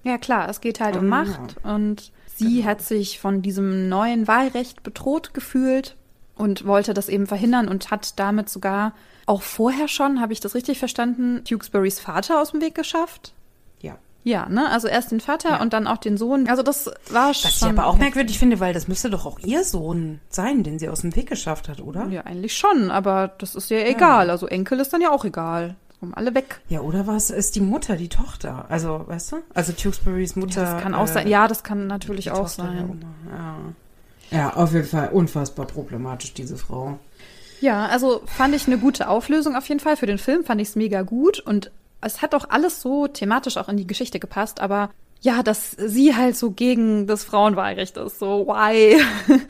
Ja, 0.03 0.18
klar, 0.18 0.48
es 0.48 0.61
geht 0.61 0.80
halt 0.80 0.96
um 0.96 1.05
Ähm, 1.05 1.09
Macht 1.09 1.57
und 1.62 2.11
sie 2.34 2.64
hat 2.64 2.82
sich 2.82 3.20
von 3.20 3.42
diesem 3.42 3.88
neuen 3.88 4.26
Wahlrecht 4.26 4.82
bedroht 4.82 5.34
gefühlt 5.34 5.96
und 6.41 6.66
wollte 6.66 6.95
das 6.95 7.09
eben 7.09 7.26
verhindern 7.26 7.68
und 7.68 7.91
hat 7.91 8.18
damit 8.18 8.49
sogar 8.49 8.93
auch 9.26 9.43
vorher 9.43 9.86
schon, 9.86 10.20
habe 10.20 10.32
ich 10.32 10.41
das 10.41 10.55
richtig 10.57 10.78
verstanden, 10.78 11.43
Tewksburys 11.45 12.01
Vater 12.01 12.41
aus 12.41 12.51
dem 12.51 12.61
Weg 12.61 12.74
geschafft. 12.74 13.32
Ja. 13.80 13.97
Ja, 14.24 14.49
ne? 14.49 14.68
Also 14.70 14.88
erst 14.88 15.12
den 15.12 15.20
Vater 15.20 15.51
Ja. 15.51 15.61
und 15.62 15.72
dann 15.72 15.86
auch 15.86 15.99
den 15.99 16.16
Sohn. 16.16 16.49
Also 16.49 16.62
das 16.62 16.86
war 17.11 17.32
schon. 17.32 17.51
Was 17.51 17.57
ich 17.62 17.64
aber 17.68 17.86
auch 17.86 17.97
merkwürdig 17.97 18.38
finde, 18.38 18.59
weil 18.61 18.74
das 18.74 18.88
müsste 18.88 19.09
doch 19.11 19.24
auch 19.26 19.38
ihr 19.38 19.62
Sohn 19.64 20.20
sein, 20.28 20.62
den 20.64 20.78
sie 20.78 20.88
aus 20.88 21.03
dem 21.03 21.14
Weg 21.14 21.28
geschafft 21.28 21.68
hat, 21.68 21.80
oder? 21.80 22.07
Ja, 22.09 22.22
eigentlich 22.22 22.57
schon, 22.57 22.91
aber 22.91 23.28
das 23.38 23.55
ist 23.55 23.70
ja 23.70 23.78
egal. 23.78 24.30
Also 24.30 24.47
Enkel 24.49 24.80
ist 24.80 24.93
dann 24.93 25.01
ja 25.01 25.11
auch 25.11 25.24
egal. 25.24 25.76
Kommen 26.01 26.14
alle 26.14 26.34
weg. 26.34 26.61
Ja, 26.70 26.80
oder 26.80 27.07
was 27.07 27.28
ist 27.30 27.57
die 27.57 27.61
Mutter, 27.61 27.95
die 27.97 28.09
Tochter? 28.09 28.64
Also, 28.70 29.05
weißt 29.07 29.32
du? 29.32 29.36
Also 29.53 29.72
Tewksburys 29.72 30.34
Mutter. 30.34 30.62
Ja, 30.64 30.72
das 30.74 30.82
kann 30.82 30.95
auch 30.95 31.05
äh, 31.05 31.12
sein. 31.12 31.28
Ja, 31.28 31.47
das 31.47 31.62
kann 31.62 31.86
natürlich 31.86 32.30
auch 32.30 32.38
Tochter 32.47 32.62
sein. 32.64 32.91
Oma, 32.91 33.36
Ja. 33.36 33.57
Ja, 34.31 34.55
auf 34.55 34.72
jeden 34.72 34.87
Fall 34.87 35.11
unfassbar 35.11 35.66
problematisch, 35.66 36.35
diese 36.35 36.57
Frau. 36.57 36.99
Ja, 37.61 37.87
also 37.87 38.22
fand 38.26 38.55
ich 38.55 38.66
eine 38.66 38.78
gute 38.78 39.09
Auflösung 39.09 39.57
auf 39.57 39.68
jeden 39.68 39.81
Fall. 39.81 39.97
Für 39.97 40.07
den 40.07 40.18
Film 40.18 40.45
fand 40.45 40.61
ich 40.61 40.68
es 40.68 40.76
mega 40.76 41.03
gut 41.03 41.41
und 41.41 41.70
es 42.01 42.22
hat 42.22 42.35
auch 42.35 42.49
alles 42.49 42.81
so 42.81 43.07
thematisch 43.07 43.57
auch 43.57 43.68
in 43.68 43.76
die 43.76 43.87
Geschichte 43.87 44.18
gepasst, 44.18 44.61
aber 44.61 44.91
ja, 45.22 45.43
dass 45.43 45.72
sie 45.72 46.16
halt 46.16 46.37
so 46.37 46.51
gegen 46.51 47.07
das 47.07 47.24
Frauenwahlrecht 47.24 47.99
ist. 47.99 48.18
So, 48.18 48.47
why? 48.47 48.99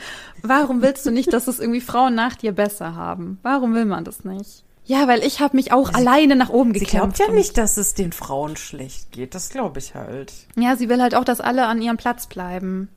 Warum 0.43 0.83
willst 0.83 1.07
du 1.07 1.13
nicht, 1.13 1.33
dass 1.33 1.47
es 1.47 1.61
irgendwie 1.61 1.81
Frauen 1.81 2.17
nach 2.17 2.35
dir 2.35 2.51
besser 2.51 2.97
haben? 2.97 3.39
Warum 3.43 3.75
will 3.75 3.85
man 3.85 4.03
das 4.03 4.25
nicht? 4.25 4.65
Ja, 4.85 5.07
weil 5.07 5.23
ich 5.23 5.39
habe 5.39 5.57
mich 5.57 5.73
auch 5.73 5.95
alleine 5.95 6.35
nach 6.35 6.49
oben 6.49 6.75
Sie 6.75 6.81
gekämpft. 6.81 7.17
glaubt 7.17 7.31
ja 7.31 7.33
nicht, 7.33 7.57
dass 7.57 7.77
es 7.77 7.95
den 7.95 8.11
Frauen 8.11 8.57
schlecht 8.57 9.13
geht. 9.13 9.37
Das 9.37 9.51
glaube 9.51 9.79
ich 9.79 9.95
halt. 9.95 10.33
Ja, 10.57 10.75
sie 10.75 10.89
will 10.89 11.01
halt 11.01 11.15
auch, 11.15 11.23
dass 11.23 11.41
alle 11.41 11.67
an 11.67 11.81
ihrem 11.81 11.97
Platz 11.97 12.27
bleiben. 12.27 12.89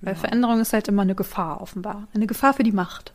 Weil 0.00 0.14
Veränderung 0.14 0.60
ist 0.60 0.72
halt 0.72 0.88
immer 0.88 1.02
eine 1.02 1.14
Gefahr, 1.14 1.60
offenbar. 1.60 2.08
Eine 2.14 2.26
Gefahr 2.26 2.54
für 2.54 2.62
die 2.62 2.72
Macht. 2.72 3.12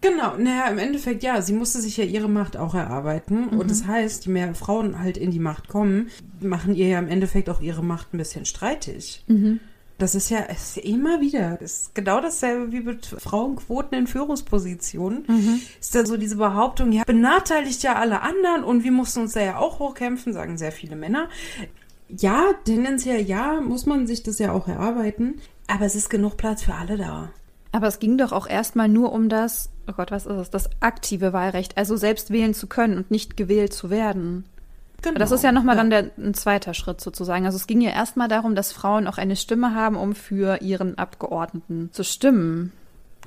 Genau, 0.00 0.36
naja, 0.38 0.68
im 0.68 0.78
Endeffekt 0.78 1.22
ja, 1.22 1.42
sie 1.42 1.52
musste 1.52 1.80
sich 1.80 1.98
ja 1.98 2.04
ihre 2.04 2.28
Macht 2.28 2.56
auch 2.56 2.74
erarbeiten. 2.74 3.48
Mhm. 3.50 3.60
Und 3.60 3.70
das 3.70 3.86
heißt, 3.86 4.26
je 4.26 4.32
mehr 4.32 4.54
Frauen 4.54 4.98
halt 4.98 5.18
in 5.18 5.30
die 5.30 5.38
Macht 5.38 5.68
kommen, 5.68 6.10
machen 6.40 6.74
ihr 6.74 6.88
ja 6.88 6.98
im 6.98 7.08
Endeffekt 7.08 7.50
auch 7.50 7.60
ihre 7.60 7.84
Macht 7.84 8.14
ein 8.14 8.18
bisschen 8.18 8.46
streitig. 8.46 9.24
Mhm. 9.26 9.60
Das 9.98 10.14
ist 10.14 10.30
ja, 10.30 10.38
ist 10.38 10.76
ja 10.76 10.82
immer 10.82 11.20
wieder, 11.20 11.58
das 11.60 11.72
ist 11.72 11.94
genau 11.94 12.22
dasselbe 12.22 12.72
wie 12.72 12.80
mit 12.80 13.04
Frauenquoten 13.04 13.98
in 13.98 14.06
Führungspositionen. 14.06 15.24
Mhm. 15.28 15.60
Ist 15.78 15.94
da 15.94 16.06
so 16.06 16.16
diese 16.16 16.36
Behauptung, 16.36 16.90
ja, 16.92 17.02
benachteiligt 17.04 17.82
ja 17.82 17.96
alle 17.96 18.22
anderen 18.22 18.64
und 18.64 18.82
wir 18.82 18.92
mussten 18.92 19.20
uns 19.20 19.34
da 19.34 19.42
ja 19.42 19.58
auch 19.58 19.78
hochkämpfen, 19.78 20.32
sagen 20.32 20.56
sehr 20.56 20.72
viele 20.72 20.96
Männer. 20.96 21.28
Ja, 22.08 22.46
tendenziell 22.64 23.20
ja, 23.20 23.60
muss 23.60 23.84
man 23.84 24.06
sich 24.06 24.22
das 24.22 24.38
ja 24.38 24.52
auch 24.52 24.66
erarbeiten. 24.66 25.34
Aber 25.72 25.86
es 25.86 25.94
ist 25.94 26.10
genug 26.10 26.36
Platz 26.36 26.62
für 26.62 26.74
alle 26.74 26.96
da. 26.96 27.30
Aber 27.72 27.86
es 27.86 28.00
ging 28.00 28.18
doch 28.18 28.32
auch 28.32 28.48
erstmal 28.48 28.88
nur 28.88 29.12
um 29.12 29.28
das, 29.28 29.70
oh 29.88 29.92
Gott, 29.92 30.10
was 30.10 30.26
ist 30.26 30.36
es, 30.36 30.50
das 30.50 30.70
aktive 30.80 31.32
Wahlrecht, 31.32 31.76
also 31.76 31.96
selbst 31.96 32.30
wählen 32.30 32.54
zu 32.54 32.66
können 32.66 32.96
und 32.96 33.10
nicht 33.10 33.36
gewählt 33.36 33.72
zu 33.72 33.90
werden. 33.90 34.44
Genau. 35.02 35.18
Das 35.18 35.30
ist 35.30 35.44
ja 35.44 35.52
nochmal 35.52 35.76
dann 35.76 35.88
der, 35.88 36.10
ein 36.18 36.34
zweiter 36.34 36.74
Schritt 36.74 37.00
sozusagen. 37.00 37.46
Also 37.46 37.56
es 37.56 37.66
ging 37.66 37.80
ja 37.80 37.90
erstmal 37.90 38.28
darum, 38.28 38.54
dass 38.54 38.72
Frauen 38.72 39.06
auch 39.06 39.16
eine 39.16 39.36
Stimme 39.36 39.74
haben, 39.74 39.96
um 39.96 40.14
für 40.14 40.60
ihren 40.60 40.98
Abgeordneten 40.98 41.90
zu 41.92 42.04
stimmen. 42.04 42.72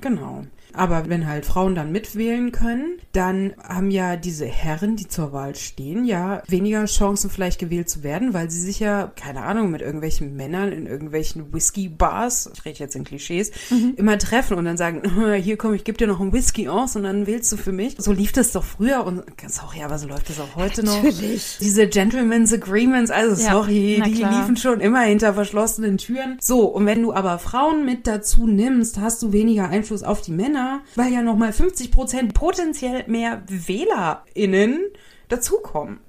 Genau. 0.00 0.44
Aber 0.72 1.08
wenn 1.08 1.26
halt 1.26 1.46
Frauen 1.46 1.74
dann 1.74 1.92
mitwählen 1.92 2.50
können, 2.52 2.98
dann 3.12 3.54
haben 3.62 3.90
ja 3.90 4.16
diese 4.16 4.46
Herren, 4.46 4.96
die 4.96 5.06
zur 5.08 5.32
Wahl 5.32 5.54
stehen, 5.54 6.04
ja 6.04 6.42
weniger 6.48 6.84
Chancen 6.86 7.30
vielleicht 7.30 7.58
gewählt 7.60 7.88
zu 7.88 8.02
werden, 8.02 8.34
weil 8.34 8.50
sie 8.50 8.60
sich 8.60 8.80
ja, 8.80 9.12
keine 9.14 9.42
Ahnung, 9.42 9.70
mit 9.70 9.82
irgendwelchen 9.82 10.34
Männern 10.36 10.72
in 10.72 10.86
irgendwelchen 10.86 11.52
Whisky-Bars, 11.52 12.50
ich 12.54 12.64
rede 12.64 12.78
jetzt 12.80 12.96
in 12.96 13.04
Klischees, 13.04 13.52
immer 13.96 14.18
treffen 14.18 14.56
und 14.56 14.64
dann 14.64 14.76
sagen, 14.76 15.02
hier 15.42 15.56
komm, 15.56 15.74
ich 15.74 15.84
gebe 15.84 15.98
dir 15.98 16.06
noch 16.06 16.20
einen 16.20 16.32
Whisky 16.32 16.68
aus 16.68 16.96
und 16.96 17.04
dann 17.04 17.26
wählst 17.26 17.52
du 17.52 17.56
für 17.56 17.72
mich. 17.72 17.96
So 17.98 18.12
lief 18.12 18.32
das 18.32 18.52
doch 18.52 18.64
früher 18.64 19.04
und 19.06 19.22
sorry, 19.46 19.82
aber 19.82 19.98
so 19.98 20.08
läuft 20.08 20.28
das 20.30 20.40
auch 20.40 20.56
heute 20.56 20.84
noch. 20.84 21.02
Natürlich. 21.02 21.58
Diese 21.60 21.86
Gentleman's 21.86 22.52
Agreements, 22.52 23.10
also 23.10 23.40
Ja, 23.42 23.52
sorry, 23.52 24.02
die 24.04 24.12
klar. 24.12 24.40
liefen 24.40 24.56
schon 24.56 24.80
immer 24.80 25.02
hinter 25.02 25.34
verschlossenen 25.34 25.98
Türen. 25.98 26.38
So, 26.40 26.64
und 26.66 26.86
wenn 26.86 27.02
du 27.02 27.12
aber 27.12 27.38
Frauen 27.38 27.84
mit 27.84 28.06
dazu 28.06 28.46
nimmst, 28.46 28.98
hast 28.98 29.22
du 29.22 29.32
weniger 29.32 29.68
Einfluss 29.68 30.02
auf 30.02 30.20
die 30.20 30.32
Männer, 30.32 30.63
weil 30.94 31.12
ja 31.12 31.22
nochmal 31.22 31.52
50 31.52 31.90
Prozent 31.90 32.34
potenziell 32.34 33.04
mehr 33.06 33.42
WählerInnen 33.46 34.80
dazukommen. 35.28 36.00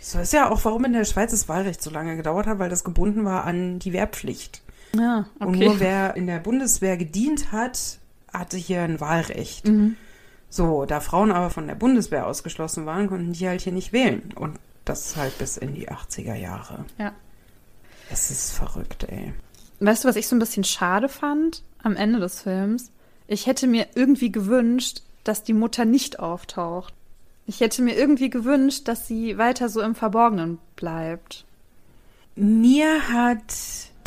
So 0.00 0.18
ist 0.18 0.32
ja 0.32 0.50
auch, 0.50 0.64
warum 0.64 0.84
in 0.84 0.92
der 0.92 1.04
Schweiz 1.04 1.32
das 1.32 1.48
Wahlrecht 1.48 1.82
so 1.82 1.90
lange 1.90 2.16
gedauert 2.16 2.46
hat, 2.46 2.58
weil 2.58 2.70
das 2.70 2.84
gebunden 2.84 3.24
war 3.24 3.44
an 3.44 3.78
die 3.78 3.92
Wehrpflicht. 3.92 4.62
Ja, 4.96 5.26
okay. 5.40 5.46
Und 5.46 5.58
nur 5.58 5.80
wer 5.80 6.16
in 6.16 6.26
der 6.26 6.38
Bundeswehr 6.38 6.96
gedient 6.96 7.52
hat, 7.52 7.98
hatte 8.32 8.56
hier 8.56 8.82
ein 8.82 9.00
Wahlrecht. 9.00 9.66
Mhm. 9.66 9.96
So, 10.48 10.84
da 10.84 11.00
Frauen 11.00 11.32
aber 11.32 11.50
von 11.50 11.66
der 11.66 11.74
Bundeswehr 11.74 12.26
ausgeschlossen 12.26 12.86
waren, 12.86 13.08
konnten 13.08 13.32
die 13.32 13.48
halt 13.48 13.62
hier 13.62 13.72
nicht 13.72 13.92
wählen. 13.92 14.32
Und 14.36 14.58
das 14.84 15.16
halt 15.16 15.36
bis 15.38 15.56
in 15.56 15.74
die 15.74 15.90
80er 15.90 16.34
Jahre. 16.34 16.84
ja. 16.98 17.12
Es 18.08 18.30
ist 18.30 18.52
verrückt, 18.52 19.04
ey. 19.08 19.32
Weißt 19.80 20.04
du, 20.04 20.08
was 20.08 20.14
ich 20.14 20.28
so 20.28 20.36
ein 20.36 20.38
bisschen 20.38 20.62
schade 20.62 21.08
fand 21.08 21.64
am 21.82 21.96
Ende 21.96 22.20
des 22.20 22.42
Films? 22.42 22.92
Ich 23.28 23.46
hätte 23.46 23.66
mir 23.66 23.86
irgendwie 23.94 24.30
gewünscht, 24.30 25.02
dass 25.24 25.42
die 25.42 25.52
Mutter 25.52 25.84
nicht 25.84 26.20
auftaucht. 26.20 26.94
Ich 27.46 27.60
hätte 27.60 27.82
mir 27.82 27.96
irgendwie 27.96 28.30
gewünscht, 28.30 28.88
dass 28.88 29.06
sie 29.06 29.38
weiter 29.38 29.68
so 29.68 29.80
im 29.80 29.94
Verborgenen 29.94 30.58
bleibt. 30.74 31.44
Mir 32.34 33.08
hat 33.08 33.54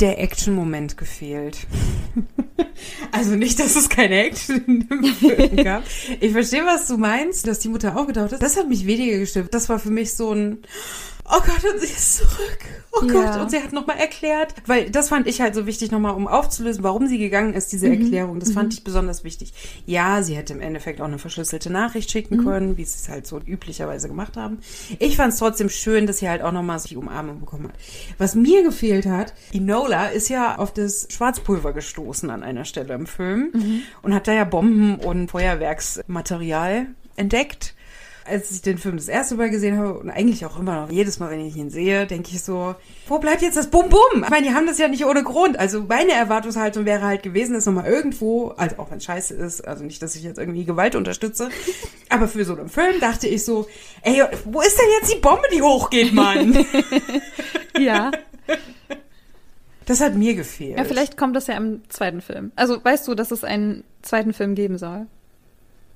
der 0.00 0.20
Action-Moment 0.20 0.96
gefehlt. 0.96 1.66
also 3.12 3.34
nicht, 3.36 3.58
dass 3.58 3.76
es 3.76 3.88
keine 3.88 4.24
Action 4.24 4.64
in 4.66 4.88
dem 4.88 5.04
Film 5.04 5.56
gab. 5.56 5.84
Ich 6.20 6.32
verstehe, 6.32 6.64
was 6.64 6.86
du 6.86 6.96
meinst, 6.96 7.46
dass 7.46 7.58
die 7.58 7.68
Mutter 7.68 7.96
aufgetaucht 7.96 8.32
ist. 8.32 8.42
Das 8.42 8.56
hat 8.56 8.68
mich 8.68 8.86
weniger 8.86 9.18
gestimmt. 9.18 9.52
Das 9.52 9.68
war 9.68 9.78
für 9.78 9.90
mich 9.90 10.14
so 10.14 10.32
ein 10.32 10.58
oh 11.30 11.40
Gott, 11.40 11.72
und 11.72 11.80
sie 11.80 11.86
ist 11.86 12.16
zurück. 12.18 12.58
Oh 12.92 13.04
ja. 13.04 13.12
Gott, 13.12 13.40
und 13.40 13.50
sie 13.50 13.62
hat 13.62 13.72
nochmal 13.72 13.98
erklärt, 13.98 14.54
weil 14.66 14.90
das 14.90 15.08
fand 15.08 15.26
ich 15.26 15.40
halt 15.40 15.54
so 15.54 15.66
wichtig, 15.66 15.90
nochmal 15.90 16.14
um 16.14 16.26
aufzulösen, 16.26 16.82
warum 16.82 17.06
sie 17.06 17.18
gegangen 17.18 17.54
ist, 17.54 17.72
diese 17.72 17.86
mhm. 17.86 18.02
Erklärung. 18.02 18.40
Das 18.40 18.50
mhm. 18.50 18.54
fand 18.54 18.74
ich 18.74 18.84
besonders 18.84 19.22
wichtig. 19.22 19.52
Ja, 19.86 20.22
sie 20.22 20.36
hätte 20.36 20.52
im 20.52 20.60
Endeffekt 20.60 21.00
auch 21.00 21.06
eine 21.06 21.18
verschlüsselte 21.18 21.70
Nachricht 21.70 22.10
schicken 22.10 22.38
mhm. 22.38 22.44
können, 22.44 22.76
wie 22.76 22.84
sie 22.84 22.96
es 22.96 23.08
halt 23.08 23.26
so 23.26 23.38
üblicherweise 23.38 24.08
gemacht 24.08 24.36
haben. 24.36 24.58
Ich 24.98 25.16
fand 25.16 25.32
es 25.32 25.38
trotzdem 25.38 25.68
schön, 25.68 26.06
dass 26.06 26.18
sie 26.18 26.28
halt 26.28 26.42
auch 26.42 26.52
nochmal 26.52 26.80
die 26.88 26.96
Umarmung 26.96 27.40
bekommen 27.40 27.68
hat. 27.68 27.74
Was 28.18 28.34
mir 28.34 28.62
gefehlt 28.62 29.06
hat, 29.06 29.34
Enola 29.52 30.08
ist 30.08 30.28
ja 30.28 30.56
auf 30.56 30.72
das 30.72 31.08
Schwarzpulver 31.10 31.72
gestoßen 31.72 32.30
an 32.30 32.42
einer 32.42 32.64
Stelle 32.64 32.94
im 32.94 33.06
Film 33.06 33.50
mhm. 33.52 33.82
und 34.02 34.14
hat 34.14 34.28
da 34.28 34.32
ja 34.32 34.44
Bomben 34.44 34.96
und 34.96 35.30
Feuerwerksmaterial 35.30 36.86
entdeckt 37.16 37.74
als 38.30 38.50
ich 38.50 38.62
den 38.62 38.78
Film 38.78 38.96
das 38.96 39.08
erste 39.08 39.34
Mal 39.34 39.50
gesehen 39.50 39.78
habe 39.78 39.98
und 39.98 40.08
eigentlich 40.08 40.46
auch 40.46 40.58
immer 40.58 40.80
noch 40.80 40.90
jedes 40.90 41.18
Mal, 41.18 41.30
wenn 41.30 41.44
ich 41.44 41.56
ihn 41.56 41.70
sehe, 41.70 42.06
denke 42.06 42.30
ich 42.32 42.42
so, 42.42 42.74
wo 43.06 43.18
bleibt 43.18 43.42
jetzt 43.42 43.56
das 43.56 43.68
Bum-Bum? 43.68 44.22
Ich 44.22 44.30
meine, 44.30 44.46
die 44.46 44.54
haben 44.54 44.66
das 44.66 44.78
ja 44.78 44.88
nicht 44.88 45.04
ohne 45.04 45.22
Grund. 45.22 45.58
Also 45.58 45.82
meine 45.82 46.12
Erwartungshaltung 46.12 46.84
wäre 46.84 47.02
halt 47.02 47.22
gewesen, 47.22 47.54
dass 47.54 47.66
nochmal 47.66 47.86
irgendwo, 47.86 48.48
also 48.50 48.78
auch 48.78 48.90
wenn 48.90 48.98
es 48.98 49.04
scheiße 49.04 49.34
ist, 49.34 49.66
also 49.66 49.84
nicht, 49.84 50.00
dass 50.02 50.14
ich 50.14 50.22
jetzt 50.22 50.38
irgendwie 50.38 50.64
Gewalt 50.64 50.94
unterstütze, 50.94 51.50
aber 52.08 52.28
für 52.28 52.44
so 52.44 52.56
einen 52.56 52.68
Film 52.68 53.00
dachte 53.00 53.26
ich 53.26 53.44
so, 53.44 53.66
ey, 54.02 54.22
wo 54.44 54.60
ist 54.60 54.78
denn 54.78 54.88
jetzt 55.00 55.12
die 55.12 55.20
Bombe, 55.20 55.46
die 55.52 55.62
hochgeht, 55.62 56.12
Mann? 56.12 56.64
ja. 57.78 58.10
Das 59.86 60.00
hat 60.00 60.14
mir 60.14 60.34
gefehlt. 60.34 60.78
Ja, 60.78 60.84
vielleicht 60.84 61.16
kommt 61.16 61.34
das 61.34 61.48
ja 61.48 61.56
im 61.56 61.82
zweiten 61.88 62.20
Film. 62.20 62.52
Also 62.54 62.82
weißt 62.82 63.08
du, 63.08 63.14
dass 63.14 63.32
es 63.32 63.42
einen 63.42 63.82
zweiten 64.02 64.32
Film 64.32 64.54
geben 64.54 64.78
soll? 64.78 65.06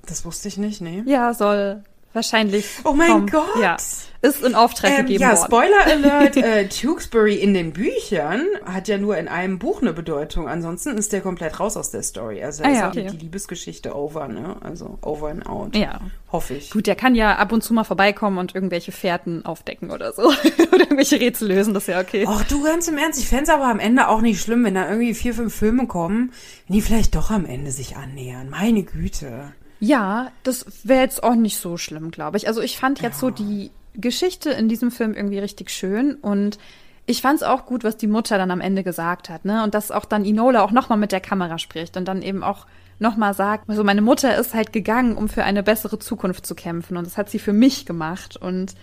Das 0.06 0.24
wusste 0.24 0.48
ich 0.48 0.58
nicht, 0.58 0.80
nee. 0.80 1.02
Ja, 1.06 1.32
soll 1.32 1.84
wahrscheinlich. 2.14 2.66
Oh 2.84 2.92
mein 2.92 3.10
kommen. 3.10 3.26
Gott! 3.26 3.60
Ja, 3.60 3.76
ist 4.24 4.42
in 4.42 4.54
Auftrag 4.54 4.90
ähm, 4.90 4.96
gegeben 5.06 5.22
ja, 5.22 5.36
worden. 5.36 5.40
Ja, 5.40 5.46
Spoiler 5.46 6.10
Alert, 6.12 6.36
äh, 6.38 6.66
Tewksbury 6.68 7.34
in 7.34 7.52
den 7.52 7.72
Büchern 7.72 8.46
hat 8.64 8.88
ja 8.88 8.96
nur 8.96 9.18
in 9.18 9.28
einem 9.28 9.58
Buch 9.58 9.82
eine 9.82 9.92
Bedeutung. 9.92 10.48
Ansonsten 10.48 10.96
ist 10.96 11.12
der 11.12 11.20
komplett 11.20 11.60
raus 11.60 11.76
aus 11.76 11.90
der 11.90 12.02
Story. 12.02 12.42
Also 12.42 12.62
da 12.62 12.68
ah, 12.68 12.72
ist 12.72 12.78
ja, 12.78 12.88
okay. 12.88 13.08
die 13.12 13.18
Liebesgeschichte 13.18 13.94
over, 13.94 14.28
ne? 14.28 14.56
Also 14.60 14.98
over 15.02 15.28
and 15.28 15.46
out. 15.46 15.76
Ja. 15.76 16.00
Hoffe 16.32 16.54
ich. 16.54 16.70
Gut, 16.70 16.86
der 16.86 16.96
kann 16.96 17.14
ja 17.14 17.36
ab 17.36 17.52
und 17.52 17.62
zu 17.62 17.74
mal 17.74 17.84
vorbeikommen 17.84 18.38
und 18.38 18.54
irgendwelche 18.54 18.92
Fährten 18.92 19.44
aufdecken 19.44 19.90
oder 19.90 20.12
so. 20.12 20.22
oder 20.72 20.80
irgendwelche 20.80 21.20
Rätsel 21.20 21.48
lösen, 21.48 21.74
das 21.74 21.84
ist 21.84 21.88
ja 21.88 22.00
okay. 22.00 22.24
Ach 22.26 22.44
du, 22.44 22.62
ganz 22.62 22.88
im 22.88 22.96
Ernst, 22.96 23.20
ich 23.20 23.28
fände 23.28 23.44
es 23.44 23.50
aber 23.50 23.66
am 23.66 23.78
Ende 23.78 24.08
auch 24.08 24.22
nicht 24.22 24.40
schlimm, 24.40 24.64
wenn 24.64 24.74
da 24.74 24.88
irgendwie 24.88 25.14
vier, 25.14 25.34
fünf 25.34 25.54
Filme 25.54 25.86
kommen, 25.86 26.32
wenn 26.66 26.74
die 26.74 26.82
vielleicht 26.82 27.14
doch 27.14 27.30
am 27.30 27.44
Ende 27.44 27.70
sich 27.70 27.96
annähern. 27.96 28.48
Meine 28.48 28.84
Güte. 28.84 29.52
Ja, 29.80 30.30
das 30.42 30.66
wäre 30.84 31.00
jetzt 31.00 31.22
auch 31.22 31.34
nicht 31.34 31.58
so 31.58 31.76
schlimm, 31.76 32.10
glaube 32.10 32.36
ich. 32.36 32.48
Also 32.48 32.60
ich 32.60 32.78
fand 32.78 33.00
jetzt 33.00 33.16
ja. 33.16 33.20
so 33.20 33.30
die 33.30 33.70
Geschichte 33.94 34.50
in 34.50 34.68
diesem 34.68 34.90
Film 34.90 35.14
irgendwie 35.14 35.38
richtig 35.38 35.70
schön 35.70 36.14
und 36.14 36.58
ich 37.06 37.20
fand 37.20 37.36
es 37.36 37.42
auch 37.42 37.66
gut, 37.66 37.84
was 37.84 37.96
die 37.96 38.06
Mutter 38.06 38.38
dann 38.38 38.50
am 38.50 38.60
Ende 38.60 38.82
gesagt 38.82 39.28
hat, 39.28 39.44
ne? 39.44 39.62
Und 39.62 39.74
dass 39.74 39.90
auch 39.90 40.04
dann 40.04 40.24
Inola 40.24 40.62
auch 40.62 40.70
nochmal 40.70 40.98
mit 40.98 41.12
der 41.12 41.20
Kamera 41.20 41.58
spricht 41.58 41.96
und 41.96 42.06
dann 42.06 42.22
eben 42.22 42.42
auch 42.42 42.66
nochmal 42.98 43.34
sagt, 43.34 43.68
also 43.68 43.84
meine 43.84 44.00
Mutter 44.00 44.36
ist 44.38 44.54
halt 44.54 44.72
gegangen, 44.72 45.16
um 45.16 45.28
für 45.28 45.44
eine 45.44 45.62
bessere 45.62 45.98
Zukunft 45.98 46.46
zu 46.46 46.54
kämpfen 46.54 46.96
und 46.96 47.06
das 47.06 47.18
hat 47.18 47.28
sie 47.28 47.38
für 47.38 47.52
mich 47.52 47.84
gemacht 47.86 48.36
und 48.36 48.74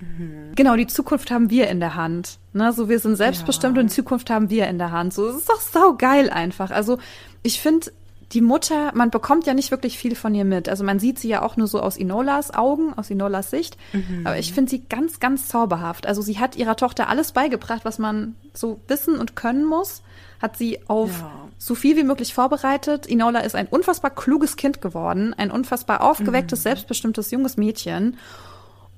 mhm. 0.00 0.52
genau, 0.56 0.76
die 0.76 0.88
Zukunft 0.88 1.30
haben 1.30 1.50
wir 1.50 1.68
in 1.68 1.80
der 1.80 1.94
Hand, 1.94 2.38
ne? 2.52 2.72
So 2.72 2.88
wir 2.88 2.98
sind 2.98 3.16
selbstbestimmt 3.16 3.76
ja. 3.76 3.82
und 3.82 3.90
die 3.90 3.94
Zukunft 3.94 4.28
haben 4.28 4.50
wir 4.50 4.66
in 4.68 4.78
der 4.78 4.90
Hand. 4.90 5.14
So, 5.14 5.28
es 5.28 5.36
ist 5.36 5.48
doch 5.48 5.60
sau 5.60 5.94
geil 5.94 6.28
einfach. 6.28 6.70
Also 6.70 6.98
ich 7.42 7.60
finde, 7.60 7.90
die 8.32 8.40
Mutter, 8.40 8.92
man 8.94 9.10
bekommt 9.10 9.46
ja 9.46 9.54
nicht 9.54 9.72
wirklich 9.72 9.98
viel 9.98 10.14
von 10.14 10.34
ihr 10.34 10.44
mit. 10.44 10.68
Also 10.68 10.84
man 10.84 11.00
sieht 11.00 11.18
sie 11.18 11.28
ja 11.28 11.42
auch 11.42 11.56
nur 11.56 11.66
so 11.66 11.80
aus 11.80 11.96
Inolas 11.96 12.54
Augen, 12.54 12.94
aus 12.94 13.10
Inolas 13.10 13.50
Sicht. 13.50 13.76
Mhm. 13.92 14.24
Aber 14.24 14.38
ich 14.38 14.52
finde 14.52 14.70
sie 14.70 14.84
ganz, 14.88 15.18
ganz 15.18 15.48
zauberhaft. 15.48 16.06
Also 16.06 16.22
sie 16.22 16.38
hat 16.38 16.54
ihrer 16.54 16.76
Tochter 16.76 17.08
alles 17.08 17.32
beigebracht, 17.32 17.84
was 17.84 17.98
man 17.98 18.36
so 18.54 18.80
wissen 18.86 19.18
und 19.18 19.34
können 19.34 19.64
muss. 19.64 20.02
Hat 20.40 20.56
sie 20.56 20.78
auf 20.86 21.10
ja. 21.20 21.30
so 21.58 21.74
viel 21.74 21.96
wie 21.96 22.04
möglich 22.04 22.32
vorbereitet. 22.32 23.06
Inola 23.06 23.40
ist 23.40 23.56
ein 23.56 23.66
unfassbar 23.66 24.12
kluges 24.12 24.56
Kind 24.56 24.80
geworden, 24.80 25.34
ein 25.36 25.50
unfassbar 25.50 26.02
aufgewecktes, 26.02 26.60
mhm. 26.60 26.62
selbstbestimmtes 26.62 27.32
junges 27.32 27.56
Mädchen. 27.56 28.16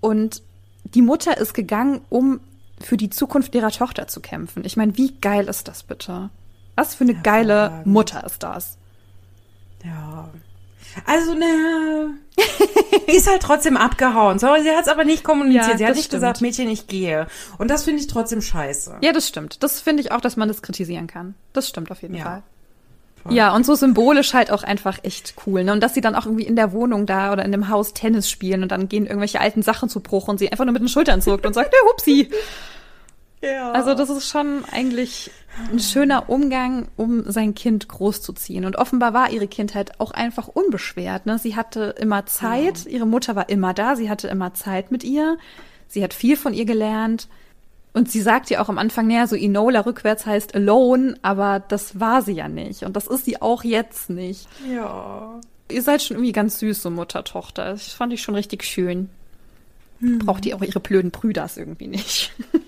Und 0.00 0.42
die 0.84 1.02
Mutter 1.02 1.38
ist 1.38 1.54
gegangen, 1.54 2.02
um 2.10 2.40
für 2.80 2.98
die 2.98 3.10
Zukunft 3.10 3.54
ihrer 3.54 3.70
Tochter 3.70 4.08
zu 4.08 4.20
kämpfen. 4.20 4.64
Ich 4.66 4.76
meine, 4.76 4.96
wie 4.98 5.14
geil 5.20 5.46
ist 5.48 5.68
das 5.68 5.84
bitte? 5.84 6.28
Was 6.76 6.94
für 6.94 7.04
eine 7.04 7.14
geile 7.14 7.82
Mutter 7.84 8.24
ist 8.24 8.42
das? 8.42 8.76
Ja. 9.84 10.30
Also, 11.06 11.34
ne, 11.34 12.10
die 13.08 13.16
ist 13.16 13.28
halt 13.28 13.42
trotzdem 13.42 13.76
abgehauen. 13.76 14.38
So, 14.38 14.48
sie 14.62 14.70
hat 14.70 14.82
es 14.82 14.88
aber 14.88 15.04
nicht 15.04 15.24
kommuniziert. 15.24 15.72
Ja, 15.72 15.78
sie 15.78 15.86
hat 15.86 15.94
nicht 15.94 16.06
stimmt. 16.06 16.20
gesagt, 16.20 16.40
Mädchen, 16.42 16.68
ich 16.68 16.86
gehe. 16.86 17.26
Und 17.58 17.70
das 17.70 17.84
finde 17.84 18.00
ich 18.00 18.08
trotzdem 18.08 18.42
scheiße. 18.42 18.98
Ja, 19.00 19.12
das 19.12 19.26
stimmt. 19.26 19.62
Das 19.62 19.80
finde 19.80 20.02
ich 20.02 20.12
auch, 20.12 20.20
dass 20.20 20.36
man 20.36 20.48
das 20.48 20.60
kritisieren 20.62 21.06
kann. 21.06 21.34
Das 21.52 21.68
stimmt 21.68 21.90
auf 21.90 22.02
jeden 22.02 22.14
ja. 22.14 22.24
Fall. 22.24 22.42
Voll. 23.22 23.34
Ja, 23.34 23.54
und 23.54 23.64
so 23.64 23.74
symbolisch 23.74 24.34
halt 24.34 24.50
auch 24.50 24.64
einfach 24.64 24.98
echt 25.02 25.34
cool. 25.46 25.62
Ne? 25.64 25.72
Und 25.72 25.80
dass 25.82 25.94
sie 25.94 26.00
dann 26.00 26.16
auch 26.16 26.26
irgendwie 26.26 26.44
in 26.44 26.56
der 26.56 26.72
Wohnung 26.72 27.06
da 27.06 27.32
oder 27.32 27.44
in 27.44 27.52
dem 27.52 27.68
Haus 27.68 27.94
Tennis 27.94 28.28
spielen 28.28 28.62
und 28.62 28.72
dann 28.72 28.88
gehen 28.88 29.06
irgendwelche 29.06 29.40
alten 29.40 29.62
Sachen 29.62 29.88
zu 29.88 30.00
Bruch 30.00 30.28
und 30.28 30.38
sie 30.38 30.50
einfach 30.50 30.64
nur 30.64 30.72
mit 30.72 30.82
den 30.82 30.88
Schultern 30.88 31.22
zuckt 31.22 31.46
und 31.46 31.54
sagt, 31.54 31.72
ja, 31.72 31.78
hupsi. 31.90 32.30
Ja. 33.42 33.72
Also 33.72 33.94
das 33.94 34.08
ist 34.08 34.28
schon 34.28 34.64
eigentlich 34.70 35.30
ein 35.70 35.80
schöner 35.80 36.28
Umgang, 36.28 36.88
um 36.96 37.30
sein 37.30 37.54
Kind 37.54 37.88
großzuziehen. 37.88 38.64
Und 38.64 38.76
offenbar 38.76 39.12
war 39.12 39.30
ihre 39.30 39.48
Kindheit 39.48 40.00
auch 40.00 40.12
einfach 40.12 40.48
unbeschwert. 40.48 41.26
Ne? 41.26 41.38
Sie 41.38 41.56
hatte 41.56 41.94
immer 41.98 42.24
Zeit, 42.26 42.84
ja. 42.84 42.90
ihre 42.90 43.06
Mutter 43.06 43.34
war 43.34 43.48
immer 43.48 43.74
da, 43.74 43.96
sie 43.96 44.08
hatte 44.08 44.28
immer 44.28 44.54
Zeit 44.54 44.92
mit 44.92 45.04
ihr. 45.04 45.38
Sie 45.88 46.02
hat 46.02 46.14
viel 46.14 46.36
von 46.36 46.54
ihr 46.54 46.64
gelernt. 46.64 47.28
Und 47.92 48.10
sie 48.10 48.22
sagt 48.22 48.48
ja 48.48 48.62
auch 48.62 48.70
am 48.70 48.78
Anfang, 48.78 49.06
näher 49.06 49.26
so 49.26 49.36
Enola 49.36 49.80
rückwärts 49.80 50.24
heißt 50.24 50.54
alone, 50.54 51.18
aber 51.20 51.60
das 51.60 52.00
war 52.00 52.22
sie 52.22 52.32
ja 52.32 52.48
nicht. 52.48 52.84
Und 52.84 52.96
das 52.96 53.06
ist 53.06 53.26
sie 53.26 53.42
auch 53.42 53.64
jetzt 53.64 54.08
nicht. 54.08 54.48
Ja. 54.70 55.40
Ihr 55.70 55.82
seid 55.82 56.02
schon 56.02 56.16
irgendwie 56.16 56.32
ganz 56.32 56.58
süß, 56.60 56.80
so 56.80 56.90
Mutter-Tochter. 56.90 57.64
Das 57.72 57.88
fand 57.88 58.12
ich 58.12 58.22
schon 58.22 58.34
richtig 58.34 58.64
schön. 58.64 59.10
Hm. 60.00 60.20
Braucht 60.20 60.46
ihr 60.46 60.56
auch 60.56 60.62
ihre 60.62 60.80
blöden 60.80 61.10
Brüders 61.10 61.58
irgendwie 61.58 61.88
nicht. 61.88 62.32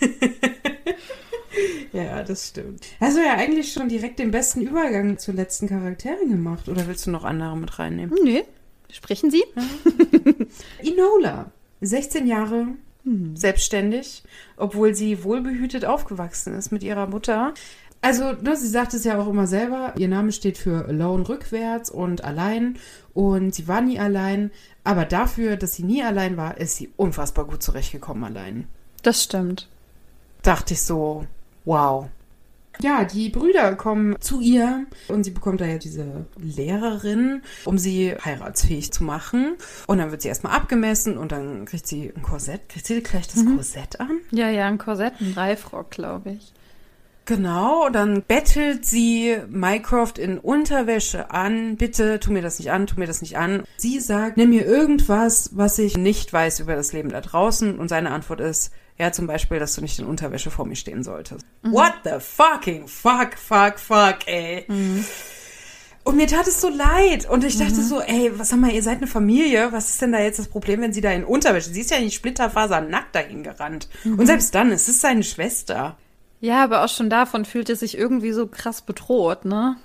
ja, 1.92 2.22
das 2.22 2.48
stimmt. 2.48 2.86
Hast 3.00 3.16
du 3.16 3.22
ja 3.24 3.34
eigentlich 3.34 3.72
schon 3.72 3.88
direkt 3.88 4.18
den 4.18 4.30
besten 4.30 4.62
Übergang 4.62 5.18
zur 5.18 5.34
letzten 5.34 5.68
Charakterin 5.68 6.30
gemacht. 6.30 6.68
Oder 6.68 6.86
willst 6.86 7.06
du 7.06 7.10
noch 7.10 7.24
andere 7.24 7.56
mit 7.56 7.78
reinnehmen? 7.78 8.16
Nee. 8.22 8.44
Sprechen 8.92 9.30
Sie? 9.30 9.44
Inola, 10.82 11.52
16 11.80 12.26
Jahre, 12.26 12.66
hm. 13.04 13.36
selbstständig, 13.36 14.24
obwohl 14.56 14.94
sie 14.94 15.22
wohlbehütet 15.22 15.84
aufgewachsen 15.84 16.54
ist 16.54 16.72
mit 16.72 16.82
ihrer 16.82 17.06
Mutter. 17.06 17.54
Also, 18.02 18.32
ne, 18.32 18.56
sie 18.56 18.66
sagt 18.66 18.94
es 18.94 19.04
ja 19.04 19.20
auch 19.20 19.28
immer 19.28 19.46
selber, 19.46 19.94
ihr 19.96 20.08
Name 20.08 20.32
steht 20.32 20.58
für 20.58 20.86
alone 20.86 21.28
rückwärts 21.28 21.90
und 21.90 22.24
allein 22.24 22.78
und 23.12 23.54
sie 23.54 23.68
war 23.68 23.80
nie 23.80 24.00
allein, 24.00 24.50
aber 24.84 25.04
dafür, 25.04 25.56
dass 25.56 25.74
sie 25.74 25.84
nie 25.84 26.02
allein 26.02 26.36
war, 26.36 26.58
ist 26.58 26.76
sie 26.76 26.90
unfassbar 26.96 27.46
gut 27.46 27.62
zurechtgekommen 27.62 28.24
allein. 28.24 28.66
Das 29.02 29.22
stimmt 29.22 29.69
dachte 30.42 30.74
ich 30.74 30.82
so, 30.82 31.26
wow. 31.64 32.08
Ja, 32.82 33.04
die 33.04 33.28
Brüder 33.28 33.74
kommen 33.74 34.16
zu 34.20 34.40
ihr 34.40 34.86
und 35.08 35.24
sie 35.24 35.32
bekommt 35.32 35.60
da 35.60 35.66
ja 35.66 35.76
diese 35.76 36.24
Lehrerin, 36.38 37.42
um 37.66 37.76
sie 37.76 38.14
heiratsfähig 38.24 38.90
zu 38.90 39.04
machen. 39.04 39.56
Und 39.86 39.98
dann 39.98 40.10
wird 40.10 40.22
sie 40.22 40.28
erstmal 40.28 40.56
abgemessen 40.56 41.18
und 41.18 41.32
dann 41.32 41.66
kriegt 41.66 41.86
sie 41.86 42.10
ein 42.14 42.22
Korsett. 42.22 42.68
Kriegt 42.70 42.86
sie 42.86 43.02
gleich 43.02 43.28
das 43.28 43.42
mhm. 43.42 43.56
Korsett 43.56 44.00
an? 44.00 44.20
Ja, 44.30 44.48
ja, 44.48 44.66
ein 44.66 44.78
Korsett, 44.78 45.20
ein 45.20 45.32
Reifrock, 45.34 45.90
glaube 45.90 46.30
ich. 46.30 46.54
Genau, 47.26 47.90
dann 47.90 48.24
bettelt 48.26 48.84
sie 48.84 49.36
Mycroft 49.48 50.18
in 50.18 50.38
Unterwäsche 50.38 51.30
an. 51.30 51.76
Bitte, 51.76 52.18
tu 52.18 52.32
mir 52.32 52.42
das 52.42 52.58
nicht 52.58 52.72
an, 52.72 52.86
tu 52.86 52.98
mir 52.98 53.06
das 53.06 53.20
nicht 53.20 53.36
an. 53.36 53.62
Sie 53.76 54.00
sagt, 54.00 54.36
nimm 54.36 54.50
mir 54.50 54.64
irgendwas, 54.64 55.50
was 55.52 55.78
ich 55.78 55.96
nicht 55.96 56.32
weiß 56.32 56.60
über 56.60 56.74
das 56.74 56.92
Leben 56.92 57.10
da 57.10 57.20
draußen. 57.20 57.78
Und 57.78 57.88
seine 57.88 58.10
Antwort 58.10 58.40
ist, 58.40 58.72
ja, 59.00 59.12
zum 59.12 59.26
Beispiel, 59.26 59.58
dass 59.58 59.74
du 59.74 59.80
nicht 59.80 59.98
in 59.98 60.04
Unterwäsche 60.04 60.50
vor 60.50 60.66
mir 60.66 60.76
stehen 60.76 61.02
solltest. 61.02 61.46
Mhm. 61.62 61.72
What 61.72 61.94
the 62.04 62.20
fucking 62.20 62.86
fuck, 62.86 63.34
fuck, 63.36 63.78
fuck, 63.78 64.26
ey. 64.26 64.66
Mhm. 64.68 65.04
Und 66.04 66.16
mir 66.16 66.26
tat 66.26 66.46
es 66.46 66.60
so 66.60 66.68
leid. 66.68 67.28
Und 67.28 67.42
ich 67.44 67.56
dachte 67.56 67.76
mhm. 67.76 67.82
so, 67.82 68.00
ey, 68.00 68.38
was 68.38 68.52
haben 68.52 68.60
wir, 68.60 68.72
ihr 68.72 68.82
seid 68.82 68.98
eine 68.98 69.06
Familie. 69.06 69.72
Was 69.72 69.88
ist 69.88 70.02
denn 70.02 70.12
da 70.12 70.20
jetzt 70.20 70.38
das 70.38 70.48
Problem, 70.48 70.82
wenn 70.82 70.92
sie 70.92 71.00
da 71.00 71.10
in 71.12 71.24
Unterwäsche? 71.24 71.70
Sie 71.70 71.80
ist 71.80 71.90
ja 71.90 71.98
nicht 71.98 72.14
splitterfaser 72.14 72.82
nackt 72.82 73.14
dahin 73.14 73.42
gerannt. 73.42 73.88
Mhm. 74.04 74.18
Und 74.18 74.26
selbst 74.26 74.54
dann, 74.54 74.70
es 74.70 74.88
ist 74.88 75.00
seine 75.00 75.22
Schwester. 75.22 75.96
Ja, 76.40 76.62
aber 76.62 76.84
auch 76.84 76.88
schon 76.88 77.08
davon 77.08 77.46
fühlt 77.46 77.70
er 77.70 77.76
sich 77.76 77.96
irgendwie 77.96 78.32
so 78.32 78.46
krass 78.46 78.82
bedroht, 78.82 79.46
ne? 79.46 79.76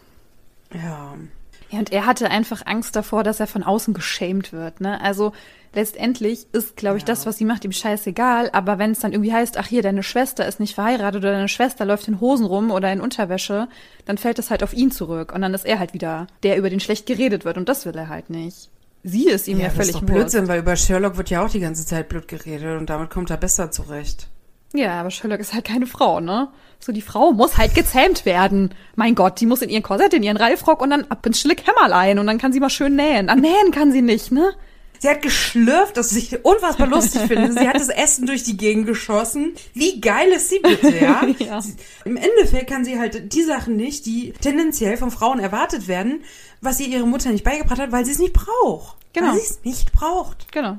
Ja. 1.76 1.80
Und 1.80 1.92
er 1.92 2.06
hatte 2.06 2.32
einfach 2.32 2.66
Angst 2.66 2.96
davor, 2.96 3.24
dass 3.24 3.40
er 3.40 3.48
von 3.48 3.64
außen 3.64 3.94
geschämt 3.94 4.54
wird, 4.54 4.82
ne? 4.82 5.00
Also 5.02 5.34
letztendlich 5.74 6.48
ist, 6.54 6.76
glaube 6.76 6.98
ich, 6.98 7.04
ja. 7.04 7.08
das, 7.08 7.26
was 7.26 7.38
sie 7.38 7.46
macht, 7.46 7.66
ihm 7.66 7.72
scheißegal. 7.72 8.50
Aber 8.54 8.80
wenn 8.80 8.92
es 8.92 9.00
dann 9.00 9.12
irgendwie 9.12 9.34
heißt, 9.34 9.58
ach 9.58 9.68
hier, 9.68 9.82
deine 9.82 10.04
Schwester 10.04 10.48
ist 10.48 10.60
nicht 10.60 10.74
verheiratet 10.74 11.22
oder 11.22 11.34
deine 11.34 11.50
Schwester 11.50 11.86
läuft 11.86 12.08
in 12.08 12.20
Hosen 12.22 12.46
rum 12.46 12.72
oder 12.72 12.92
in 12.92 13.02
Unterwäsche, 13.02 13.68
dann 14.06 14.18
fällt 14.18 14.40
es 14.40 14.50
halt 14.50 14.64
auf 14.64 14.74
ihn 14.74 14.92
zurück. 14.92 15.34
Und 15.34 15.42
dann 15.42 15.54
ist 15.54 15.66
er 15.66 15.80
halt 15.80 15.94
wieder 15.94 16.28
der, 16.44 16.58
über 16.58 16.70
den 16.70 16.80
schlecht 16.80 17.06
geredet 17.06 17.46
wird. 17.46 17.58
Und 17.58 17.70
das 17.70 17.86
will 17.86 17.96
er 17.96 18.10
halt 18.10 18.30
nicht. 18.30 18.70
Sie 19.04 19.28
ist 19.28 19.48
ihm 19.48 19.60
ja, 19.60 19.66
ja 19.66 19.70
völlig 19.70 19.92
das 19.92 20.02
ist 20.02 20.10
doch 20.10 20.16
Blödsinn, 20.16 20.48
weil 20.48 20.60
über 20.60 20.76
Sherlock 20.76 21.18
wird 21.18 21.30
ja 21.30 21.46
auch 21.46 21.50
die 21.50 21.60
ganze 21.60 21.86
Zeit 21.86 22.10
blöd 22.10 22.28
geredet 22.28 22.80
und 22.80 22.90
damit 22.90 23.12
kommt 23.12 23.30
er 23.30 23.38
besser 23.38 23.70
zurecht. 23.70 24.30
Ja, 24.78 25.00
aber 25.00 25.12
Sherlock 25.12 25.40
ist 25.40 25.54
halt 25.54 25.66
keine 25.66 25.88
Frau, 25.88 26.20
ne? 26.20 26.50
So, 26.80 26.92
die 26.92 27.02
Frau 27.02 27.32
muss 27.32 27.58
halt 27.58 27.74
gezähmt 27.74 28.26
werden. 28.26 28.74
Mein 28.96 29.16
Gott, 29.16 29.40
die 29.40 29.46
muss 29.46 29.62
in 29.62 29.70
ihren 29.70 29.84
Korsett, 29.84 30.14
in 30.14 30.24
ihren 30.24 30.38
Reifrock 30.38 30.82
und 30.82 30.90
dann 30.92 31.06
ab 31.06 31.26
ins 31.26 31.40
stille 31.40 31.56
Kämmerlein 31.56 32.20
und 32.20 32.28
dann 32.28 32.38
kann 32.38 32.54
sie 32.54 32.60
mal 32.60 32.70
schön 32.70 32.96
nähen. 32.96 33.30
An 33.30 33.42
nähen 33.42 33.72
kann 33.72 33.92
sie 33.92 34.02
nicht, 34.02 34.32
ne? 34.32 34.54
Sie 35.00 35.10
hat 35.10 35.22
geschlürft, 35.22 35.98
das 35.98 36.12
ich 36.14 36.44
unfassbar 36.46 36.88
lustig 36.88 37.22
finde. 37.24 37.54
Sie 37.54 37.68
hat 37.68 37.76
das 37.76 37.90
Essen 37.90 38.26
durch 38.26 38.44
die 38.44 38.58
Gegend 38.58 38.88
geschossen. 38.88 39.54
Wie 39.74 40.00
geil 40.00 40.30
ist 40.30 40.50
sie 40.50 40.60
bitte, 40.60 40.98
ja? 40.98 41.26
ja. 41.40 41.62
Im 42.06 42.18
Endeffekt 42.18 42.70
kann 42.70 42.86
sie 42.86 42.98
halt 42.98 43.34
die 43.34 43.44
Sachen 43.44 43.76
nicht, 43.76 44.06
die 44.06 44.34
tendenziell 44.34 44.98
von 44.98 45.12
Frauen 45.12 45.40
erwartet 45.40 45.88
werden, 45.88 46.24
was 46.62 46.80
ihr 46.80 46.88
ihre 46.88 47.08
Mutter 47.08 47.30
nicht 47.30 47.44
beigebracht 47.44 47.80
hat, 47.80 47.92
weil 47.92 48.06
sie 48.06 48.12
es 48.12 48.20
nicht 48.20 48.34
braucht. 48.34 48.98
Genau. 49.14 49.28
Weil 49.28 49.40
sie 49.40 49.46
es 49.46 49.60
nicht 49.64 49.92
braucht. 49.92 50.52
Genau. 50.52 50.78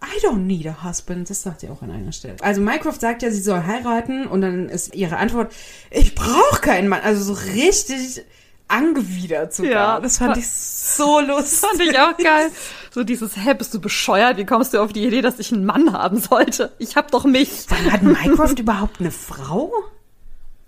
I 0.00 0.24
don't 0.24 0.46
need 0.46 0.66
a 0.66 0.84
husband. 0.84 1.28
Das 1.28 1.42
sagt 1.42 1.60
sie 1.60 1.68
auch 1.68 1.82
an 1.82 1.90
einer 1.90 2.12
Stelle. 2.12 2.36
Also 2.40 2.60
Mycroft 2.60 3.00
sagt 3.00 3.22
ja, 3.22 3.30
sie 3.30 3.40
soll 3.40 3.64
heiraten 3.64 4.26
und 4.26 4.40
dann 4.42 4.68
ist 4.68 4.94
ihre 4.94 5.16
Antwort, 5.16 5.52
ich 5.90 6.14
brauche 6.14 6.60
keinen 6.60 6.88
Mann. 6.88 7.00
Also 7.02 7.34
so 7.34 7.40
richtig 7.52 8.22
angewidert 8.68 9.54
sogar. 9.54 9.72
Ja, 9.72 10.00
das 10.00 10.18
fand 10.18 10.36
ich 10.36 10.48
so 10.48 11.20
lustig. 11.20 11.68
Fand 11.68 11.80
ich 11.80 11.98
auch 11.98 12.16
geil. 12.16 12.50
So 12.92 13.02
dieses, 13.02 13.36
hä, 13.36 13.54
bist 13.54 13.74
du 13.74 13.80
bescheuert? 13.80 14.36
Wie 14.36 14.44
kommst 14.44 14.74
du 14.74 14.80
auf 14.80 14.92
die 14.92 15.04
Idee, 15.04 15.22
dass 15.22 15.38
ich 15.38 15.52
einen 15.52 15.64
Mann 15.64 15.92
haben 15.92 16.20
sollte? 16.20 16.72
Ich 16.78 16.96
hab 16.96 17.10
doch 17.10 17.24
mich. 17.24 17.66
Wann 17.68 17.92
hat 17.92 18.02
Mycroft 18.02 18.58
überhaupt 18.58 19.00
eine 19.00 19.10
Frau? 19.10 19.72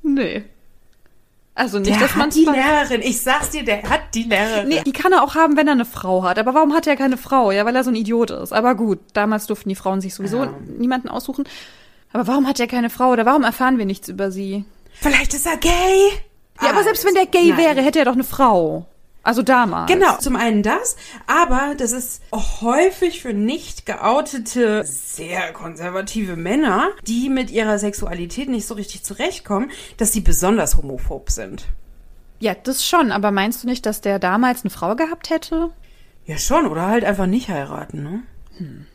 Nee. 0.02 0.44
Also 1.60 1.78
nicht, 1.78 1.90
der 1.90 1.98
dass 1.98 2.16
man 2.16 2.28
hat 2.28 2.34
die 2.34 2.46
Lehrerin. 2.46 3.02
Ich 3.02 3.20
sag's 3.20 3.50
dir, 3.50 3.62
der 3.62 3.82
hat 3.82 4.14
die 4.14 4.22
Lehrerin. 4.22 4.68
Nee, 4.68 4.80
die 4.86 4.92
kann 4.92 5.12
er 5.12 5.22
auch 5.22 5.34
haben, 5.34 5.58
wenn 5.58 5.66
er 5.66 5.74
eine 5.74 5.84
Frau 5.84 6.22
hat. 6.22 6.38
Aber 6.38 6.54
warum 6.54 6.72
hat 6.72 6.86
er 6.86 6.96
keine 6.96 7.18
Frau? 7.18 7.50
Ja, 7.50 7.66
weil 7.66 7.76
er 7.76 7.84
so 7.84 7.90
ein 7.90 7.96
Idiot 7.96 8.30
ist. 8.30 8.54
Aber 8.54 8.74
gut, 8.74 8.98
damals 9.12 9.46
durften 9.46 9.68
die 9.68 9.74
Frauen 9.74 10.00
sich 10.00 10.14
sowieso 10.14 10.44
ja. 10.44 10.54
niemanden 10.78 11.10
aussuchen. 11.10 11.44
Aber 12.14 12.26
warum 12.26 12.48
hat 12.48 12.58
er 12.60 12.66
keine 12.66 12.88
Frau? 12.88 13.10
Oder 13.10 13.26
warum 13.26 13.42
erfahren 13.42 13.76
wir 13.76 13.84
nichts 13.84 14.08
über 14.08 14.30
sie? 14.30 14.64
Vielleicht 14.94 15.34
ist 15.34 15.44
er 15.44 15.58
gay. 15.58 16.08
Ja, 16.62 16.68
ah, 16.68 16.70
aber 16.70 16.82
selbst 16.82 17.04
wenn 17.04 17.12
der 17.12 17.26
gay 17.26 17.50
nein. 17.50 17.58
wäre, 17.58 17.82
hätte 17.82 17.98
er 17.98 18.06
doch 18.06 18.14
eine 18.14 18.24
Frau. 18.24 18.86
Also 19.22 19.42
damals. 19.42 19.90
Genau, 19.90 20.16
zum 20.16 20.36
einen 20.36 20.62
das, 20.62 20.96
aber 21.26 21.74
das 21.76 21.92
ist 21.92 22.22
auch 22.30 22.62
häufig 22.62 23.20
für 23.20 23.34
nicht 23.34 23.84
geoutete, 23.84 24.82
sehr 24.84 25.52
konservative 25.52 26.36
Männer, 26.36 26.88
die 27.06 27.28
mit 27.28 27.50
ihrer 27.50 27.78
Sexualität 27.78 28.48
nicht 28.48 28.66
so 28.66 28.74
richtig 28.74 29.02
zurechtkommen, 29.02 29.70
dass 29.98 30.12
sie 30.12 30.20
besonders 30.20 30.76
homophob 30.76 31.30
sind. 31.30 31.66
Ja, 32.38 32.54
das 32.54 32.86
schon, 32.86 33.12
aber 33.12 33.30
meinst 33.30 33.62
du 33.62 33.68
nicht, 33.68 33.84
dass 33.84 34.00
der 34.00 34.18
damals 34.18 34.62
eine 34.62 34.70
Frau 34.70 34.96
gehabt 34.96 35.28
hätte? 35.28 35.70
Ja, 36.24 36.38
schon, 36.38 36.66
oder 36.66 36.86
halt 36.86 37.04
einfach 37.04 37.26
nicht 37.26 37.50
heiraten, 37.50 38.02
ne? 38.02 38.22
Hm. 38.56 38.86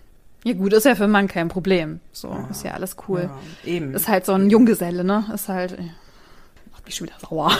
Ja, 0.43 0.53
gut, 0.53 0.73
ist 0.73 0.85
ja 0.85 0.95
für 0.95 1.03
einen 1.03 1.11
Mann 1.11 1.27
kein 1.27 1.47
Problem. 1.47 1.99
So, 2.11 2.29
ja. 2.29 2.47
ist 2.49 2.63
ja 2.63 2.73
alles 2.73 2.97
cool. 3.07 3.29
Ja, 3.63 3.71
eben. 3.71 3.93
Ist 3.93 4.07
halt 4.07 4.25
so 4.25 4.33
ein 4.33 4.49
Junggeselle, 4.49 5.03
ne? 5.03 5.25
Ist 5.33 5.49
halt. 5.49 5.77
Macht 6.71 6.85
mich 6.85 6.95
schon 6.95 7.07
wieder 7.07 7.19
sauer. 7.19 7.51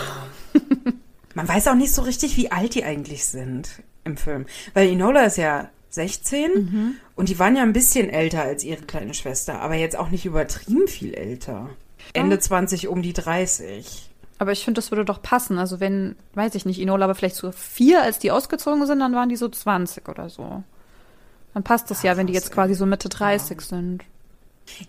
Ja. 0.54 0.62
Man 1.36 1.48
weiß 1.48 1.68
auch 1.68 1.76
nicht 1.76 1.94
so 1.94 2.02
richtig, 2.02 2.38
wie 2.38 2.52
alt 2.52 2.74
die 2.74 2.84
eigentlich 2.84 3.26
sind 3.26 3.84
im 4.04 4.18
Film. 4.18 4.46
Weil 4.74 4.90
Enola 4.90 5.26
ist 5.26 5.38
ja 5.38 5.70
16 5.90 6.52
mhm. 6.54 6.96
und 7.16 7.30
die 7.30 7.38
waren 7.38 7.56
ja 7.56 7.64
ein 7.64 7.74
bisschen 7.74 8.10
älter 8.10 8.42
als 8.42 8.64
ihre 8.64 8.82
kleine 8.82 9.14
Schwester, 9.14 9.62
aber 9.62 9.76
jetzt 9.76 9.98
auch 9.98 10.10
nicht 10.10 10.26
übertrieben 10.26 10.88
viel 10.88 11.14
älter. 11.14 11.70
Ende 12.14 12.40
20 12.40 12.88
um 12.88 13.02
die 13.02 13.14
30. 13.14 14.10
Aber 14.38 14.52
ich 14.52 14.64
finde, 14.64 14.80
das 14.80 14.92
würde 14.92 15.06
doch 15.06 15.22
passen. 15.22 15.58
Also 15.58 15.80
wenn, 15.80 16.16
weiß 16.34 16.56
ich 16.56 16.66
nicht, 16.66 16.80
Enola 16.80 17.06
aber 17.06 17.16
vielleicht 17.16 17.36
so 17.36 17.52
vier, 17.52 18.02
als 18.02 18.20
die 18.20 18.32
ausgezogen 18.32 18.86
sind, 18.86 19.00
dann 19.00 19.14
waren 19.14 19.30
die 19.30 19.38
so 19.38 19.48
20 19.48 20.08
oder 20.08 20.30
so. 20.30 20.64
Dann 21.54 21.64
passt 21.64 21.90
das 21.90 22.04
ja, 22.04 22.12
ja 22.12 22.18
wenn 22.18 22.28
die 22.28 22.34
jetzt 22.34 22.52
quasi 22.52 22.74
so 22.74 22.86
Mitte 22.86 23.10
30 23.10 23.58
ja. 23.58 23.66
sind. 23.66 24.04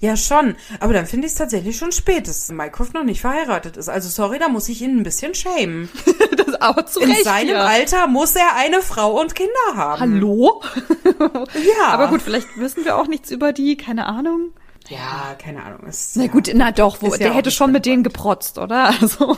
Ja, 0.00 0.16
schon. 0.16 0.56
Aber 0.80 0.92
dann 0.92 1.06
finde 1.06 1.26
ich 1.26 1.32
es 1.32 1.38
tatsächlich 1.38 1.76
schon 1.76 1.92
spät, 1.92 2.28
dass 2.28 2.50
Mycroft 2.50 2.94
noch 2.94 3.04
nicht 3.04 3.20
verheiratet 3.20 3.76
ist. 3.76 3.88
Also 3.88 4.08
sorry, 4.08 4.38
da 4.38 4.48
muss 4.48 4.68
ich 4.68 4.82
ihn 4.82 4.98
ein 4.98 5.02
bisschen 5.02 5.34
schämen. 5.34 5.88
das 6.36 6.54
aber 6.54 6.86
zu 6.86 7.00
In 7.00 7.10
Recht, 7.10 7.24
seinem 7.24 7.50
ja. 7.50 7.64
Alter 7.64 8.06
muss 8.06 8.34
er 8.34 8.56
eine 8.56 8.82
Frau 8.82 9.20
und 9.20 9.34
Kinder 9.34 9.52
haben. 9.74 10.00
Hallo? 10.00 10.62
ja. 11.14 11.88
Aber 11.88 12.08
gut, 12.08 12.22
vielleicht 12.22 12.56
wissen 12.56 12.84
wir 12.84 12.96
auch 12.96 13.06
nichts 13.06 13.30
über 13.30 13.52
die, 13.52 13.76
keine 13.76 14.06
Ahnung. 14.06 14.52
Ja, 14.88 15.34
keine 15.38 15.64
Ahnung. 15.64 15.86
Ist, 15.88 16.16
na 16.16 16.26
gut, 16.26 16.50
na 16.54 16.70
doch, 16.72 17.02
wo, 17.02 17.14
der 17.14 17.28
ja 17.28 17.34
hätte 17.34 17.50
schon 17.50 17.72
mit 17.72 17.86
denen 17.86 18.02
geprotzt, 18.02 18.58
oder? 18.58 18.94
Also. 19.00 19.36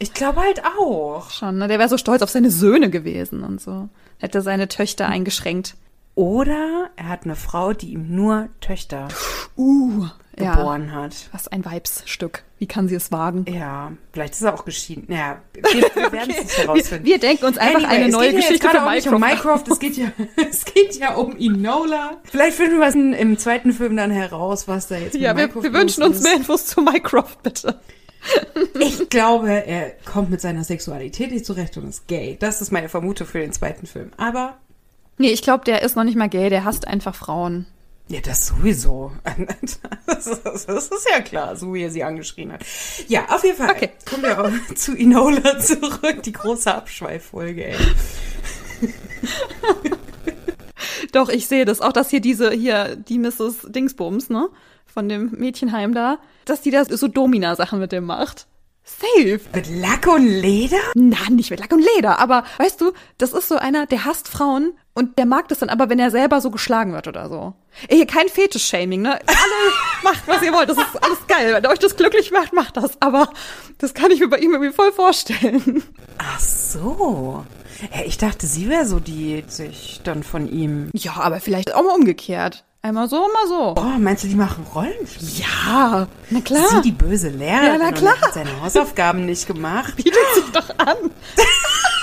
Ich 0.00 0.14
glaube 0.14 0.40
halt 0.40 0.62
auch. 0.78 1.30
Schon, 1.30 1.58
ne? 1.58 1.66
Der 1.66 1.78
wäre 1.78 1.88
so 1.88 1.98
stolz 1.98 2.22
auf 2.22 2.30
seine 2.30 2.50
Söhne 2.50 2.88
gewesen 2.88 3.42
und 3.42 3.60
so. 3.60 3.88
Hätte 4.18 4.42
seine 4.42 4.68
Töchter 4.68 5.08
eingeschränkt. 5.08 5.74
Oder 6.18 6.90
er 6.96 7.08
hat 7.08 7.26
eine 7.26 7.36
Frau, 7.36 7.72
die 7.72 7.92
ihm 7.92 8.12
nur 8.16 8.48
Töchter 8.60 9.06
uh, 9.56 10.04
geboren 10.34 10.88
ja. 10.88 10.94
hat. 10.94 11.28
Was 11.30 11.46
ein 11.46 11.64
Weibsstück. 11.64 12.42
Wie 12.58 12.66
kann 12.66 12.88
sie 12.88 12.96
es 12.96 13.12
wagen? 13.12 13.44
Ja, 13.48 13.92
vielleicht 14.12 14.34
ist 14.34 14.42
er 14.42 14.54
auch 14.54 14.64
geschieden. 14.64 15.04
Naja, 15.06 15.40
wir, 15.54 15.62
wir 15.94 16.10
werden 16.10 16.34
es 16.36 16.42
nicht 16.42 16.58
herausfinden. 16.58 17.04
Wir, 17.04 17.12
wir, 17.12 17.20
denken 17.20 17.44
uns 17.44 17.56
einfach 17.56 17.84
anyway, 17.84 18.02
eine 18.02 18.08
neue 18.08 18.34
Geschichte 18.34 18.66
ja 18.66 18.72
für 18.72 18.90
Mycroft. 18.90 19.12
Um 19.12 19.20
Mycroft. 19.20 19.68
Es 19.68 19.78
geht 19.78 19.96
ja, 19.96 20.08
es 20.50 20.64
geht 20.64 20.98
ja 20.98 21.14
um 21.14 21.36
Enola. 21.38 22.16
Vielleicht 22.24 22.56
finden 22.56 22.80
wir 22.80 22.88
es 22.88 22.96
im 22.96 23.38
zweiten 23.38 23.72
Film 23.72 23.96
dann 23.96 24.10
heraus, 24.10 24.66
was 24.66 24.88
da 24.88 24.96
jetzt 24.96 25.14
ja, 25.14 25.34
mit 25.34 25.50
Ja, 25.50 25.54
wir, 25.54 25.62
wir 25.62 25.72
wünschen 25.72 26.02
uns 26.02 26.20
mehr 26.24 26.34
Infos 26.34 26.66
zu 26.66 26.80
Mycroft, 26.80 27.44
bitte. 27.44 27.78
Ich 28.80 29.08
glaube, 29.08 29.50
er 29.50 29.90
kommt 30.04 30.30
mit 30.30 30.40
seiner 30.40 30.64
Sexualität 30.64 31.30
nicht 31.30 31.46
zurecht 31.46 31.76
und 31.76 31.88
ist 31.88 32.08
gay. 32.08 32.36
Das 32.40 32.60
ist 32.60 32.72
meine 32.72 32.88
Vermutung 32.88 33.28
für 33.28 33.38
den 33.38 33.52
zweiten 33.52 33.86
Film. 33.86 34.10
Aber 34.16 34.58
Nee, 35.18 35.30
ich 35.30 35.42
glaube, 35.42 35.64
der 35.64 35.82
ist 35.82 35.96
noch 35.96 36.04
nicht 36.04 36.16
mal 36.16 36.28
gay, 36.28 36.48
der 36.48 36.64
hasst 36.64 36.86
einfach 36.86 37.14
Frauen. 37.14 37.66
Ja, 38.08 38.20
das 38.20 38.46
sowieso. 38.46 39.12
Das 40.06 40.26
ist, 40.26 40.68
das 40.68 40.88
ist 40.88 41.06
ja 41.10 41.20
klar, 41.20 41.54
so 41.54 41.74
wie 41.74 41.82
er 41.82 41.90
sie 41.90 42.02
angeschrien 42.02 42.50
hat. 42.52 42.64
Ja, 43.06 43.26
auf 43.28 43.44
jeden 43.44 43.56
Fall. 43.56 43.70
Okay. 43.70 43.90
Kommen 44.08 44.22
wir 44.22 44.40
auch 44.42 44.50
zu 44.74 44.96
Enola 44.96 45.58
zurück, 45.60 46.22
die 46.24 46.32
große 46.32 46.74
Abschweiffolge, 46.74 47.66
ey. 47.66 47.76
Doch, 51.12 51.28
ich 51.28 51.46
sehe 51.46 51.64
das. 51.66 51.80
Auch, 51.80 51.92
dass 51.92 52.10
hier 52.10 52.20
diese, 52.20 52.50
hier, 52.50 52.96
die 52.96 53.18
Mrs. 53.18 53.68
Dingsbums, 53.68 54.30
ne? 54.30 54.48
Von 54.86 55.08
dem 55.08 55.30
Mädchenheim 55.32 55.94
da, 55.94 56.18
dass 56.46 56.62
die 56.62 56.70
da 56.70 56.84
so 56.84 57.06
Domina-Sachen 57.06 57.78
mit 57.78 57.92
dem 57.92 58.04
macht. 58.04 58.46
Safe. 58.82 59.40
Mit 59.52 59.68
Lack 59.68 60.06
und 60.06 60.26
Leder? 60.26 60.78
Na, 60.94 61.28
nicht 61.30 61.50
mit 61.50 61.60
Lack 61.60 61.72
und 61.72 61.84
Leder, 61.96 62.18
aber 62.18 62.44
weißt 62.56 62.80
du, 62.80 62.92
das 63.18 63.34
ist 63.34 63.48
so 63.48 63.56
einer, 63.56 63.86
der 63.86 64.06
hasst 64.06 64.28
Frauen 64.28 64.72
und 64.98 65.16
der 65.16 65.26
mag 65.26 65.46
das 65.46 65.60
dann 65.60 65.68
aber, 65.68 65.88
wenn 65.88 66.00
er 66.00 66.10
selber 66.10 66.40
so 66.40 66.50
geschlagen 66.50 66.92
wird 66.92 67.06
oder 67.06 67.28
so. 67.28 67.54
Ey, 67.86 68.04
kein 68.04 68.28
Fetisch-Shaming, 68.28 69.00
ne? 69.00 69.12
Alle 69.12 69.72
macht, 70.02 70.26
was 70.26 70.42
ihr 70.42 70.52
wollt, 70.52 70.68
das 70.68 70.76
ist 70.76 71.04
alles 71.04 71.24
geil. 71.28 71.54
Wenn 71.54 71.66
euch 71.66 71.78
das 71.78 71.94
glücklich 71.94 72.32
macht, 72.32 72.52
macht 72.52 72.76
das. 72.76 73.00
Aber 73.00 73.30
das 73.78 73.94
kann 73.94 74.10
ich 74.10 74.18
mir 74.18 74.28
bei 74.28 74.38
ihm 74.38 74.50
irgendwie 74.50 74.72
voll 74.72 74.90
vorstellen. 74.90 75.84
Ach 76.18 76.40
so. 76.40 77.44
Ja, 77.94 78.04
ich 78.04 78.18
dachte, 78.18 78.48
sie 78.48 78.68
wäre 78.68 78.86
so 78.86 78.98
die, 78.98 79.44
sich 79.46 80.00
dann 80.02 80.24
von 80.24 80.50
ihm. 80.50 80.90
Ja, 80.94 81.12
aber 81.18 81.38
vielleicht 81.38 81.76
auch 81.76 81.84
mal 81.84 81.94
umgekehrt. 81.94 82.64
Einmal 82.82 83.08
so, 83.08 83.18
mal 83.18 83.46
so. 83.48 83.74
Oh, 83.80 83.98
meinst 83.98 84.24
du, 84.24 84.28
die 84.28 84.34
machen 84.34 84.66
Rollenspiele? 84.74 85.30
Ja, 85.46 86.08
na 86.30 86.40
klar. 86.40 86.68
Sie 86.70 86.80
die 86.80 86.92
böse 86.92 87.28
Lehrerin 87.28 87.64
ja, 87.64 87.78
na 87.78 87.92
klar. 87.92 88.14
und 88.14 88.22
hat 88.22 88.34
seine 88.34 88.60
Hausaufgaben 88.60 89.26
nicht 89.26 89.46
gemacht. 89.46 89.94
Bietet 89.94 90.14
sich 90.34 90.50
doch 90.52 90.70
an. 90.78 90.96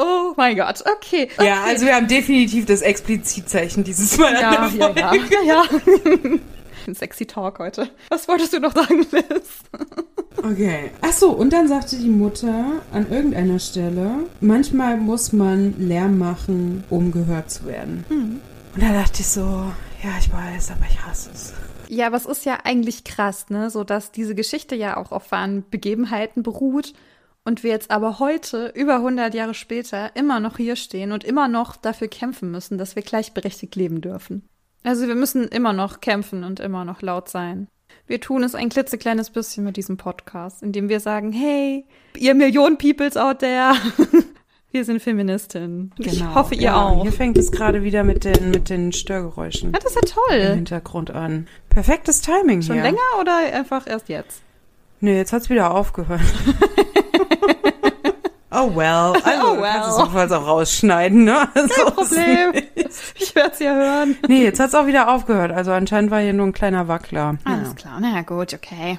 oh 0.00 0.34
mein 0.36 0.56
Gott, 0.56 0.82
okay, 0.82 1.28
okay. 1.36 1.46
Ja, 1.46 1.64
also 1.64 1.86
wir 1.86 1.94
haben 1.94 2.08
definitiv 2.08 2.66
das 2.66 2.82
Explizitzeichen 2.82 3.84
dieses 3.84 4.16
Mal. 4.18 4.32
Ja, 4.34 4.70
ja, 4.76 4.90
ja, 4.94 5.14
ja, 5.14 5.42
ja. 5.44 5.64
Sexy 6.94 7.26
Talk 7.26 7.58
heute. 7.58 7.90
Was 8.08 8.26
wolltest 8.26 8.52
du 8.52 8.58
noch 8.60 8.74
sagen, 8.74 9.06
Liz? 9.12 9.60
Okay. 10.38 10.90
Achso, 11.02 11.30
und 11.30 11.52
dann 11.52 11.68
sagte 11.68 11.96
die 11.96 12.08
Mutter 12.08 12.82
an 12.92 13.10
irgendeiner 13.10 13.58
Stelle, 13.58 14.24
manchmal 14.40 14.96
muss 14.96 15.32
man 15.32 15.74
Lärm 15.78 16.18
machen, 16.18 16.84
um 16.90 17.12
gehört 17.12 17.50
zu 17.50 17.66
werden. 17.66 18.04
Mhm. 18.08 18.40
Und 18.74 18.82
da 18.82 18.92
dachte 18.92 19.20
ich 19.20 19.28
so, 19.28 19.40
ja, 19.40 20.10
ich 20.18 20.32
weiß, 20.32 20.72
aber 20.72 20.86
ich 20.88 21.00
hasse 21.00 21.30
es. 21.32 21.52
Ja, 21.88 22.06
aber 22.06 22.16
es 22.16 22.26
ist 22.26 22.44
ja 22.44 22.58
eigentlich 22.64 23.04
krass, 23.04 23.50
ne, 23.50 23.68
so 23.68 23.84
dass 23.84 24.12
diese 24.12 24.34
Geschichte 24.34 24.76
ja 24.76 24.96
auch 24.96 25.10
auf 25.12 25.32
wahren 25.32 25.64
Begebenheiten 25.70 26.42
beruht 26.42 26.92
und 27.50 27.64
wir 27.64 27.70
jetzt 27.70 27.90
aber 27.90 28.20
heute, 28.20 28.72
über 28.76 28.94
100 28.98 29.34
Jahre 29.34 29.54
später, 29.54 30.14
immer 30.14 30.38
noch 30.38 30.56
hier 30.56 30.76
stehen 30.76 31.10
und 31.10 31.24
immer 31.24 31.48
noch 31.48 31.74
dafür 31.74 32.06
kämpfen 32.06 32.52
müssen, 32.52 32.78
dass 32.78 32.94
wir 32.94 33.02
gleichberechtigt 33.02 33.74
leben 33.74 34.00
dürfen. 34.00 34.48
Also 34.84 35.08
wir 35.08 35.16
müssen 35.16 35.48
immer 35.48 35.72
noch 35.72 36.00
kämpfen 36.00 36.44
und 36.44 36.60
immer 36.60 36.84
noch 36.84 37.02
laut 37.02 37.28
sein. 37.28 37.66
Wir 38.06 38.20
tun 38.20 38.44
es 38.44 38.54
ein 38.54 38.68
klitzekleines 38.68 39.30
bisschen 39.30 39.64
mit 39.64 39.76
diesem 39.76 39.96
Podcast, 39.96 40.62
indem 40.62 40.88
wir 40.88 41.00
sagen, 41.00 41.32
hey, 41.32 41.86
ihr 42.16 42.36
Millionen 42.36 42.78
Peoples 42.78 43.16
out 43.16 43.40
there, 43.40 43.72
wir 44.70 44.84
sind 44.84 45.02
Feministinnen. 45.02 45.92
Genau. 45.96 46.12
Ich 46.12 46.24
hoffe, 46.36 46.54
ihr 46.54 46.60
ja, 46.60 46.80
auch. 46.80 47.02
Hier 47.02 47.12
fängt 47.12 47.36
es 47.36 47.50
gerade 47.50 47.82
wieder 47.82 48.04
mit 48.04 48.22
den, 48.22 48.52
mit 48.52 48.70
den 48.70 48.92
Störgeräuschen 48.92 49.72
Ja, 49.72 49.80
das 49.80 49.96
ist 49.96 49.96
ja 49.96 50.02
im 50.02 50.28
toll. 50.28 50.54
Hintergrund 50.54 51.10
an. 51.10 51.48
Perfektes 51.68 52.20
Timing 52.20 52.62
Schon 52.62 52.76
hier. 52.76 52.84
länger 52.84 52.98
oder 53.20 53.38
einfach 53.52 53.88
erst 53.88 54.08
jetzt? 54.08 54.40
Nee, 55.00 55.16
jetzt 55.16 55.32
hat's 55.32 55.50
wieder 55.50 55.74
aufgehört. 55.74 56.20
oh 58.52 58.74
well. 58.76 59.12
Also, 59.24 59.46
Oh 59.52 59.54
du 59.56 59.60
kannst 59.62 59.88
es 59.88 59.96
well. 59.96 60.04
notfalls 60.04 60.32
auch 60.32 60.46
rausschneiden, 60.46 61.24
ne? 61.24 61.48
Also, 61.54 61.84
Problem. 61.90 62.52
Ich 63.14 63.34
werde 63.34 63.50
es 63.52 63.58
ja 63.58 63.74
hören. 63.74 64.16
Nee, 64.28 64.44
jetzt 64.44 64.60
hat's 64.60 64.74
auch 64.74 64.86
wieder 64.86 65.08
aufgehört. 65.08 65.52
Also 65.52 65.72
anscheinend 65.72 66.10
war 66.10 66.20
hier 66.20 66.32
nur 66.32 66.46
ein 66.46 66.52
kleiner 66.52 66.88
Wackler. 66.88 67.36
Alles 67.44 67.74
klar, 67.76 67.98
na 68.00 68.14
ja, 68.14 68.22
gut, 68.22 68.52
okay. 68.54 68.98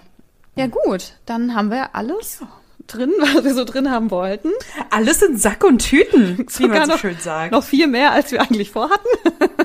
Ja 0.56 0.68
gut, 0.68 1.14
dann 1.26 1.56
haben 1.56 1.72
wir 1.72 1.95
alles 1.95 2.41
drin, 2.88 3.12
was 3.20 3.43
wir 3.43 3.54
so 3.54 3.64
drin 3.64 3.89
haben 3.89 4.12
wollten. 4.12 4.49
Alles 4.89 5.22
in 5.22 5.38
Sack 5.38 5.64
und 5.64 5.80
Tüten, 5.80 6.45
wie 6.58 6.68
man 6.68 6.86
so 6.86 6.91
noch- 6.93 6.99
schön 6.99 7.18
sagt. 7.20 7.52
Noch 7.54 7.64
viel 7.64 7.88
mehr, 7.88 8.12
als 8.12 8.32
wir 8.32 8.41
eigentlich 8.41 8.72
vorhatten. 8.72 9.08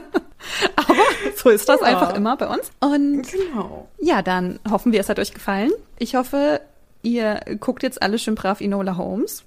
Aber 0.76 0.95
so 1.34 1.49
ist 1.51 1.68
das 1.68 1.80
Ja. 1.80 1.87
einfach 1.87 2.14
immer 2.14 2.37
bei 2.37 2.47
uns. 2.47 2.70
Und 2.80 3.22
Genau. 3.30 3.89
ja, 3.99 4.22
dann 4.22 4.61
hoffen 4.70 4.93
wir, 4.93 5.01
es 5.01 5.09
hat 5.09 5.18
euch 5.18 5.34
gefallen. 5.34 5.72
Ich 5.99 6.14
hoffe, 6.14 6.61
ihr 7.03 7.41
guckt 7.59 7.82
jetzt 7.82 8.01
alle 8.03 8.18
schön 8.18 8.37
brav 8.37 8.61
Enola 8.61 8.97
Holmes. 8.97 9.43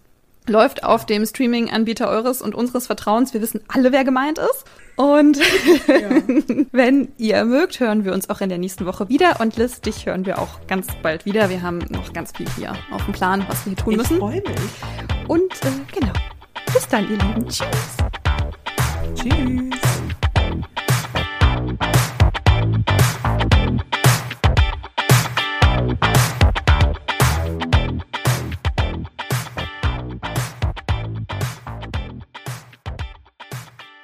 Läuft 0.50 0.84
auf 0.84 1.06
dem 1.06 1.26
Streaming-Anbieter 1.28 2.10
eures 2.10 2.42
und 2.42 2.56
unseres 2.56 2.88
Vertrauens. 2.88 3.34
Wir 3.36 3.42
wissen 3.42 3.62
alle, 3.68 3.92
wer 3.92 4.04
gemeint 4.04 4.40
ist. 4.40 4.66
Und 4.96 5.38
wenn 6.72 7.10
ihr 7.18 7.46
mögt, 7.46 7.80
hören 7.80 8.04
wir 8.04 8.14
uns 8.14 8.30
auch 8.32 8.42
in 8.42 8.50
der 8.50 8.58
nächsten 8.58 8.86
Woche 8.88 9.08
wieder. 9.10 9.40
Und 9.40 9.56
Liz, 9.58 9.80
dich 9.80 10.08
hören 10.08 10.26
wir 10.26 10.40
auch 10.40 10.66
ganz 10.68 10.88
bald 11.04 11.26
wieder. 11.26 11.50
Wir 11.50 11.62
haben 11.62 11.80
noch 11.90 12.12
ganz 12.14 12.32
viel 12.36 12.48
hier 12.58 12.74
auf 12.92 13.06
dem 13.06 13.14
Plan, 13.14 13.46
was 13.48 13.66
wir 13.66 13.74
hier 13.76 13.84
tun 13.84 13.92
Ich 13.94 13.98
müssen. 14.00 14.18
freue 14.18 14.42
mich. 14.42 15.28
Und 15.28 15.54
äh, 15.54 15.94
genau. 15.94 16.14
Bis 16.74 16.88
dann, 16.88 17.04
ihr 17.10 17.18
Lieben. 17.18 17.48
Tschüss. 17.48 17.98
Tschüss. 19.16 19.79